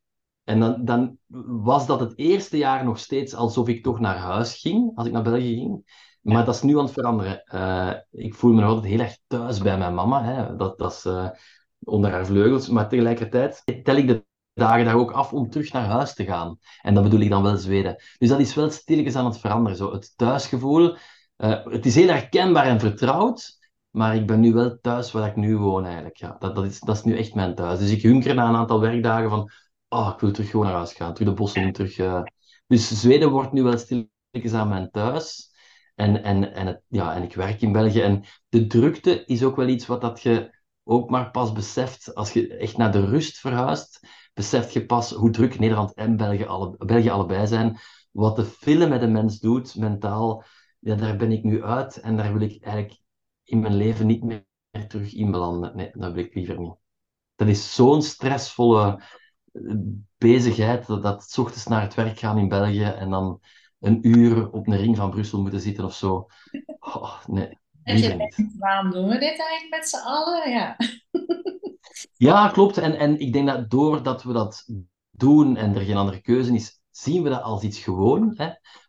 en 0.44 0.60
dan, 0.60 0.84
dan, 0.84 1.18
was 1.62 1.86
dat 1.86 2.00
het 2.00 2.18
eerste 2.18 2.56
jaar 2.56 2.84
nog 2.84 2.98
steeds 2.98 3.34
alsof 3.34 3.68
ik 3.68 3.82
toch 3.82 4.00
naar 4.00 4.16
huis 4.16 4.60
ging, 4.60 4.92
als 4.94 5.06
ik 5.06 5.12
naar 5.12 5.22
België 5.22 5.54
ging. 5.54 6.08
Maar 6.20 6.44
dat 6.44 6.54
is 6.54 6.62
nu 6.62 6.78
aan 6.78 6.84
het 6.84 6.92
veranderen. 6.92 7.42
Uh, 7.54 7.92
ik 8.10 8.34
voel 8.34 8.52
me 8.52 8.60
nog 8.60 8.70
altijd 8.70 8.92
heel 8.92 9.00
erg 9.00 9.18
thuis 9.26 9.58
bij 9.58 9.78
mijn 9.78 9.94
mama. 9.94 10.24
Hè. 10.24 10.56
Dat, 10.56 10.78
dat 10.78 10.92
is 10.92 11.04
uh, 11.04 11.28
onder 11.78 12.10
haar 12.10 12.26
vleugels. 12.26 12.68
Maar 12.68 12.88
tegelijkertijd 12.88 13.62
tel 13.82 13.96
ik 13.96 14.06
de 14.06 14.24
dagen 14.54 14.84
daar 14.84 14.94
ook 14.94 15.12
af 15.12 15.32
om 15.32 15.50
terug 15.50 15.72
naar 15.72 15.84
huis 15.84 16.14
te 16.14 16.24
gaan. 16.24 16.58
En 16.82 16.94
dat 16.94 17.02
bedoel 17.02 17.20
ik 17.20 17.30
dan 17.30 17.42
wel 17.42 17.56
Zweden. 17.56 18.02
Dus 18.18 18.28
dat 18.28 18.40
is 18.40 18.54
wel 18.54 18.70
stilletjes 18.70 19.16
aan 19.16 19.24
het 19.24 19.38
veranderen. 19.38 19.76
Zo. 19.76 19.92
Het 19.92 20.12
thuisgevoel. 20.16 20.96
Uh, 21.36 21.64
het 21.64 21.86
is 21.86 21.94
heel 21.94 22.08
herkenbaar 22.08 22.66
en 22.66 22.80
vertrouwd. 22.80 23.58
Maar 23.90 24.14
ik 24.16 24.26
ben 24.26 24.40
nu 24.40 24.52
wel 24.52 24.78
thuis 24.80 25.12
waar 25.12 25.28
ik 25.28 25.36
nu 25.36 25.56
woon 25.56 25.84
eigenlijk. 25.84 26.16
Ja, 26.16 26.36
dat, 26.38 26.54
dat, 26.54 26.64
is, 26.64 26.80
dat 26.80 26.96
is 26.96 27.02
nu 27.02 27.16
echt 27.16 27.34
mijn 27.34 27.54
thuis. 27.54 27.78
Dus 27.78 27.90
ik 27.90 28.02
hunker 28.02 28.34
na 28.34 28.48
een 28.48 28.56
aantal 28.56 28.80
werkdagen 28.80 29.30
van... 29.30 29.50
Oh, 29.88 30.10
ik 30.14 30.20
wil 30.20 30.30
terug 30.30 30.50
gewoon 30.50 30.66
naar 30.66 30.74
huis 30.74 30.92
gaan. 30.92 31.14
Terug 31.14 31.28
de 31.28 31.34
bossen 31.34 31.62
in, 31.62 31.72
terug... 31.72 32.22
Dus 32.66 33.00
Zweden 33.00 33.30
wordt 33.30 33.52
nu 33.52 33.62
wel 33.62 33.78
stilletjes 33.78 34.52
aan 34.52 34.68
mijn 34.68 34.90
thuis. 34.90 35.49
En, 35.94 36.22
en, 36.22 36.54
en, 36.54 36.66
het, 36.66 36.82
ja, 36.88 37.14
en 37.14 37.22
ik 37.22 37.34
werk 37.34 37.60
in 37.60 37.72
België. 37.72 38.00
En 38.00 38.24
de 38.48 38.66
drukte 38.66 39.24
is 39.24 39.42
ook 39.42 39.56
wel 39.56 39.68
iets 39.68 39.86
wat 39.86 40.00
dat 40.00 40.20
je 40.22 40.58
ook 40.84 41.10
maar 41.10 41.30
pas 41.30 41.52
beseft 41.52 42.14
als 42.14 42.32
je 42.32 42.56
echt 42.56 42.76
naar 42.76 42.92
de 42.92 43.04
rust 43.04 43.38
verhuist. 43.38 44.06
Beseft 44.34 44.72
je 44.72 44.86
pas 44.86 45.10
hoe 45.10 45.30
druk 45.30 45.58
Nederland 45.58 45.94
en 45.94 46.16
België, 46.16 46.44
alle, 46.44 46.76
België 46.78 47.08
allebei 47.10 47.46
zijn. 47.46 47.78
Wat 48.10 48.36
de 48.36 48.44
film 48.44 48.88
met 48.88 49.02
een 49.02 49.12
mens 49.12 49.38
doet, 49.38 49.76
mentaal, 49.76 50.44
ja, 50.78 50.94
daar 50.94 51.16
ben 51.16 51.32
ik 51.32 51.42
nu 51.42 51.64
uit. 51.64 51.96
En 51.96 52.16
daar 52.16 52.32
wil 52.32 52.48
ik 52.48 52.64
eigenlijk 52.64 53.00
in 53.44 53.60
mijn 53.60 53.74
leven 53.74 54.06
niet 54.06 54.22
meer 54.22 54.44
terug 54.88 55.14
in 55.14 55.30
belanden. 55.30 55.76
Nee, 55.76 55.90
dat 55.92 56.12
wil 56.12 56.24
ik 56.24 56.34
liever 56.34 56.58
niet. 56.58 56.74
Dat 57.34 57.48
is 57.48 57.74
zo'n 57.74 58.02
stressvolle 58.02 59.02
bezigheid, 60.18 60.86
dat, 60.86 61.02
dat 61.02 61.30
s 61.30 61.38
ochtends 61.38 61.66
naar 61.66 61.82
het 61.82 61.94
werk 61.94 62.18
gaan 62.18 62.38
in 62.38 62.48
België 62.48 62.84
en 62.84 63.10
dan 63.10 63.40
een 63.80 64.08
uur 64.08 64.50
op 64.50 64.66
een 64.66 64.76
ring 64.76 64.96
van 64.96 65.10
Brussel 65.10 65.40
moeten 65.40 65.60
zitten 65.60 65.84
of 65.84 65.94
zo. 65.94 66.26
Oh, 66.80 67.24
nee. 67.26 67.58
Je 67.84 68.54
waarom 68.58 68.90
doen 68.90 69.08
we 69.08 69.18
dit 69.18 69.40
eigenlijk 69.40 69.68
met 69.70 69.88
z'n 69.88 70.06
allen? 70.06 70.50
Ja. 70.50 70.76
ja, 72.28 72.48
klopt. 72.48 72.78
En, 72.78 72.98
en 72.98 73.20
ik 73.20 73.32
denk 73.32 73.46
dat 73.46 73.70
doordat 73.70 74.22
we 74.22 74.32
dat 74.32 74.64
doen 75.10 75.56
en 75.56 75.74
er 75.74 75.80
geen 75.80 75.96
andere 75.96 76.20
keuze 76.20 76.54
is, 76.54 76.80
zien 76.90 77.22
we 77.22 77.28
dat 77.28 77.42
als 77.42 77.62
iets 77.62 77.78
gewoon. 77.78 78.32
Hè? 78.34 78.48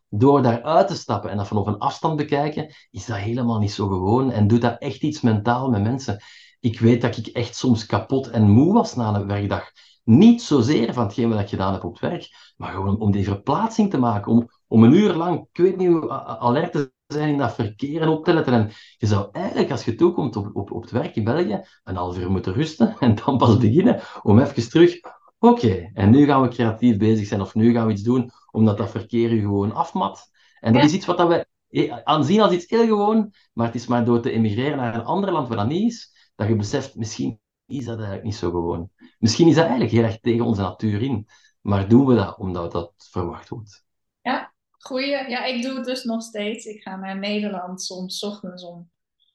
Door 0.10 0.42
daaruit 0.42 0.88
te 0.88 0.96
stappen 0.96 1.30
en 1.30 1.38
dat 1.38 1.48
vanaf 1.48 1.66
een 1.66 1.78
afstand 1.78 2.16
bekijken, 2.16 2.74
is 2.92 3.06
dat 3.06 3.18
helemaal 3.18 3.60
niet 3.60 3.72
zo 3.72 3.88
gewoon 3.88 4.32
en 4.32 4.48
doet 4.48 4.62
dat 4.62 4.80
echt 4.80 5.02
iets 5.02 5.22
mentaal 5.22 5.70
met 5.70 5.82
mensen. 5.82 6.24
Ik 6.60 6.80
weet 6.80 7.02
dat 7.02 7.18
ik 7.18 7.28
echt 7.28 7.56
soms 7.56 7.86
kapot 7.86 8.30
en 8.30 8.50
moe 8.50 8.74
was 8.74 8.96
na 8.96 9.14
een 9.14 9.28
werkdag. 9.28 9.72
Niet 10.04 10.42
zozeer 10.42 10.94
van 10.94 11.04
hetgeen 11.04 11.30
wat 11.30 11.40
ik 11.40 11.50
gedaan 11.50 11.74
heb 11.74 11.84
op 11.84 11.92
het 11.92 12.02
werk, 12.02 12.54
maar 12.58 12.72
gewoon 12.72 13.00
om 13.00 13.12
die 13.12 13.24
verplaatsing 13.24 13.90
te 13.90 13.98
maken, 13.98 14.32
om, 14.32 14.50
om 14.72 14.84
een 14.84 14.94
uur 14.94 15.14
lang, 15.14 15.48
ik 15.52 15.64
weet 15.64 15.78
niet 15.78 15.88
hoe, 15.88 16.10
alert 16.40 16.72
te 16.72 16.94
zijn 17.08 17.30
in 17.30 17.38
dat 17.38 17.54
verkeer 17.54 18.02
en 18.02 18.08
op 18.08 18.24
te 18.26 18.34
letten. 18.34 18.54
En 18.54 18.70
je 18.98 19.08
zou 19.08 19.30
eigenlijk, 19.32 19.72
als 19.72 19.86
je 19.86 19.96
toekomt 19.96 20.36
op, 20.36 20.50
op, 20.54 20.72
op 20.72 20.82
het 20.82 20.92
werk 20.92 21.16
in 21.16 21.24
België, 21.24 21.62
een 21.84 21.96
half 21.96 22.18
uur 22.18 22.32
moeten 22.32 22.54
rusten 22.54 22.96
en 23.00 23.16
dan 23.16 23.38
pas 23.38 23.58
beginnen 23.58 24.02
om 24.24 24.40
even 24.40 24.70
terug, 24.70 25.00
oké, 25.40 25.92
en 25.94 26.10
nu 26.10 26.26
gaan 26.26 26.42
we 26.42 26.48
creatief 26.48 26.98
bezig 26.98 27.28
zijn 27.28 27.42
of 27.42 27.56
nu 27.56 27.74
gaan 27.74 27.86
we 27.86 27.92
iets 27.92 28.02
doen, 28.02 28.32
omdat 28.52 28.78
dat 28.78 28.90
verkeer 28.90 29.34
je 29.34 29.40
gewoon 29.40 29.74
afmat. 29.74 30.30
En 30.60 30.74
dat 30.74 30.84
is 30.84 30.94
iets 30.94 31.06
wat 31.06 31.18
dat 31.18 31.28
we 31.28 31.46
eh, 31.70 31.98
aanzien 32.04 32.42
als 32.42 32.52
iets 32.52 32.70
heel 32.70 32.86
gewoon, 32.86 33.34
maar 33.54 33.66
het 33.66 33.76
is 33.76 33.88
maar 33.88 34.06
door 34.06 34.22
te 34.22 34.32
emigreren 34.32 34.78
naar 34.78 34.96
een 34.96 35.06
ander 35.06 35.32
land 35.32 35.48
waar 35.48 35.58
dat 35.58 35.68
niet 35.68 35.92
is, 35.92 36.32
dat 36.36 36.48
je 36.48 36.56
beseft, 36.56 36.96
misschien 36.96 37.40
is 37.66 37.86
dat 37.86 37.96
eigenlijk 37.96 38.24
niet 38.24 38.36
zo 38.36 38.52
gewoon. 38.52 38.90
Misschien 39.20 39.48
is 39.48 39.56
dat 39.56 39.64
eigenlijk 39.64 39.94
heel 39.94 40.04
erg 40.04 40.20
tegen 40.20 40.46
onze 40.46 40.62
natuur 40.62 41.02
in, 41.02 41.28
maar 41.62 41.88
doen 41.90 42.06
we 42.06 42.16
dat 42.16 42.38
omdat 42.38 42.72
dat 42.72 42.94
verwacht 42.98 43.50
wordt. 43.50 43.86
Ja, 44.22 44.51
goeie. 44.82 45.30
Ja, 45.30 45.46
ik 45.46 45.62
doe 45.62 45.76
het 45.76 45.86
dus 45.86 46.04
nog 46.04 46.22
steeds. 46.22 46.66
Ik 46.66 46.82
ga 46.82 46.96
naar 46.96 47.20
Nederland 47.20 47.82
soms 47.82 48.24
ochtends 48.24 48.64
om 48.64 48.90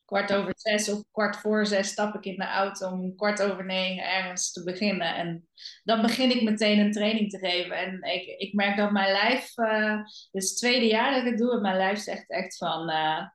kwart 0.06 0.32
over 0.32 0.52
zes 0.56 0.88
of 0.88 1.02
kwart 1.10 1.36
voor 1.36 1.66
zes 1.66 1.88
stap 1.88 2.14
ik 2.14 2.24
in 2.24 2.36
de 2.36 2.46
auto 2.46 2.90
om 2.90 3.16
kwart 3.16 3.42
over 3.42 3.64
negen 3.64 4.04
ergens 4.04 4.52
te 4.52 4.64
beginnen. 4.64 5.14
En 5.14 5.48
dan 5.84 6.02
begin 6.02 6.30
ik 6.30 6.42
meteen 6.42 6.78
een 6.78 6.92
training 6.92 7.30
te 7.30 7.38
geven. 7.38 7.78
En 7.78 8.02
ik, 8.02 8.38
ik 8.38 8.54
merk 8.54 8.76
dat 8.76 8.90
mijn 8.90 9.12
lijf, 9.12 9.56
uh, 9.56 9.96
dit 10.30 10.42
is 10.42 10.48
het 10.48 10.58
tweede 10.58 10.86
jaar 10.86 11.10
dat 11.10 11.22
ik 11.22 11.28
het 11.28 11.38
doe, 11.38 11.52
en 11.52 11.60
mijn 11.60 11.76
lijf 11.76 11.98
zegt 11.98 12.30
echt 12.30 12.56
van 12.56 12.90
uh, 12.90 13.26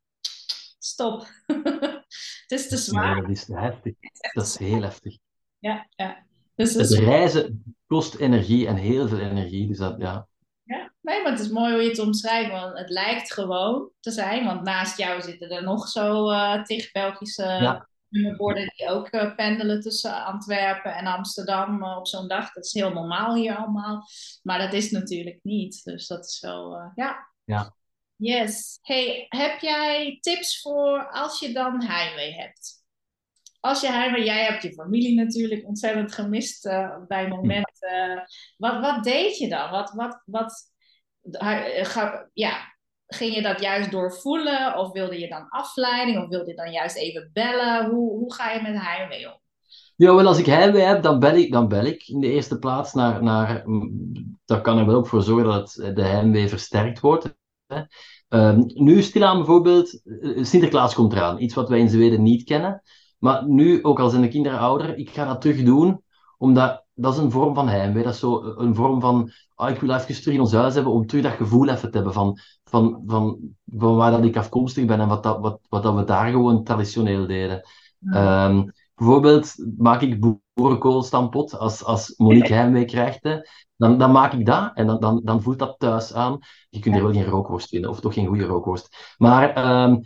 stop. 0.80 1.28
het 2.48 2.52
is 2.60 2.68
te 2.68 2.78
zwaar. 2.78 3.22
dat 3.22 3.30
is 3.30 3.46
te 3.46 3.58
heftig. 3.58 3.94
Dat 4.34 4.46
is 4.46 4.58
heel 4.58 4.82
heftig. 4.82 5.18
Ja, 5.60 5.88
ja. 5.96 6.26
Dus, 6.56 6.74
dus... 6.74 6.90
Het 6.90 7.00
reizen 7.00 7.76
kost 7.88 8.16
energie 8.16 8.68
en 8.68 8.76
heel 8.76 9.08
veel 9.08 9.20
energie. 9.20 9.68
Dus 9.68 9.78
dat, 9.78 9.96
ja, 10.00 10.28
nee, 11.02 11.22
maar 11.22 11.32
het 11.32 11.42
is 11.42 11.50
mooi 11.50 11.74
hoe 11.74 11.82
je 11.82 11.90
het 11.90 12.00
omschrijft, 12.00 12.52
want 12.52 12.78
het 12.78 12.90
lijkt 12.90 13.34
gewoon 13.34 13.92
te 14.00 14.12
zijn. 14.12 14.46
Want 14.46 14.62
naast 14.62 14.98
jou 14.98 15.22
zitten 15.22 15.50
er 15.50 15.64
nog 15.64 15.88
zo 15.88 16.32
uh, 16.32 16.64
tig 16.64 16.92
Belgische 16.92 17.82
nummerborden 18.10 18.74
die 18.76 18.90
ook 18.90 19.14
uh, 19.14 19.36
pendelen 19.36 19.82
tussen 19.82 20.26
Antwerpen 20.26 20.96
en 20.96 21.06
Amsterdam 21.06 21.84
op 21.84 22.08
zo'n 22.08 22.28
dag. 22.28 22.54
Dat 22.54 22.66
is 22.66 22.74
heel 22.74 22.94
normaal 22.94 23.36
hier 23.36 23.56
allemaal. 23.56 24.04
Maar 24.44 24.60
dat 24.60 24.74
is 24.74 24.92
natuurlijk 24.92 25.40
niet. 25.44 25.84
Dus 25.84 26.08
dat 26.08 26.26
is 26.26 26.40
wel, 26.40 26.92
ja. 26.96 27.30
Ja. 27.44 27.76
Yes. 28.16 28.80
Hey, 28.82 29.26
heb 29.30 29.60
jij 29.60 30.18
tips 30.22 30.62
voor 30.62 31.10
als 31.10 31.40
je 31.40 31.54
dan 31.54 31.84
heimwee 31.84 32.34
hebt? 32.34 32.80
als 33.62 33.82
je 33.82 33.88
heimwee, 33.88 34.24
jij 34.24 34.44
hebt 34.44 34.64
je 34.64 34.74
familie 34.74 35.16
natuurlijk 35.16 35.68
ontzettend 35.68 36.14
gemist 36.14 36.64
bij 37.08 37.28
momenten. 37.28 38.28
wat, 38.58 38.80
wat 38.82 39.04
deed 39.04 39.38
je 39.38 39.50
dan? 39.50 39.72
Wat, 39.72 39.92
wat, 39.92 40.22
wat, 40.26 40.71
ja, 42.34 42.74
ging 43.08 43.36
je 43.36 43.42
dat 43.42 43.62
juist 43.62 43.92
doorvoelen? 43.92 44.78
Of 44.78 44.92
wilde 44.92 45.20
je 45.20 45.28
dan 45.28 45.50
afleiding? 45.50 46.24
Of 46.24 46.30
wilde 46.30 46.50
je 46.50 46.56
dan 46.56 46.72
juist 46.72 46.96
even 46.96 47.30
bellen? 47.34 47.90
Hoe, 47.90 48.18
hoe 48.18 48.34
ga 48.34 48.52
je 48.52 48.62
met 48.62 48.82
heimwee 48.82 49.28
om? 49.28 49.40
Ja, 49.96 50.16
wel 50.16 50.28
als 50.28 50.40
ik 50.40 50.46
heimwee 50.46 50.84
heb, 50.84 51.04
dan 51.04 51.20
bel 51.20 51.36
ik, 51.36 51.52
dan 51.52 51.68
bel 51.68 51.86
ik 51.86 52.08
in 52.08 52.20
de 52.20 52.32
eerste 52.32 52.60
plaats 52.60 52.94
naar... 52.94 53.24
naar 53.24 53.64
dat 54.46 54.62
kan 54.62 54.78
er 54.78 54.86
wel 54.86 54.96
ook 54.96 55.08
voor 55.08 55.22
zorgen 55.22 55.50
dat 55.50 55.74
de 55.96 56.04
heimwee 56.04 56.48
versterkt 56.48 57.00
wordt. 57.00 57.36
Hè. 57.66 57.82
Um, 58.30 58.64
nu 58.74 59.02
stilaan 59.02 59.38
bijvoorbeeld, 59.38 60.02
eh, 60.04 60.44
Sinterklaas 60.44 60.94
komt 60.94 61.14
eraan. 61.14 61.42
Iets 61.42 61.54
wat 61.54 61.70
wij 61.70 61.80
in 61.80 61.90
Zweden 61.90 62.22
niet 62.22 62.44
kennen. 62.44 62.82
Maar 63.20 63.48
nu, 63.48 63.84
ook 63.84 64.00
al 64.00 64.10
zijn 64.10 64.22
de 64.22 64.28
kinderen 64.28 64.98
ik 64.98 65.10
ga 65.10 65.26
dat 65.26 65.42
terug 65.42 65.64
doen, 65.64 66.04
omdat 66.38 66.86
dat 67.02 67.14
is 67.14 67.20
een 67.20 67.32
vorm 67.32 67.56
van 67.56 67.68
heimwee. 67.68 68.04
Dat 68.04 68.14
is 68.14 68.20
zo 68.20 68.44
een 68.44 68.76
vorm 68.76 69.02
van, 69.02 69.32
ah, 69.56 69.70
ik 69.70 69.80
wil 69.80 69.90
even 69.90 70.16
terug 70.16 70.34
in 70.34 70.40
ons 70.40 70.54
huis 70.54 70.74
hebben 70.74 70.94
om 70.94 71.06
terug 71.06 71.24
dat 71.24 71.34
gevoel 71.34 71.70
even 71.70 71.92
te 71.92 71.96
hebben 71.96 72.14
van, 72.14 72.38
van, 72.64 73.04
van, 73.06 73.40
van 73.66 73.96
waar 73.96 74.12
dat 74.12 74.24
ik 74.24 74.38
afkomstig 74.38 74.86
ben 74.86 75.00
en 75.00 75.08
wat, 75.08 75.24
dat, 75.24 75.40
wat, 75.40 75.60
wat 75.70 75.84
dat 75.84 75.96
we 75.96 76.04
daar 76.04 76.30
gewoon 76.30 76.64
traditioneel 76.64 77.28
deden. 77.28 77.62
Ehm, 78.12 78.64
bijvoorbeeld 78.96 79.56
maak 79.78 80.02
ik 80.02 80.40
boerenkoolstampot. 80.54 81.58
Als, 81.58 81.84
als 81.84 82.14
Monique 82.18 82.54
heimwee 82.54 82.86
krijgt, 82.86 83.24
dan, 83.78 83.98
dan 83.98 84.12
maak 84.12 84.34
ik 84.34 84.46
dat 84.46 84.72
en 84.74 84.88
dan, 84.88 85.00
dan, 85.00 85.22
dan 85.24 85.42
voelt 85.42 85.60
dat 85.60 85.76
thuis 85.78 86.14
aan. 86.14 86.40
Je 86.70 86.80
kunt 86.80 86.96
er 86.96 87.04
wel 87.04 87.14
geen 87.14 87.26
rookworst 87.26 87.70
vinden, 87.70 87.90
of 87.90 88.00
toch 88.00 88.14
geen 88.14 88.28
goede 88.28 88.46
rookworst. 88.46 89.16
Maar 89.18 89.82
um, 89.84 90.02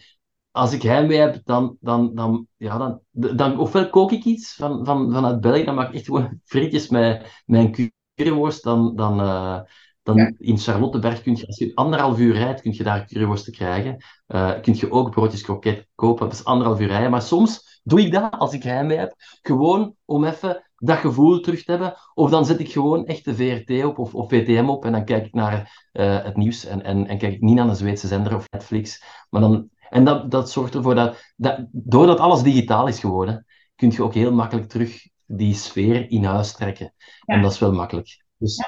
als 0.55 0.73
ik 0.73 0.81
heimwee 0.81 1.19
heb, 1.19 1.41
dan, 1.43 1.77
dan, 1.79 2.15
dan, 2.15 2.47
ja, 2.57 2.77
dan, 2.77 3.01
dan 3.37 3.59
ofwel 3.59 3.89
kook 3.89 4.11
ik 4.11 4.23
iets 4.23 4.53
van, 4.53 4.85
van, 4.85 5.11
vanuit 5.11 5.41
België, 5.41 5.63
dan 5.63 5.75
maak 5.75 5.87
ik 5.87 5.95
echt 5.95 6.05
gewoon 6.05 6.39
frietjes 6.43 6.89
met, 6.89 7.43
een 7.45 7.91
curryworst. 8.15 8.63
Dan, 8.63 8.95
dan, 8.95 9.19
uh, 9.19 9.59
dan 10.03 10.35
in 10.37 10.57
Charlottenberg 10.57 11.21
kun 11.21 11.35
je, 11.35 11.47
als 11.47 11.57
je 11.57 11.75
anderhalf 11.75 12.19
uur 12.19 12.33
rijdt, 12.33 12.61
kun 12.61 12.73
je 12.73 12.83
daar 12.83 13.05
curryworsten 13.05 13.53
krijgen. 13.53 14.03
Uh, 14.27 14.59
kun 14.61 14.75
je 14.75 14.91
ook 14.91 15.11
broodjes 15.11 15.41
kroket 15.41 15.87
kopen, 15.95 16.25
dat 16.25 16.33
is 16.33 16.45
anderhalf 16.45 16.79
uur 16.79 16.87
rijden. 16.87 17.11
Maar 17.11 17.21
soms 17.21 17.81
doe 17.83 18.01
ik 18.01 18.11
dat, 18.11 18.33
als 18.33 18.53
ik 18.53 18.63
heimwee 18.63 18.97
heb, 18.97 19.13
gewoon 19.41 19.95
om 20.05 20.25
even 20.25 20.63
dat 20.75 20.97
gevoel 20.97 21.39
terug 21.39 21.63
te 21.63 21.71
hebben. 21.71 21.95
Of 22.13 22.29
dan 22.29 22.45
zet 22.45 22.59
ik 22.59 22.71
gewoon 22.71 23.05
echt 23.05 23.25
de 23.25 23.35
VRT 23.35 23.85
op 23.85 23.99
of, 23.99 24.15
of 24.15 24.29
VTM 24.29 24.69
op 24.69 24.85
en 24.85 24.91
dan 24.91 25.05
kijk 25.05 25.25
ik 25.25 25.33
naar 25.33 25.87
uh, 25.93 26.23
het 26.23 26.37
nieuws 26.37 26.65
en, 26.65 26.83
en, 26.83 27.07
en 27.07 27.17
kijk 27.17 27.33
ik 27.33 27.41
niet 27.41 27.55
naar 27.55 27.67
een 27.67 27.75
Zweedse 27.75 28.07
zender 28.07 28.35
of 28.35 28.51
Netflix. 28.51 29.03
Maar 29.29 29.41
dan 29.41 29.69
en 29.89 30.03
dat, 30.03 30.31
dat 30.31 30.51
zorgt 30.51 30.75
ervoor 30.75 30.95
dat, 30.95 31.33
dat, 31.35 31.65
doordat 31.71 32.19
alles 32.19 32.41
digitaal 32.41 32.87
is 32.87 32.99
geworden, 32.99 33.45
kun 33.75 33.91
je 33.91 34.03
ook 34.03 34.13
heel 34.13 34.33
makkelijk 34.33 34.69
terug 34.69 35.07
die 35.25 35.53
sfeer 35.53 36.11
in 36.11 36.23
huis 36.23 36.53
trekken. 36.53 36.93
En 37.25 37.41
dat 37.41 37.51
is 37.51 37.59
wel 37.59 37.71
makkelijk. 37.71 38.25
Dus 38.37 38.63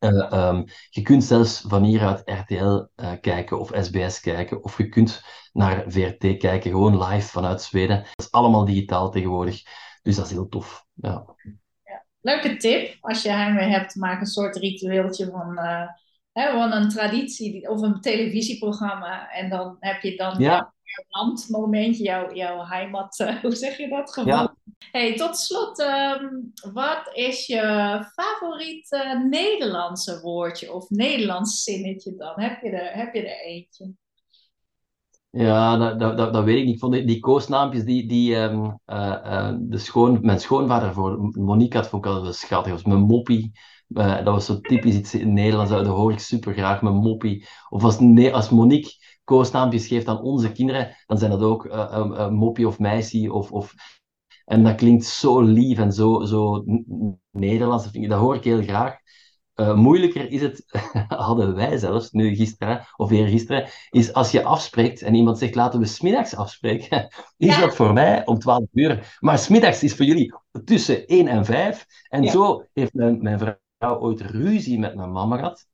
uh, 0.00 0.48
um, 0.48 0.64
je 0.90 1.02
kunt 1.02 1.24
zelfs 1.24 1.64
van 1.68 1.84
hieruit 1.84 2.22
RTL 2.24 2.84
uh, 2.96 3.12
kijken 3.20 3.58
of 3.58 3.70
SBS 3.80 4.20
kijken, 4.20 4.64
of 4.64 4.76
je 4.76 4.88
kunt 4.88 5.22
naar 5.52 5.84
VRT 5.86 6.18
kijken, 6.18 6.70
gewoon 6.70 7.04
live 7.04 7.28
vanuit 7.28 7.62
Zweden. 7.62 7.96
Dat 7.96 8.26
is 8.26 8.30
allemaal 8.30 8.64
digitaal 8.64 9.10
tegenwoordig. 9.10 9.62
Dus 10.02 10.16
dat 10.16 10.24
is 10.24 10.30
heel 10.30 10.48
tof. 10.48 10.86
Ja. 10.94 11.24
ja. 11.84 12.04
Leuke 12.20 12.56
tip. 12.56 12.96
Als 13.00 13.22
je 13.22 13.30
heimwee 13.30 13.68
hebt, 13.68 13.94
maak 13.94 14.20
een 14.20 14.26
soort 14.26 14.56
ritueeltje 14.56 15.30
van 15.30 15.52
uh, 15.52 15.88
gewoon 16.32 16.72
een 16.72 16.88
traditie 16.88 17.68
of 17.68 17.82
een 17.82 18.00
televisieprogramma. 18.00 19.30
En 19.30 19.48
dan 19.48 19.76
heb 19.80 20.02
je 20.02 20.16
dan 20.16 20.38
ja. 20.38 20.72
landmomentje, 21.08 22.02
jouw, 22.02 22.34
jouw 22.34 22.64
heimat, 22.64 23.18
uh, 23.18 23.36
hoe 23.42 23.54
zeg 23.54 23.76
je 23.76 23.88
dat? 23.88 24.12
Gewoon. 24.12 24.28
Ja. 24.28 24.54
Hey, 24.90 25.16
tot 25.16 25.36
slot, 25.36 25.78
um, 25.78 26.52
wat 26.72 27.10
is 27.12 27.46
je 27.46 27.62
favoriete 28.14 29.26
Nederlandse 29.30 30.20
woordje 30.20 30.72
of 30.72 30.90
Nederlands 30.90 31.62
zinnetje 31.62 32.16
dan? 32.16 32.32
Heb 32.34 32.62
je 32.62 32.70
er, 32.70 32.96
heb 32.98 33.14
je 33.14 33.28
er 33.28 33.40
eentje? 33.40 33.92
Ja, 35.30 35.76
dat, 35.76 36.16
dat, 36.18 36.32
dat, 36.32 36.44
weet 36.44 36.58
ik 36.58 36.64
niet. 36.64 36.74
Ik 36.74 36.80
vond 36.80 36.92
die, 36.92 37.04
die 37.04 37.20
koosnaampjes, 37.20 37.84
die, 37.84 38.06
die 38.06 38.36
um, 38.36 38.64
uh, 38.64 39.16
uh, 39.24 39.54
de 39.58 39.78
schoon, 39.78 40.18
mijn 40.22 40.40
schoonvader 40.40 40.92
voor 40.92 41.18
Monique 41.20 41.78
had, 41.78 41.88
vond 41.88 42.04
ik 42.04 42.10
altijd 42.10 42.34
schattig. 42.34 42.72
Dat 42.72 42.82
was 42.82 42.92
mijn 42.92 43.06
moppie. 43.06 43.52
Uh, 43.90 44.16
dat 44.16 44.34
was 44.34 44.46
zo 44.46 44.60
typisch 44.60 44.94
iets 44.94 45.14
in 45.14 45.32
Nederlands, 45.32 45.70
dat 45.70 45.86
hoor 45.86 46.12
ik 46.12 46.18
super 46.18 46.52
graag, 46.52 46.82
mijn 46.82 46.94
moppie. 46.94 47.46
Of 47.68 47.84
als, 47.84 47.98
nee, 47.98 48.34
als 48.34 48.50
Monique 48.50 48.92
koosnaampjes 49.24 49.86
geeft 49.86 50.08
aan 50.08 50.22
onze 50.22 50.52
kinderen, 50.52 50.96
dan 51.06 51.18
zijn 51.18 51.30
dat 51.30 51.42
ook 51.42 51.64
uh, 51.64 52.28
moppie 52.28 52.66
of 52.66 52.78
meisje. 52.78 53.32
Of, 53.32 53.52
of... 53.52 53.74
En 54.44 54.64
dat 54.64 54.74
klinkt 54.74 55.04
zo 55.04 55.40
lief 55.40 55.78
en 55.78 55.92
zo, 55.92 56.24
zo 56.24 56.64
Nederlands. 57.30 57.92
Dat 57.92 58.18
hoor 58.18 58.34
ik 58.34 58.44
heel 58.44 58.62
graag. 58.62 58.98
Moeilijker 59.74 60.30
is 60.30 60.40
het, 60.40 60.64
hadden 61.08 61.54
wij 61.54 61.78
zelfs, 61.78 62.10
nu 62.10 62.34
gisteren 62.34 62.86
of 62.96 63.10
eergisteren, 63.10 63.68
is 63.90 64.12
als 64.12 64.30
je 64.30 64.44
afspreekt 64.44 65.02
en 65.02 65.14
iemand 65.14 65.38
zegt 65.38 65.54
laten 65.54 65.80
we 65.80 65.86
smiddags 65.86 66.36
afspreken, 66.36 67.08
is 67.36 67.58
dat 67.60 67.74
voor 67.74 67.92
mij 67.92 68.26
om 68.26 68.38
12 68.38 68.64
uur. 68.72 69.16
Maar 69.20 69.38
smiddags 69.38 69.82
is 69.82 69.94
voor 69.94 70.06
jullie 70.06 70.34
tussen 70.64 71.06
1 71.06 71.28
en 71.28 71.44
5. 71.44 71.86
En 72.08 72.24
zo 72.24 72.64
heeft 72.72 72.94
mijn, 72.94 73.22
mijn 73.22 73.38
vrouw 73.38 73.59
ooit 73.80 74.20
ruzie 74.20 74.78
met 74.78 74.94
mijn 74.94 75.12
mama 75.12 75.36
gehad 75.36 75.68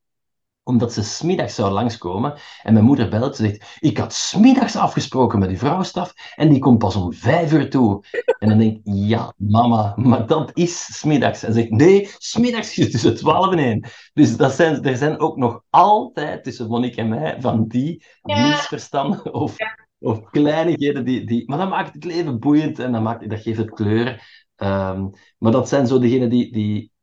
omdat 0.66 0.92
ze 0.92 1.02
smiddags 1.02 1.54
zou 1.54 1.72
langskomen. 1.72 2.34
En 2.62 2.72
mijn 2.72 2.84
moeder 2.84 3.08
belt, 3.08 3.36
ze 3.36 3.42
zegt, 3.42 3.76
ik 3.80 3.98
had 3.98 4.12
smiddags 4.12 4.76
afgesproken 4.76 5.38
met 5.38 5.48
die 5.48 5.58
vrouwstaf 5.58 6.14
en 6.34 6.48
die 6.48 6.58
komt 6.58 6.78
pas 6.78 6.96
om 6.96 7.12
vijf 7.12 7.52
uur 7.52 7.70
toe. 7.70 8.04
En 8.38 8.48
dan 8.48 8.58
denk 8.58 8.76
ik, 8.76 8.80
ja, 8.84 9.34
mama, 9.36 9.94
maar 9.96 10.26
dat 10.26 10.50
is 10.54 10.98
smiddags. 10.98 11.42
En 11.42 11.52
ze 11.52 11.60
zegt, 11.60 11.70
nee, 11.70 12.10
smiddags 12.18 12.78
is 12.78 12.90
tussen 12.90 13.16
twaalf 13.16 13.52
en 13.52 13.58
één. 13.58 13.84
Dus 14.12 14.36
dat 14.36 14.52
zijn, 14.52 14.84
er 14.84 14.96
zijn 14.96 15.18
ook 15.18 15.36
nog 15.36 15.62
altijd 15.70 16.44
tussen 16.44 16.68
Monique 16.68 17.02
en 17.02 17.08
mij 17.08 17.36
van 17.40 17.64
die 17.68 18.04
misverstanden 18.22 19.34
of, 19.42 19.56
of 19.98 20.30
kleinigheden 20.30 21.04
die, 21.04 21.26
die... 21.26 21.48
Maar 21.48 21.58
dat 21.58 21.68
maakt 21.68 21.94
het 21.94 22.04
leven 22.04 22.38
boeiend 22.38 22.78
en 22.78 22.92
dat, 22.92 23.02
maakt, 23.02 23.30
dat 23.30 23.40
geeft 23.40 23.58
het 23.58 23.70
kleur. 23.70 24.08
Um, 24.56 25.10
maar 25.38 25.52
dat 25.52 25.68
zijn 25.68 25.86
zo 25.86 25.98
degenen 25.98 26.30
die... 26.30 26.52
die 26.52 26.94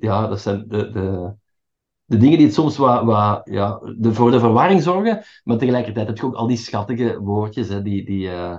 ja, 0.00 0.26
dat 0.26 0.40
zijn 0.40 0.64
de, 0.68 0.90
de, 0.90 1.34
de 2.04 2.16
dingen 2.16 2.36
die 2.36 2.46
het 2.46 2.54
soms 2.54 2.76
wat, 2.76 3.04
wat 3.04 3.40
ja, 3.44 3.80
de, 3.98 4.14
voor 4.14 4.30
de 4.30 4.38
verwarring 4.38 4.82
zorgen, 4.82 5.24
maar 5.44 5.58
tegelijkertijd 5.58 6.06
heb 6.06 6.16
je 6.16 6.24
ook 6.24 6.34
al 6.34 6.46
die 6.46 6.56
schattige 6.56 7.18
woordjes, 7.18 7.68
hè, 7.68 7.82
die, 7.82 8.04
die, 8.04 8.28
uh, 8.28 8.58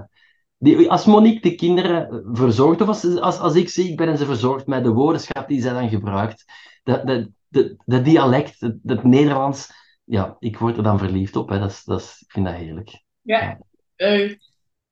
die, 0.57 0.91
als 0.91 1.05
Monique 1.05 1.49
de 1.49 1.55
kinderen 1.55 2.23
verzorgt, 2.33 2.81
of 2.81 2.87
als, 2.87 3.19
als, 3.19 3.39
als 3.39 3.55
ik 3.55 3.69
zie, 3.69 3.89
ik 3.89 3.97
ben 3.97 4.17
ze 4.17 4.25
verzorgd 4.25 4.67
met 4.67 4.83
de 4.83 4.91
woordenschap 4.91 5.47
die 5.47 5.61
zij 5.61 5.73
dan 5.73 5.89
gebruikt, 5.89 6.45
de, 6.83 7.01
de, 7.05 7.31
de, 7.47 7.75
de 7.85 8.01
dialect, 8.01 8.59
het, 8.59 8.75
het, 8.85 9.03
Nederlands, 9.03 9.71
ja, 10.03 10.35
ik 10.39 10.57
word 10.57 10.77
er 10.77 10.83
dan 10.83 10.99
verliefd 10.99 11.35
op, 11.35 11.49
hè, 11.49 11.59
dat 11.59 11.69
is, 11.69 11.83
dat 11.83 11.99
is, 11.99 12.21
ik 12.25 12.31
vind 12.31 12.45
dat 12.45 12.55
heerlijk. 12.55 13.03
Ja, 13.21 13.59
leuk. 13.95 14.39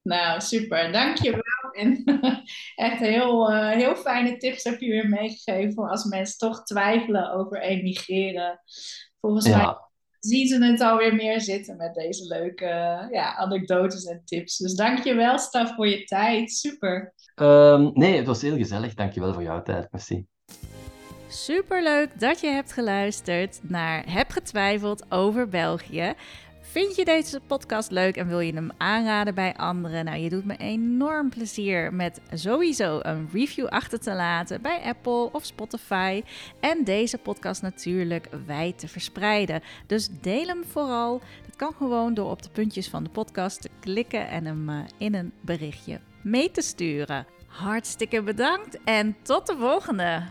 Nou, 0.02 0.42
super. 0.42 0.92
Dankjewel. 0.92 1.42
En 1.76 2.04
echt 2.76 3.00
heel, 3.00 3.52
uh, 3.52 3.70
heel 3.70 3.96
fijne 3.96 4.38
tips 4.38 4.64
heb 4.64 4.80
je 4.80 4.90
weer 4.90 5.10
meegegeven 5.10 5.90
als 5.90 6.04
mensen 6.04 6.38
toch 6.38 6.64
twijfelen 6.64 7.32
over 7.34 7.62
emigreren. 7.62 8.62
Volgens 9.20 9.50
mij 9.50 9.76
zien 10.26 10.48
ze 10.48 10.64
het 10.64 10.82
alweer 10.82 11.16
meer 11.16 11.42
zitten 11.42 11.78
met 11.78 11.94
deze 11.94 12.28
leuke 12.28 12.66
ja, 13.12 13.36
anekdotes 13.36 14.06
en 14.06 14.22
tips. 14.26 14.58
Dus 14.58 14.74
dankjewel, 14.74 15.38
Staf, 15.38 15.76
voor 15.76 15.88
je 15.88 16.04
tijd. 16.04 16.52
Super. 16.52 17.14
Um, 17.36 17.92
nee, 17.94 18.18
het 18.18 18.26
was 18.26 18.42
heel 18.42 18.58
gezellig. 18.58 18.94
Dankjewel 18.94 19.34
voor 19.34 19.44
jouw 19.44 19.62
tijd. 19.62 19.92
Merci. 19.92 20.26
Superleuk 21.28 22.20
dat 22.20 22.40
je 22.40 22.48
hebt 22.48 22.72
geluisterd 22.72 23.60
naar 23.62 24.12
Heb 24.12 24.30
getwijfeld 24.30 25.06
over 25.10 25.48
België. 25.48 26.14
Vind 26.72 26.96
je 26.96 27.06
deze 27.06 27.40
podcast 27.48 27.92
leuk 27.92 28.18
en 28.18 28.28
wil 28.28 28.40
je 28.40 28.54
hem 28.54 28.72
aanraden 28.78 29.36
bij 29.36 29.56
anderen? 29.56 30.06
Nou, 30.06 30.18
je 30.18 30.30
doet 30.30 30.46
me 30.46 30.58
enorm 30.58 31.30
plezier 31.30 31.94
met 31.94 32.22
sowieso 32.34 33.00
een 33.02 33.30
review 33.34 33.68
achter 33.68 34.00
te 34.00 34.14
laten 34.14 34.62
bij 34.62 34.82
Apple 34.82 35.30
of 35.32 35.46
Spotify. 35.46 36.24
En 36.60 36.84
deze 36.84 37.18
podcast 37.18 37.62
natuurlijk 37.62 38.28
wijd 38.46 38.80
te 38.80 38.88
verspreiden. 38.88 39.62
Dus 39.88 40.10
deel 40.22 40.48
hem 40.48 40.64
vooral. 40.66 41.22
Dat 41.46 41.56
kan 41.56 41.74
gewoon 41.74 42.14
door 42.14 42.32
op 42.32 42.42
de 42.42 42.50
puntjes 42.50 42.90
van 42.90 43.04
de 43.04 43.10
podcast 43.10 43.62
te 43.62 43.70
klikken 43.80 44.28
en 44.28 44.46
hem 44.46 44.70
eh, 44.70 44.80
in 44.98 45.16
een 45.16 45.34
berichtje 45.42 46.00
mee 46.22 46.52
te 46.52 46.62
sturen. 46.62 47.26
Hartstikke 47.48 48.24
bedankt 48.24 48.78
en 48.84 49.16
tot 49.22 49.48
de 49.48 49.56
volgende! 49.58 50.24